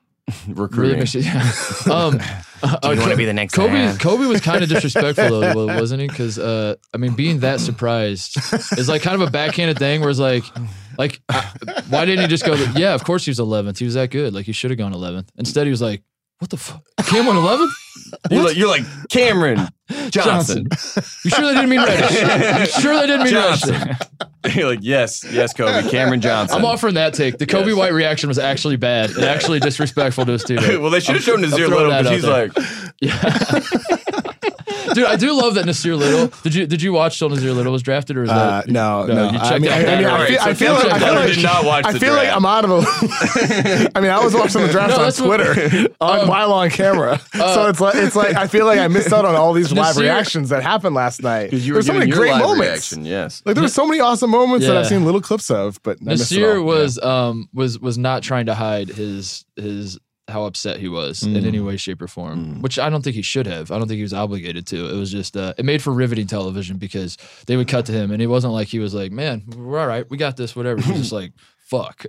[0.47, 0.77] Recruiting.
[0.81, 1.21] Really makes you.
[1.21, 1.51] Yeah.
[1.91, 3.95] um, Do you want to be the next Kobe, Zion?
[3.97, 6.07] Coby was kind of disrespectful though, wa- wasn't he?
[6.07, 8.35] Because uh, I mean, being that surprised
[8.77, 10.01] is like kind of a backhanded thing.
[10.01, 10.43] Where it's like,
[10.97, 11.41] like, uh,
[11.89, 12.55] why didn't he just go?
[12.75, 13.77] Yeah, of course he was 11th.
[13.79, 14.33] He was that good.
[14.33, 15.29] Like he should have gone 11th.
[15.37, 16.03] Instead, he was like,
[16.39, 16.83] what the fuck?
[17.05, 17.69] Cam went 11th?
[18.31, 19.67] You're like, you're like Cameron
[20.11, 20.67] Johnson.
[21.25, 22.11] You sure they didn't mean Reddish?
[22.75, 23.73] You sure they didn't mean Johnson.
[23.73, 23.97] Reddish?
[24.55, 26.57] you're like, yes, yes, Coby, Cameron Johnson.
[26.57, 27.37] I'm offering that take.
[27.37, 27.75] The Coby Yes.
[27.75, 30.79] White reaction was actually bad and actually disrespectful to his teammate.
[30.79, 33.96] well, they should have shown I'm Nassir throwing Little, but he's like,
[34.97, 36.27] Dude, I do love that Nassir Little.
[36.41, 39.05] Did you did you watch till Nassir Little was drafted or is Uh, that no,
[39.05, 39.31] No, no.
[39.31, 40.93] you I checked mean, out I, I mean, I feel, so I feel Kevin like,
[40.93, 42.29] I feel like did not watch I the feel like.
[42.29, 42.71] I'm out of.
[42.71, 46.51] A, I mean, I was watching the draft No, on that's what- Twitter on while
[46.53, 49.53] on camera, so it's like it's like I feel like I missed out on all
[49.53, 51.53] these live reactions that happened last night.
[51.53, 52.59] you were There's so many great moments.
[52.91, 53.05] reaction.
[53.05, 53.43] Yes.
[53.45, 56.05] Like there were so many awesome moments that I've seen little clips of, but I
[56.11, 60.77] missed it Nassir was um was was not trying to hide his his how upset
[60.79, 61.45] he was in Mm.
[61.47, 62.55] any way, shape, or form.
[62.57, 62.61] Mm.
[62.61, 63.71] Which I don't think he should have.
[63.71, 64.89] I don't think he was obligated to.
[64.89, 68.11] It was just uh, it made for riveting television because they would cut to him
[68.11, 70.81] and it wasn't like he was like, "Man, we're all right, we got this, whatever."
[70.81, 71.31] He was just like,
[71.65, 72.05] "Fuck."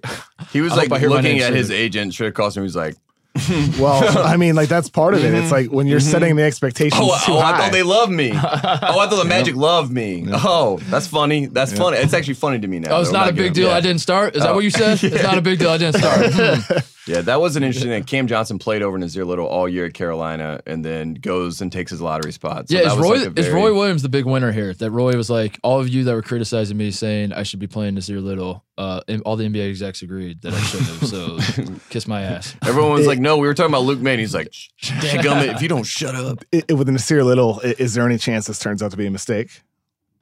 [0.52, 2.14] He was like hope I hear my looking at his agent.
[2.14, 2.62] Should have cost him.
[2.62, 2.96] He was like,
[3.78, 5.32] Well, I mean, like that's part of it.
[5.32, 7.54] It's like when you're setting the expectations oh, too oh, high.
[7.54, 8.32] I thought they loved me.
[8.32, 10.26] oh, I thought the Magic loved me.
[10.32, 11.46] Oh, that's funny.
[11.46, 11.98] That's funny.
[11.98, 12.96] It's actually funny to me now.
[12.96, 13.18] Oh, it's though.
[13.18, 13.68] not a I'm big deal.
[13.68, 13.74] yeah.
[13.76, 14.34] I didn't start.
[14.34, 14.54] Is that Oh.
[14.56, 14.98] what you said?
[15.04, 15.70] It's not a big deal.
[15.70, 16.84] I didn't start.
[17.08, 18.04] Yeah, that was an interesting thing.
[18.04, 21.90] Cam Johnson played over Nassir Little all year at Carolina, and then goes and takes
[21.90, 22.68] his lottery spot.
[22.68, 24.74] So yeah, that is was Roy like a is Roy Williams the big winner here?
[24.74, 27.66] That Roy was like, all of you that were criticizing me saying I should be
[27.66, 31.08] playing Nassir Little, uh, and all the NBA execs agreed that I shouldn't have.
[31.08, 32.54] So kiss my ass.
[32.66, 34.52] Everyone was like, "No, we were talking about Luke Maye." And he's like,
[34.82, 38.18] "Gummit, if you don't shut up." I- I- with Nassir Little, i- is there any
[38.18, 39.62] chance this turns out to be a mistake?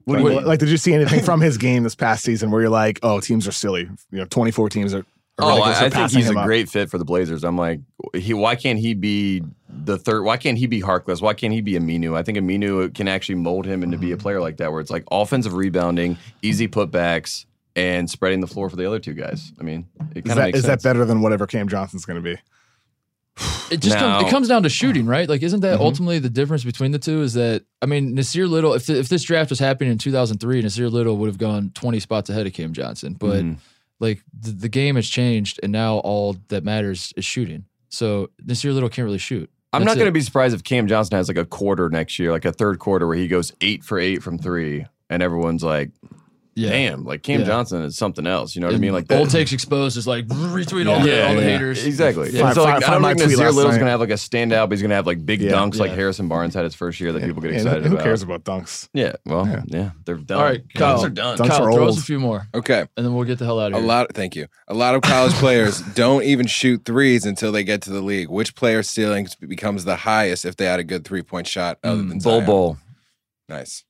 [0.04, 2.60] What do like, like, did you see anything from his game this past season where
[2.60, 3.88] you're like, oh, teams are silly?
[4.12, 5.04] You know, 24 teams are.
[5.38, 6.46] Are Oh, ridiculous I, I think he's a up.
[6.46, 7.44] great fit for the Blazers.
[7.44, 7.80] I'm like,
[8.14, 8.32] he.
[8.32, 10.22] Why can't he be the third?
[10.22, 11.20] Why can't he be Harkless?
[11.20, 12.16] Why can't he be Aminu?
[12.16, 14.14] I think Aminu can actually mold him into be Mm-hmm.
[14.14, 18.70] a player like that, where it's like offensive rebounding, easy putbacks, and spreading the floor
[18.70, 19.52] for the other two guys.
[19.60, 20.82] I mean, it Is kind of makes is sense.
[20.82, 22.40] that better than whatever Cam Johnson's going to be?
[23.70, 25.28] It just comes, Now- it comes down to shooting, right?
[25.28, 25.82] Like, isn't that Mhm.
[25.82, 27.20] ultimately the difference between the two?
[27.20, 30.62] Is that I mean, Nassir Little, if the, if this draft was happening in 2003,
[30.62, 33.56] Nassir Little would have gone 20 spots ahead of Cam Johnson, but Mhm.
[34.00, 37.64] Like the, the game has changed, and now all that matters is shooting.
[37.88, 39.50] So Nassir Little can't really shoot.
[39.72, 42.18] I'm That's not going to be surprised if Cam Johnson has like a quarter next
[42.18, 45.62] year, like a third quarter where he goes eight for eight from three, and everyone's
[45.62, 45.90] like,
[46.56, 46.70] Yeah.
[46.70, 47.46] "Damn, like Cam Yeah.
[47.46, 48.92] Johnson is something else." You know what I mean?
[48.92, 51.48] Like old takes exposed is like retweet all, the, Yeah, all the yeah.
[51.58, 51.84] haters.
[51.86, 52.30] Exactly.
[52.30, 52.46] Yeah.
[52.46, 53.90] And so, Find- like, I find don't my think tweet Nassir last Little's going to
[53.90, 55.52] have like a standout, but he's going to have like big Yeah.
[55.52, 58.04] dunks like Harrison Barnes had his first year that people get Yeah, excited who about.
[58.04, 58.88] cares about dunks?
[58.94, 59.62] Yeah, well, Yeah.
[59.66, 60.38] yeah, they're done.
[60.38, 61.36] All right, Dunks are done.
[61.38, 62.84] Dunks Kyle, are throw us a few more, Okay.
[62.96, 63.78] and then we'll get the hell out of here.
[63.78, 63.88] A here.
[63.88, 64.14] lot.
[64.14, 64.46] Thank you.
[64.68, 68.30] A lot of college players don't even shoot threes until they get to the league.
[68.30, 72.00] Which player's ceiling becomes the highest if they had a good three point shot other
[72.02, 72.46] Mm, than Bull Zion?
[72.46, 72.78] Bull.
[73.48, 73.84] Nice,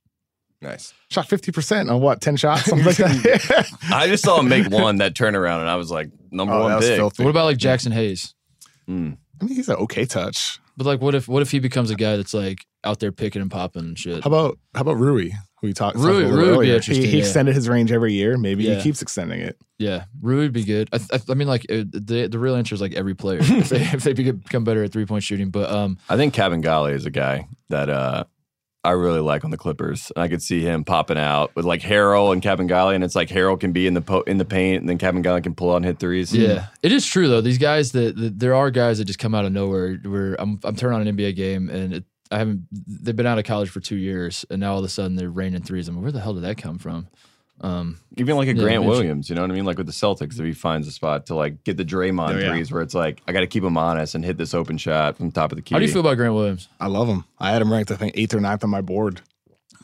[0.63, 0.93] nice.
[1.11, 2.65] Shot 50% on what, 10 shots?
[2.65, 3.69] Something like that.
[3.93, 6.65] I just saw him make one that turnaround, and I was like, number oh, that
[6.65, 6.97] one was pick.
[6.97, 7.25] filthy.
[7.25, 8.35] What about like Jaxson Hayes?
[8.89, 9.17] Mm.
[9.41, 10.59] I mean, he's an okay touch.
[10.77, 13.41] But like, what if what if he becomes a guy that's like out there picking
[13.43, 14.23] and popping and shit?
[14.23, 16.75] How about how about Rui, who we talked Rui- talked about Rui would be earlier?
[16.77, 17.23] interesting, He, he yeah.
[17.25, 18.37] extended his range every year.
[18.37, 18.75] Maybe Yeah.
[18.75, 19.57] he keeps extending it.
[19.79, 20.91] Yeah, Rui would be good.
[20.93, 23.71] I, I, I mean, like it, the the real answer is like every player if
[23.71, 25.49] they if they become better at three point shooting.
[25.51, 28.25] But um, I think Kevin Kabengele is a guy that uh,
[28.87, 30.13] I really like on the Clippers.
[30.17, 33.59] I could see him popping out with like Harrell and Kabengele, and it's like Harrell
[33.59, 35.99] can be in the po- in the paint, and then Kabengele can pull and hit
[35.99, 36.33] threes.
[36.35, 37.41] yeah, it is true though.
[37.41, 39.97] These guys that, there are guys that just come out of nowhere.
[39.97, 42.67] Where I'm I'm turning on an NBA game and it, I haven't.
[42.71, 45.31] They've been out of college for two years, and now all of a sudden they're
[45.31, 45.89] raining threes.
[45.89, 47.09] I'm like, where the hell did that come from?
[47.63, 49.65] Um, Even like a Yeah, Grant maybe- Williams, you know what I mean?
[49.65, 52.39] Like with the Celtics, if he finds a spot to like get the Draymond Oh,
[52.39, 52.49] yeah.
[52.51, 55.17] threes, where it's like I got to keep him honest and hit this open shot
[55.17, 55.75] from top of the key.
[55.75, 56.69] how do you feel about Grant Williams?
[56.81, 57.25] I love him.
[57.39, 59.23] I had him ranked, I think, eighth or ninth on my board.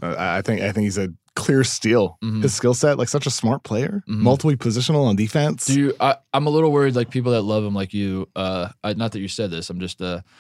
[0.03, 2.19] Uh, I I think I think he's a clear steal.
[2.23, 2.43] Mhm.
[2.43, 4.19] His skill set, like such a smart player, Mhm.
[4.19, 5.65] multiple positional on defense.
[5.67, 5.95] Do you?
[5.99, 6.95] I, I'm a little worried.
[6.95, 8.29] Like people that love him, like you.
[8.37, 9.71] Uh, I, not that you said this.
[9.71, 10.03] I'm just.
[10.03, 10.31] Uh, i-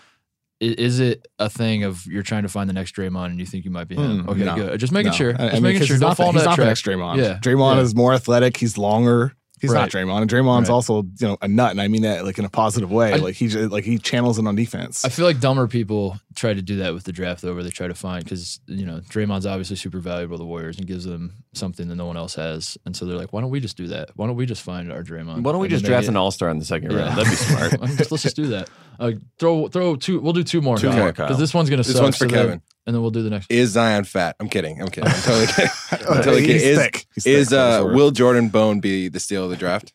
[0.62, 3.64] is it a thing of you're trying to find the next Draymond and you think
[3.64, 4.24] you might be him?
[4.24, 4.54] Mm, okay, no.
[4.54, 4.80] good.
[4.80, 5.16] Just making No.
[5.16, 5.30] sure.
[5.38, 5.94] I- I Just mean, making sure.
[5.96, 7.16] He's Don't not, fall that next Draymond.
[7.18, 7.38] Yeah.
[7.42, 7.82] Draymond Yeah.
[7.82, 8.56] is more athletic.
[8.56, 9.32] He's longer.
[9.62, 9.80] He's Right.
[9.82, 10.20] not Draymond.
[10.22, 10.74] And Draymond's Right.
[10.74, 13.12] also, you know, a nut, and I mean that like in a positive way.
[13.14, 15.04] I- like he j- like he channels it on defense.
[15.04, 17.70] I feel like dumber people try to do that with the draft though, where they
[17.70, 21.04] try to find because you know Draymond's obviously super valuable to the Warriors and gives
[21.04, 23.76] them something that no one else has, and so they're like, why don't we just
[23.76, 24.10] do that?
[24.16, 25.42] Why don't we just find our Draymond?
[25.44, 26.98] Why don't we And just draft they an All Star in the second Yeah.
[26.98, 27.18] round?
[27.18, 27.62] That'd be smart.
[27.72, 28.68] Why don't we just- let's just do that.
[28.98, 30.18] Uh, throw throw two.
[30.20, 30.76] We'll do two more.
[30.76, 32.02] Two more, because this one's gonna This suck.
[32.02, 32.62] one's for so then- Kevin.
[32.86, 33.50] And then we'll do the next.
[33.50, 34.36] Is Zion fat?
[34.40, 34.80] I'm kidding.
[34.80, 35.10] I'm kidding.
[35.10, 35.70] I'm totally kidding.
[35.92, 36.68] I'm totally He's kidding.
[36.68, 37.06] Is, thick.
[37.14, 37.96] He's is thick, uh, sort of.
[37.96, 39.92] will Jordan Bone be the steal of the draft?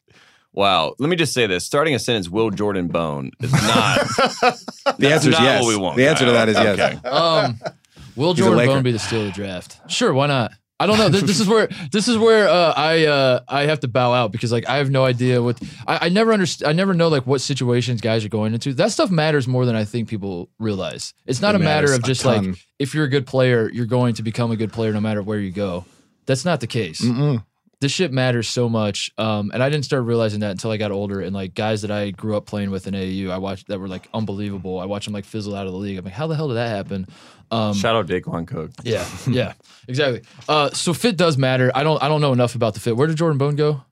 [0.54, 0.96] wow.
[0.98, 4.00] Let me just say this: starting a sentence, "Will Jordan Bone" is not.
[4.98, 5.64] The answer is yes.
[5.64, 6.46] what we want, the answer to Kyle.
[6.46, 6.80] that is yes.
[6.80, 7.08] Okay.
[7.08, 7.60] Um,
[8.16, 9.80] will He's Jordan Bone be the steal of the draft?
[9.92, 10.52] Sure, why not?
[10.80, 11.10] I don't know.
[11.10, 14.32] This, this is where this is where uh, I uh, I have to bow out
[14.32, 16.70] because like I have no idea what I, I never understand.
[16.70, 18.74] I never know like what situations guys are going into.
[18.74, 21.14] That stuff matters more than I think people realize.
[21.26, 22.46] It's not It a matter of just like
[22.80, 25.40] if you're a good player, you're going to become a good player no matter where
[25.40, 25.86] you go.
[26.26, 27.02] That's not the case.
[27.02, 27.44] Mm-mm.
[27.80, 30.92] This shit matters so much, um, and I didn't start realizing that until I got
[30.92, 31.22] older.
[31.22, 33.88] And like guys that I grew up playing with in AAU, I watched that were
[33.88, 34.80] like unbelievable.
[34.80, 35.96] I watched them like fizzle out of the league.
[35.98, 37.08] I'm like, how the hell did that happen?
[37.50, 38.72] Um, Shout out Daquan Cook.
[38.84, 39.54] yeah, yeah,
[39.88, 40.22] exactly.
[40.50, 41.72] Uh, so fit does matter.
[41.74, 42.02] I don't.
[42.04, 42.98] I don't know enough about the fit.
[42.98, 43.84] Where did Jordan Bone go?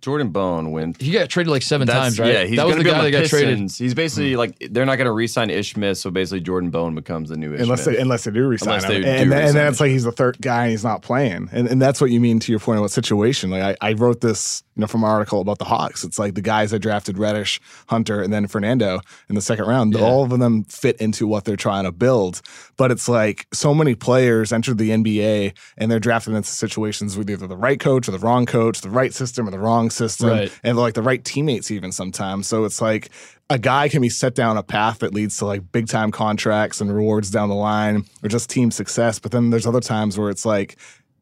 [0.00, 1.00] Jordan Bone went.
[1.00, 2.32] He got traded like seven times, right?
[2.32, 3.58] Yeah, he's that was the be on guy that got traded.
[3.70, 7.28] He's basically like they're not going to re-sign Ish Smith, so basically Jordan Bone becomes
[7.28, 7.96] the new Ish unless Smith.
[7.96, 9.80] they unless they do resign Unless him, they and, do then, and re-sign then it's
[9.80, 12.38] like he's the third guy and he's not playing, and and that's what you mean
[12.40, 13.50] to your point of what situation.
[13.50, 16.04] Like I, I wrote this, you know, from an article about the Hawks.
[16.04, 19.94] It's like the guys that drafted Reddish, Hunter, and then Fernando in the second round.
[19.94, 20.00] Yeah.
[20.00, 22.40] All of them fit into what they're trying to build,
[22.76, 27.28] but it's like so many players entered the NBA and they're drafted into situations with
[27.28, 30.28] either the right coach or the wrong coach, the right system or the wrong system,
[30.30, 30.60] Right.
[30.64, 32.46] and like the right teammates even sometimes.
[32.46, 33.10] So it's like
[33.48, 36.80] a guy can be set down a path that leads to like big time contracts
[36.80, 39.18] and rewards down the line or just team success.
[39.18, 40.76] But then there's other times where it's like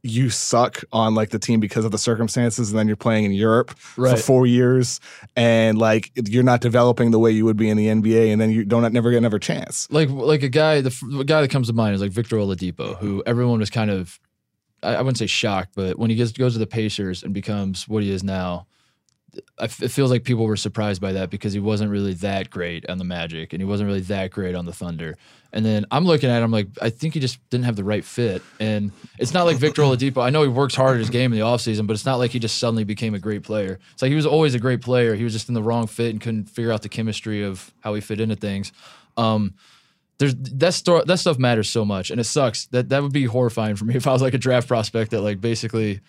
[0.04, 3.32] you suck on like the team because of the circumstances and then you're playing in
[3.32, 4.16] Europe Right.
[4.16, 5.00] for four years
[5.34, 8.50] and like you're not developing the way you would be in the NBA and then
[8.50, 9.88] you don't never get another chance.
[9.90, 12.36] like like a guy the, f- the guy that comes to mind is like Victor
[12.36, 14.20] Oladipo, who everyone was kind of
[14.82, 17.88] I, I wouldn't say shocked, but when he gets goes to the Pacers and becomes
[17.88, 18.66] what he is now,
[19.60, 22.98] it feels like people were surprised by that because he wasn't really that great on
[22.98, 25.16] the Magic and he wasn't really that great on the Thunder.
[25.52, 28.04] And then I'm looking at him like I think he just didn't have the right
[28.04, 28.42] fit.
[28.58, 30.22] And it's not like Victor Oladipo.
[30.22, 32.30] I know he works hard at his game in the offseason, but it's not like
[32.30, 33.78] he just suddenly became a great player.
[33.92, 35.14] It's like he was always a great player.
[35.14, 37.94] He was just in the wrong fit and couldn't figure out the chemistry of how
[37.94, 38.72] he fit into things.
[39.16, 39.54] Um,
[40.18, 42.66] there's that sto- that stuff matters so much, and it sucks.
[42.66, 45.20] That that would be horrifying for me if I was like a draft prospect that
[45.22, 46.00] like basically.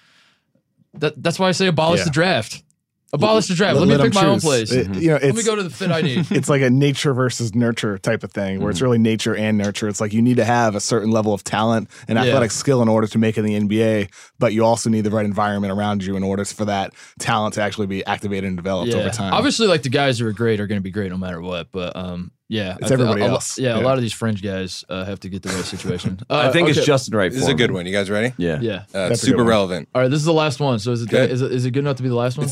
[0.96, 2.06] That that's why I say abolish Yeah.
[2.06, 2.64] the draft.
[3.12, 3.76] Abolish the draft.
[3.78, 4.72] Let, me Let 'em pick my own place.
[4.72, 6.28] It- you know, Let me go to the fit I need.
[6.32, 9.88] it's like a nature versus nurture type of thing where it's really nature and nurture.
[9.88, 12.26] It's like you need to have a certain level of talent and Yeah.
[12.26, 15.10] athletic skill in order to make it in the NBA, but you also need the
[15.12, 18.94] right environment around you in order for that talent to actually be activated and developed
[18.94, 19.34] over time.
[19.34, 21.72] Obviously, like the guys who are great are going to be great no matter what.
[21.72, 23.58] But um, yeah, It's I- everybody a, a lo- else.
[23.58, 26.20] Yeah, a lot of these fringe guys uh, have to get the right situation.
[26.30, 26.86] Uh, I think it's okay.
[26.86, 27.32] Justin right.
[27.32, 27.88] This is a good one.
[27.88, 28.34] You guys ready?
[28.38, 28.60] Yeah.
[28.62, 28.84] yeah.
[28.94, 29.90] Uh, super relevant.
[29.96, 30.78] All right, this is the last one.
[30.80, 31.32] So is it Good.
[31.32, 32.48] is it, is it good enough to be the last one?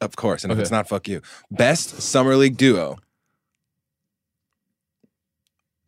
[0.00, 0.42] Of course.
[0.44, 0.62] And if Okay.
[0.62, 1.20] it's not, fuck you.
[1.50, 2.96] Best summer league duo.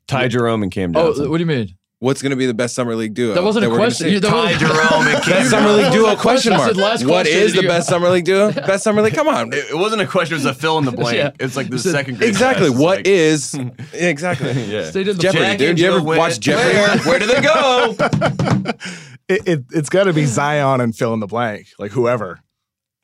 [0.06, 1.30] Ty Jerome and Cam Oh, Johnson.
[1.30, 1.74] what do you mean?
[2.00, 3.34] What's going to be the best summer league duo?
[3.34, 4.06] That wasn't a we're gonna question.
[4.06, 4.12] see?
[4.14, 6.02] You- that Ty wasn't- Jerome and Cam Best summer league That duo?
[6.04, 6.52] wasn't a Question question.
[6.52, 6.68] I mark.
[6.68, 7.42] said last What question.
[7.42, 8.52] is the You- best summer league duo?
[8.68, 9.14] Best summer league.
[9.14, 9.52] Come on.
[9.52, 11.16] It, it wasn't a question; it was a fill in the blank.
[11.16, 11.30] Yeah.
[11.40, 12.28] It's like the You second grade.
[12.30, 12.68] Exactly.
[12.68, 12.78] class.
[12.80, 13.58] What Like, is
[13.92, 14.52] exactly?
[14.72, 14.88] Yeah.
[14.90, 15.70] Stayed in the Jeopardy, Jack dude.
[15.70, 16.76] and You ever Jill went, watch Jeopardy?
[16.78, 16.98] Where?
[17.00, 17.96] Where do they go?
[19.28, 22.38] it, it, it's got to be Zion and fill in the blank, like whoever.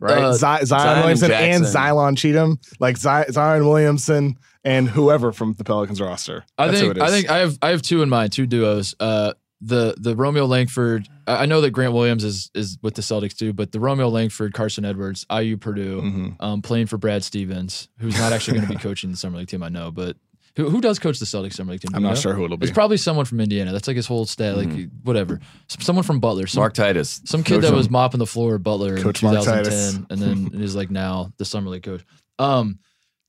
[0.00, 1.80] Right, Uh, Zi- Zion, Zion Williamson and Jackson.
[1.80, 6.44] Zylan Cheatham, like Zi- Zion Williamson and whoever from the Pelicans roster.
[6.58, 8.94] I That's who think I think I have I have two in mind, two duos.
[8.98, 11.08] Uh, the the Romeo Langford.
[11.26, 14.08] I I know that Grant Williams is is with the Celtics too, but the Romeo
[14.08, 16.36] Langford, Carsen Edwards, IU Purdue, Mhm.
[16.40, 19.48] um, playing for Brad Stevens, who's not actually going to be coaching the summer league
[19.48, 19.62] team.
[19.62, 20.16] I know, but
[20.56, 21.90] who who does coach the Celtics summer league team?
[21.94, 22.14] I'm not know?
[22.14, 22.66] sure who it'll be.
[22.66, 23.72] It's probably someone from Indiana.
[23.72, 24.56] That's like his whole stat.
[24.56, 26.46] Like whatever, S- someone from Butler.
[26.46, 27.20] Some, Mark Titus.
[27.24, 27.76] some kid Coach that him.
[27.76, 31.32] was mopping the floor at Butler Coach in Mark 2010, and then is like now
[31.38, 32.04] the summer league coach.
[32.38, 32.78] Um,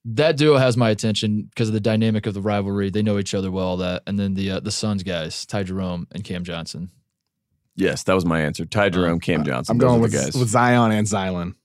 [0.06, 2.91] that duo has my attention because of the dynamic of the rivalry.
[2.91, 3.65] They know each other well.
[3.65, 6.91] All that, and then the uh, the Suns guys, Ty Jerome and Cam Johnson.
[7.76, 8.65] Yes, that was my answer.
[8.65, 9.73] Ty Jerome, Cam Johnson.
[9.73, 10.35] I'm going with, guys.
[10.35, 11.56] with Zion and Zylan.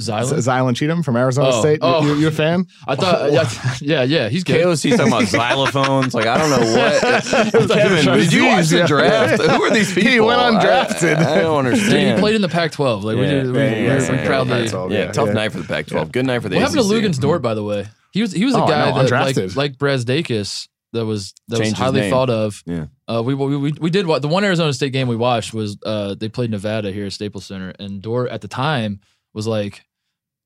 [0.00, 0.38] Zylan.
[0.38, 1.78] Zylan Cheatham from Arizona Oh, State.
[1.80, 2.04] oh.
[2.04, 2.66] You, you a fan?
[2.88, 3.48] I thought, yeah,
[3.80, 4.60] yeah, yeah, he's good.
[4.64, 6.14] KOC talking about xylophones.
[6.14, 7.70] Like I don't know what.
[7.70, 8.86] Kevin, trying did you watch tease, the yeah.
[8.86, 9.42] draft?
[9.42, 10.10] Who are these people?
[10.10, 11.16] He went I- undrafted.
[11.18, 11.76] I, I don't Dude,
[12.14, 13.02] he played in the Pac-12.
[13.04, 14.64] Like we, Yeah, did, we, yeah, yeah, we yeah, proudly.
[14.64, 14.98] yeah, What yeah.
[14.98, 15.32] yeah, tough yeah.
[15.34, 16.10] night for the Pac-12.
[16.12, 17.04] Good night for the What happened to ACC.
[17.04, 17.86] Luguentz Dort, by the way?
[18.12, 19.56] He was he was a Oh, guy know, that like undrafted.
[19.56, 22.62] like Brazdeikis that was that Changed was highly thought of.
[22.66, 22.86] Yeah.
[23.08, 25.76] Uh, we, we we we did what the one Arizona State game we watched was
[25.84, 29.00] uh they played Nevada here at Staples Center and Dort at the time
[29.34, 29.84] was like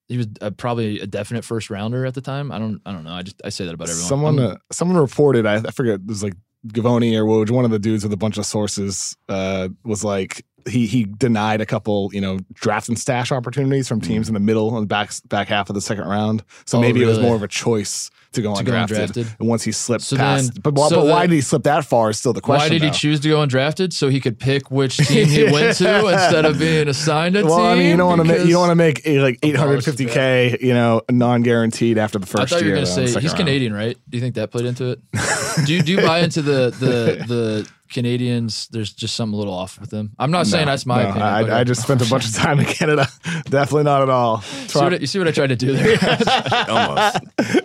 [0.08, 2.50] he was uh, probably a definite first rounder at the time.
[2.50, 3.12] I don't I don't know.
[3.12, 4.08] I just I say that about everyone.
[4.08, 5.46] Someone, uh, someone reported.
[5.46, 5.96] I, I forget.
[5.96, 6.34] It was like
[6.68, 10.44] Givony or Woj, one of the dudes with a bunch of sources, uh, was like
[10.68, 14.40] he he denied a couple, you know, draft and stash opportunities from teams in the
[14.40, 16.42] middle and back back half of the second round.
[16.66, 19.08] So Oh, maybe it was more of a choice to go To go undrafted.
[19.08, 19.38] undrafted?
[19.40, 21.62] And once he slipped So past, then- but, so but why then- did he slip
[21.64, 22.10] that far?
[22.10, 22.64] Is still the question.
[22.64, 25.76] why did he choose to go undrafted so he could pick which team he went
[25.78, 27.48] to instead of being assigned a team?
[27.50, 30.60] Well, I mean, you don't want to make you don't want to make like 850k,
[30.60, 32.76] you know, non-guaranteed after the I first thought you year.
[32.76, 33.36] were going to say he's round.
[33.38, 33.96] Canadian, right?
[34.08, 35.00] Do you think that played into it?
[35.66, 38.68] do you do you buy into the the the Canadians?
[38.68, 40.12] There's just something a little off with them.
[40.18, 41.26] I'm not saying that's my no, opinion.
[41.28, 43.08] I, but, I just spent a bunch of time in Canada.
[43.44, 44.42] Definitely not at all.
[44.42, 45.98] see what I- you see what I tried to do there.
[46.68, 47.18] Almost.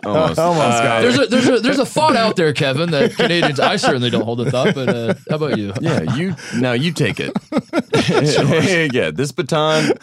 [0.06, 0.40] Almost.
[0.40, 3.60] Almost got there's a there's a there's a thought out there, Kevin, that Canadians.
[3.60, 5.74] I certainly don't hold a thought, but uh, how about you?
[5.82, 7.34] Yeah, you now you take it.
[8.94, 9.94] yeah, this baton,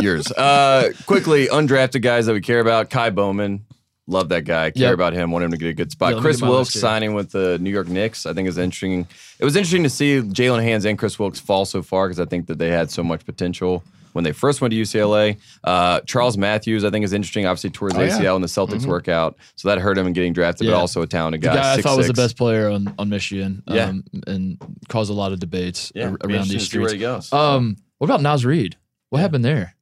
[0.00, 0.30] yours.
[0.32, 2.90] Uh, quickly, undrafted guys that we care about.
[2.90, 3.64] Ky Bowman,
[4.10, 4.70] love that guy.
[4.70, 4.94] Care Yep.
[4.94, 5.30] about him.
[5.30, 6.14] Want him to get a good spot.
[6.14, 8.26] Yeah, Kris Wilkes signing with the New York Knicks.
[8.26, 9.06] I think is interesting.
[9.38, 12.24] It was interesting to see Jaylen Hands and Kris Wilkes fall so far because I
[12.26, 13.82] think that they had so much potential.
[14.12, 17.46] When they first went to UCLA, uh, Charles Matthews, I think, is interesting.
[17.46, 18.18] Obviously, towards Oh, yeah.
[18.18, 20.66] ACL and the Celtics workout, so that hurt him in getting drafted.
[20.66, 20.72] Yeah.
[20.72, 21.54] But also a talented The guy.
[21.54, 23.84] guy I thought was the best player on, on Michigan, Yeah.
[23.90, 24.58] um, and
[24.88, 27.32] caused a lot of debates Yeah, ar- around these to see where streets.
[27.32, 28.74] Um, what about Naz Reid?
[29.10, 29.76] What happened there?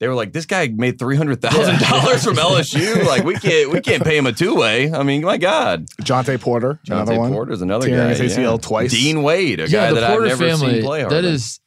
[0.00, 3.04] They were like, "This guy made three hundred thousand dollars from LSU.
[3.06, 4.92] Like, we can't we can't pay him a two way.
[4.92, 7.32] I mean, my God, Jontay Porter, another Jontay one.
[7.32, 8.14] Porter's another Tearing guy.
[8.14, 8.56] his ACL yeah.
[8.56, 8.90] twice.
[8.90, 10.74] Dean Wade, a yeah, guy the that Porter I've never family.
[10.74, 11.12] seen play hard.
[11.12, 11.60] that is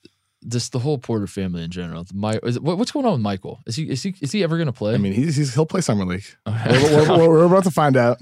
[0.48, 2.04] just the whole Porter family in general.
[2.04, 3.60] The Mi- is what, what's going on with Michael?
[3.66, 4.94] Is he is he is he ever going to play?
[4.94, 6.26] I mean, he's, he's he'll play summer league.
[6.46, 8.20] we're, we're, we're about to find out.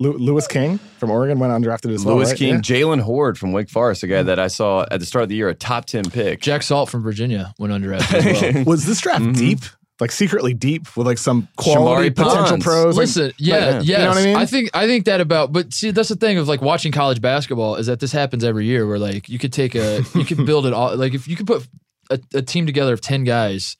[0.00, 2.16] Lew- Louis King from Oregon went undrafted as well.
[2.16, 2.38] Louis right?
[2.38, 2.60] King, Yeah.
[2.60, 5.36] Jaylen Hoard from Wake Forest, a guy that I saw at the start of the
[5.36, 6.40] year, a top ten pick.
[6.40, 8.64] Jack Salt from Virginia went undrafted as well.
[8.66, 9.36] Was this draft Mhm.
[9.36, 9.58] deep?
[10.00, 12.64] Like secretly deep with like some quality Shamorie potential Ponds.
[12.64, 12.96] pros?
[12.96, 13.80] Like, Listen, yeah, yeah.
[13.80, 13.86] yes.
[13.86, 14.46] You know what I mean?
[14.48, 17.76] think I think that about, but see, that's the thing of like watching college basketball
[17.76, 18.88] is that this happens every year.
[18.88, 20.96] Where like you could take a, you could build it all.
[20.96, 21.68] Like if you could put
[22.10, 23.76] a, a team together of ten guys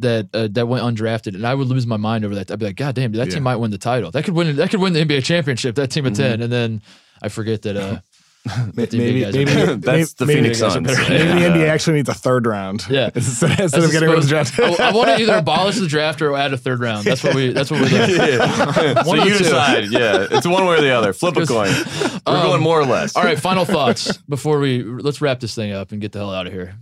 [0.00, 2.50] that uh, that went undrafted, and I would lose my mind over that.
[2.50, 3.34] I'd be like, God damn, dude, that Yeah.
[3.34, 4.10] team might win the title.
[4.10, 4.56] That could win.
[4.56, 5.74] That could win the NBA championship.
[5.76, 6.82] That team of ten, and then
[7.22, 7.76] I forget that.
[7.76, 7.98] uh
[8.74, 9.74] May- maybe NBA guys are maybe.
[9.80, 10.86] That's the maybe- Phoenix Suns.
[10.86, 11.00] better.
[11.08, 12.84] Maybe the NBA actually needs a third round.
[12.90, 13.08] Yeah.
[13.14, 14.60] instead, instead of getting rid of the draft.
[14.60, 17.06] I, I want to either abolish the draft or add a third round.
[17.06, 17.52] That's what we.
[17.54, 18.10] That's what we're doing.
[18.10, 18.72] Yeah.
[18.74, 19.44] so One of the you two.
[19.44, 19.84] decide.
[19.90, 21.14] Yeah, it's one way or the other.
[21.14, 21.70] Flip a coin.
[22.26, 23.16] We're Um, going more or less.
[23.16, 26.34] All right, final thoughts before we let's wrap this thing up and get the hell
[26.34, 26.74] out of here.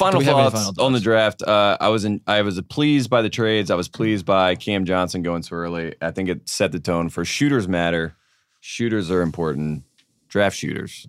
[0.00, 1.42] Final Do we have any thoughts on the draft.
[1.42, 3.70] Uh, I was in, I was pleased by the trades.
[3.70, 5.94] I was pleased by Cam Johnson going so early.
[6.02, 8.16] I think it set the tone for shooters matter.
[8.60, 9.84] Shooters are important.
[10.28, 11.06] Draft shooters.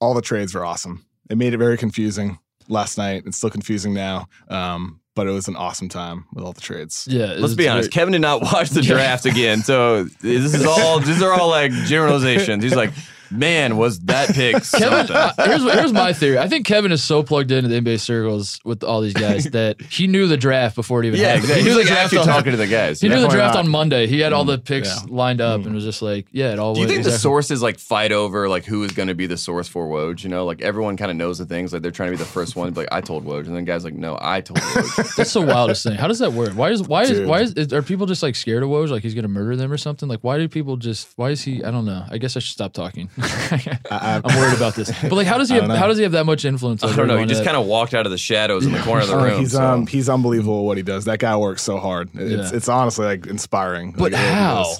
[0.00, 1.04] All the trades were awesome.
[1.28, 3.24] It made it very confusing last night.
[3.26, 4.28] It's still confusing now.
[4.48, 7.08] Um, but it was an awesome time with all the trades.
[7.10, 7.86] Yeah, Let's be honest.
[7.86, 11.00] very- Kevin did not watch the draft again, so this is all.
[11.00, 12.62] These are all like generalizations.
[12.62, 12.90] He's like,
[13.30, 15.16] man, was that pick Kevin, something?
[15.16, 16.38] uh, here's here's my theory.
[16.38, 19.80] I think Kevin is so plugged into the NBA circles with all these guys that
[19.82, 21.44] he knew the draft before it even yeah, happened.
[21.44, 21.62] exactly.
[21.62, 22.04] He He's knew like the draft.
[22.04, 23.00] actually On, talking to the guys.
[23.00, 23.64] he knew the draft not.
[23.64, 24.06] on Monday.
[24.06, 25.06] He had all the picks Yeah.
[25.08, 26.74] lined up and was just like, yeah, it all.
[26.74, 29.26] Do you was think the sources like fight over like who is going to be
[29.26, 30.22] the source for Woj?
[30.24, 31.72] You know, like everyone kind of knows the things.
[31.72, 32.66] Like they're trying to be the first one.
[32.68, 35.14] to be Like I told Woj, and then guys like, no, I told Woj.
[35.16, 35.94] That's the wildest thing.
[35.96, 36.50] How does that work?
[36.54, 37.28] Why is why is Dude.
[37.28, 38.88] why is, is are people just like scared of Woj?
[38.90, 40.08] Like he's gonna murder them or something?
[40.08, 41.08] Like why do people just?
[41.16, 41.62] Why is he?
[41.64, 42.04] I don't know.
[42.10, 43.08] I guess I should stop talking.
[43.90, 44.90] I- I'm worried about this.
[45.02, 45.54] But like, how does he?
[45.60, 46.84] Have, how does he have that much influence?
[46.84, 47.18] I don't know.
[47.18, 49.40] He just kind of walked out of the shadows in the corner of the room.
[49.40, 49.62] he's so.
[49.62, 51.04] um he's unbelievable what he does.
[51.06, 52.10] That guy works so hard.
[52.14, 52.56] It's Yeah.
[52.56, 53.92] it's honestly like inspiring.
[53.92, 54.74] But Like, what he how?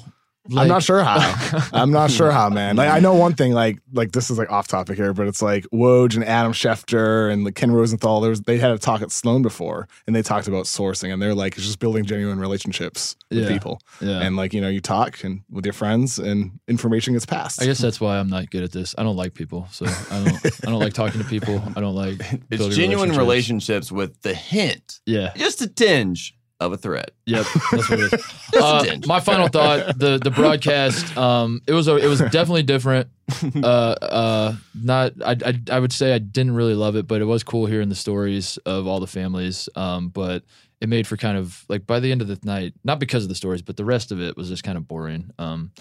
[0.48, 0.56] Does.
[0.56, 1.68] Like, I'm not sure how.
[1.72, 2.76] I'm not sure how, man.
[2.76, 5.42] Like I know one thing, like like this is like off topic here, but it's
[5.42, 8.20] like Woj and Adam Schefter and like Ken Rosenthal.
[8.20, 11.20] There was they had a talk at Sloan before, and they talked about sourcing, and
[11.22, 13.48] they're like it's just building genuine relationships with Yeah.
[13.48, 14.20] people, Yeah.
[14.20, 17.62] and like you know you talk and with your friends, and information gets passed.
[17.62, 18.94] I guess that's why I'm not good at this.
[18.98, 20.46] I don't like people, so I don't.
[20.66, 21.62] I don't like talking to people.
[21.76, 22.20] I don't like.
[22.50, 23.18] It's genuine relationships.
[23.18, 27.12] relationships with the hint, Yeah, just a tinge of a threat.
[27.26, 28.34] Yep, that's what it is.
[28.58, 31.16] Uh, my final thought: the the broadcast.
[31.16, 33.08] Um, it was a, it was definitely different.
[33.54, 37.26] Uh, uh, not I, I I would say I didn't really love it, but it
[37.26, 39.68] was cool hearing the stories of all the families.
[39.76, 40.44] Um, but
[40.80, 43.28] it made for kind of like by the end of the night, not because of
[43.28, 45.30] the stories, but the rest of it was just kind of boring.
[45.38, 45.72] Um,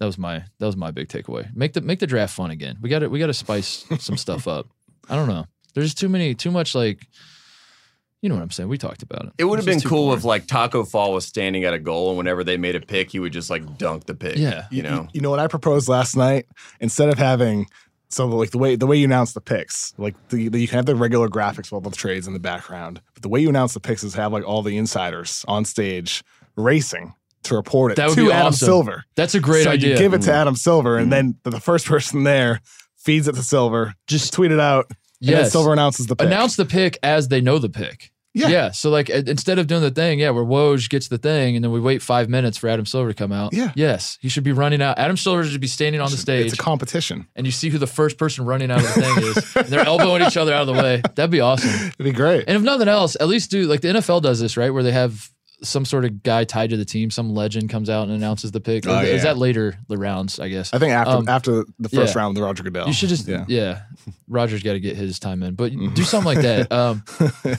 [0.00, 1.54] that was my that was my big takeaway.
[1.54, 2.78] Make the make the draft fun again.
[2.82, 4.68] We got to we got to spice some stuff up.
[5.08, 5.46] I don't know.
[5.74, 7.06] There's too many too much like.
[8.22, 8.68] You know what I'm saying?
[8.68, 9.32] We talked about it.
[9.38, 10.18] It would have been cool boring.
[10.18, 13.12] if like Taco Fall was standing at a goal, and whenever they made a pick,
[13.12, 14.36] he would just like dunk the pick.
[14.36, 14.66] Yeah.
[14.70, 15.08] you know.
[15.12, 16.46] You know what I proposed last night?
[16.80, 17.66] Instead of having
[18.10, 20.76] so like the way the way you announce the picks, like the, the you can
[20.76, 23.48] have the regular graphics with all the trades in the background, but the way you
[23.48, 26.24] announce the picks is have like all the insiders on stage
[26.56, 27.14] racing
[27.44, 28.66] to report it That would to be Adam awesome.
[28.66, 29.04] Silver.
[29.14, 29.90] That's a great so idea.
[29.90, 31.10] you give it to Adam Silver, and mm-hmm.
[31.10, 32.60] then the, the first person there
[32.96, 35.52] feeds it to Silver, Just tweet it out, and then Yes.
[35.52, 36.26] Silver announces the pick.
[36.26, 38.12] announce the pick as they know the pick.
[38.34, 38.48] Yeah.
[38.48, 38.70] Yeah.
[38.70, 41.72] So like instead of doing the thing, yeah, where Woj gets the thing and then
[41.72, 43.52] we wait five minutes for Adam Silver to come out.
[43.52, 43.72] Yeah.
[43.74, 44.16] Yes.
[44.20, 44.96] He should be running out.
[44.98, 47.26] Adam Silver should be standing on the stage It's a competition.
[47.34, 49.56] and you see who the first person running out of the thing is.
[49.56, 51.02] and they're elbowing each other out of the way.
[51.16, 51.70] That'd be awesome.
[51.70, 52.44] It'd be great.
[52.46, 54.70] And if nothing else, at least do like the NFL does this, right?
[54.70, 55.28] Where they have
[55.62, 58.60] some sort of guy tied to the team, some legend comes out and announces the
[58.60, 58.86] pick.
[58.86, 59.32] Oh, Is yeah.
[59.32, 60.72] that later the rounds, I guess?
[60.72, 62.20] I think after Um, after the first yeah.
[62.20, 62.86] round with Roger Goodell.
[62.86, 63.44] You should just yeah.
[63.48, 63.82] yeah.
[64.28, 66.68] Roger's got to get his time in, but do something like that.
[66.78, 67.02] Um,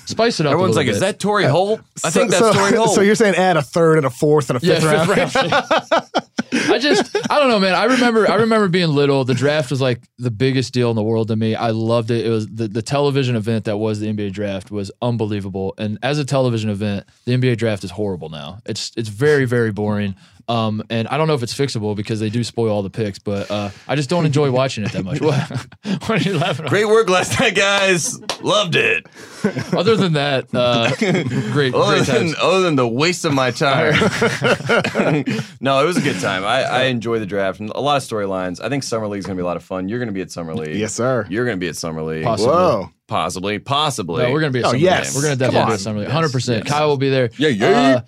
[0.06, 0.52] spice it up.
[0.52, 0.94] Everyone's little like, bit.
[0.96, 2.90] "Is that Torry Holt?" I So- think that's so, Torry Holt.
[2.96, 5.12] So you're saying add a third and a fourth and a fifth yeah, round?
[5.12, 6.29] fifth round.
[6.52, 7.76] I just, I don't know, man.
[7.76, 9.24] I remember, I remember being little.
[9.26, 11.56] The draft was like the biggest deal in the world to me.
[11.56, 12.26] I loved it.
[12.26, 15.74] It was the, the television event that was the NBA draft was unbelievable.
[15.78, 18.60] And as a television event, the NBA draft is horrible now.
[18.66, 20.16] It's it's very very boring.
[20.50, 23.20] Um, and I don't know if it's fixable because they do spoil all the picks,
[23.20, 25.22] but uh, I just don't enjoy watching it that much.
[25.22, 25.36] What,
[26.08, 26.70] what are you laughing at?
[26.70, 28.20] Great work last night, guys.
[28.42, 29.06] Loved it.
[29.74, 30.90] Other than that, uh,
[31.54, 32.36] great, Other great than, times.
[32.42, 33.94] other than the waste of my time.
[35.62, 36.44] no, it was a good time.
[36.44, 38.60] I, I enjoy the draft and a lot of storylines.
[38.62, 39.88] I think Summer League's gonna be a lot of fun.
[39.88, 40.76] You're gonna be at Summer League.
[40.76, 41.26] yes, sir.
[41.30, 42.24] You're gonna be at Summer League.
[42.24, 42.54] Possibly.
[42.54, 42.90] Whoa.
[43.08, 43.60] Possibly.
[43.60, 44.24] Possibly.
[44.24, 45.16] No, we're gonna be at Oh, Summer yes.
[45.16, 45.24] League.
[45.24, 46.08] We're gonna definitely be at Summer League.
[46.08, 46.32] 100.
[46.32, 46.74] percent yes.
[46.74, 47.30] Kyle will be there.
[47.38, 47.68] Yeah, yeah.
[47.68, 48.02] Uh,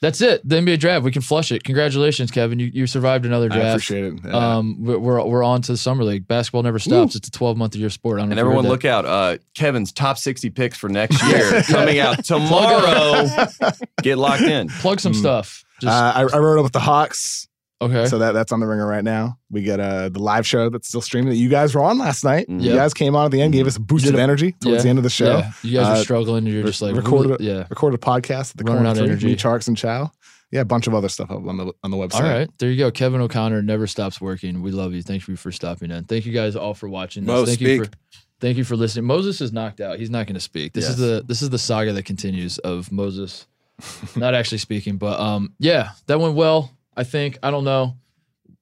[0.00, 0.48] that's it.
[0.48, 1.04] The NBA draft.
[1.04, 1.64] We can flush it.
[1.64, 2.58] Congratulations, Kevin.
[2.58, 3.60] You you survived another draft.
[3.60, 3.84] I draft.
[3.90, 4.20] appreciate it.
[4.24, 4.56] Yeah.
[4.56, 6.28] Um, we're we're, we're on to the summer league.
[6.28, 7.16] Basketball never stops.
[7.16, 8.18] It's a 12 month a year sport.
[8.18, 9.04] I don't And everyone look out.
[9.04, 13.26] Uh, Kevin's top 60 picks for next year coming out tomorrow.
[14.02, 14.68] Get locked in.
[14.68, 15.64] plug some stuff.
[15.80, 17.47] Just Uh, I, I wrote up with the Hawks,
[17.80, 18.06] okay.
[18.06, 19.38] so that that's on the ringer right now.
[19.50, 22.24] We get uh, the live show that's still streaming that you guys were on last
[22.24, 22.48] night.
[22.48, 22.62] Mhm.
[22.62, 24.78] You guys came on at the end, gave us a boost of a- energy towards
[24.78, 24.82] yeah.
[24.82, 25.38] the end of the show.
[25.38, 25.52] Yeah.
[25.62, 26.46] You guys are Uh, struggling.
[26.46, 27.66] You're just like recorded, yeah.
[27.70, 29.26] recorded a podcast at the Running corner out of three, energy.
[29.28, 30.10] me, Tjarks, and Chau.
[30.50, 32.14] Yeah, a bunch of other stuff up on the on the website.
[32.14, 32.90] All right, there you go.
[32.90, 34.62] Kevin O'Connor never stops working.
[34.62, 35.02] We love you.
[35.02, 36.04] Thank you for stopping in.
[36.04, 37.32] Thank you guys all for watching this.
[37.34, 37.84] Mo, thank you speak.
[37.84, 37.98] for
[38.40, 39.04] thank you for listening.
[39.04, 39.98] Moses is knocked out.
[39.98, 40.72] He's not going to speak.
[40.72, 43.46] This is the this is the saga that continues of Moses
[44.16, 44.96] not actually speaking.
[44.96, 46.70] But um, yeah, that went well.
[46.98, 47.38] I think.
[47.44, 47.96] I don't know.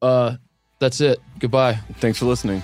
[0.03, 0.37] Uh,
[0.79, 1.19] that's it.
[1.39, 1.75] Goodbye.
[2.01, 2.63] Thanks for listening.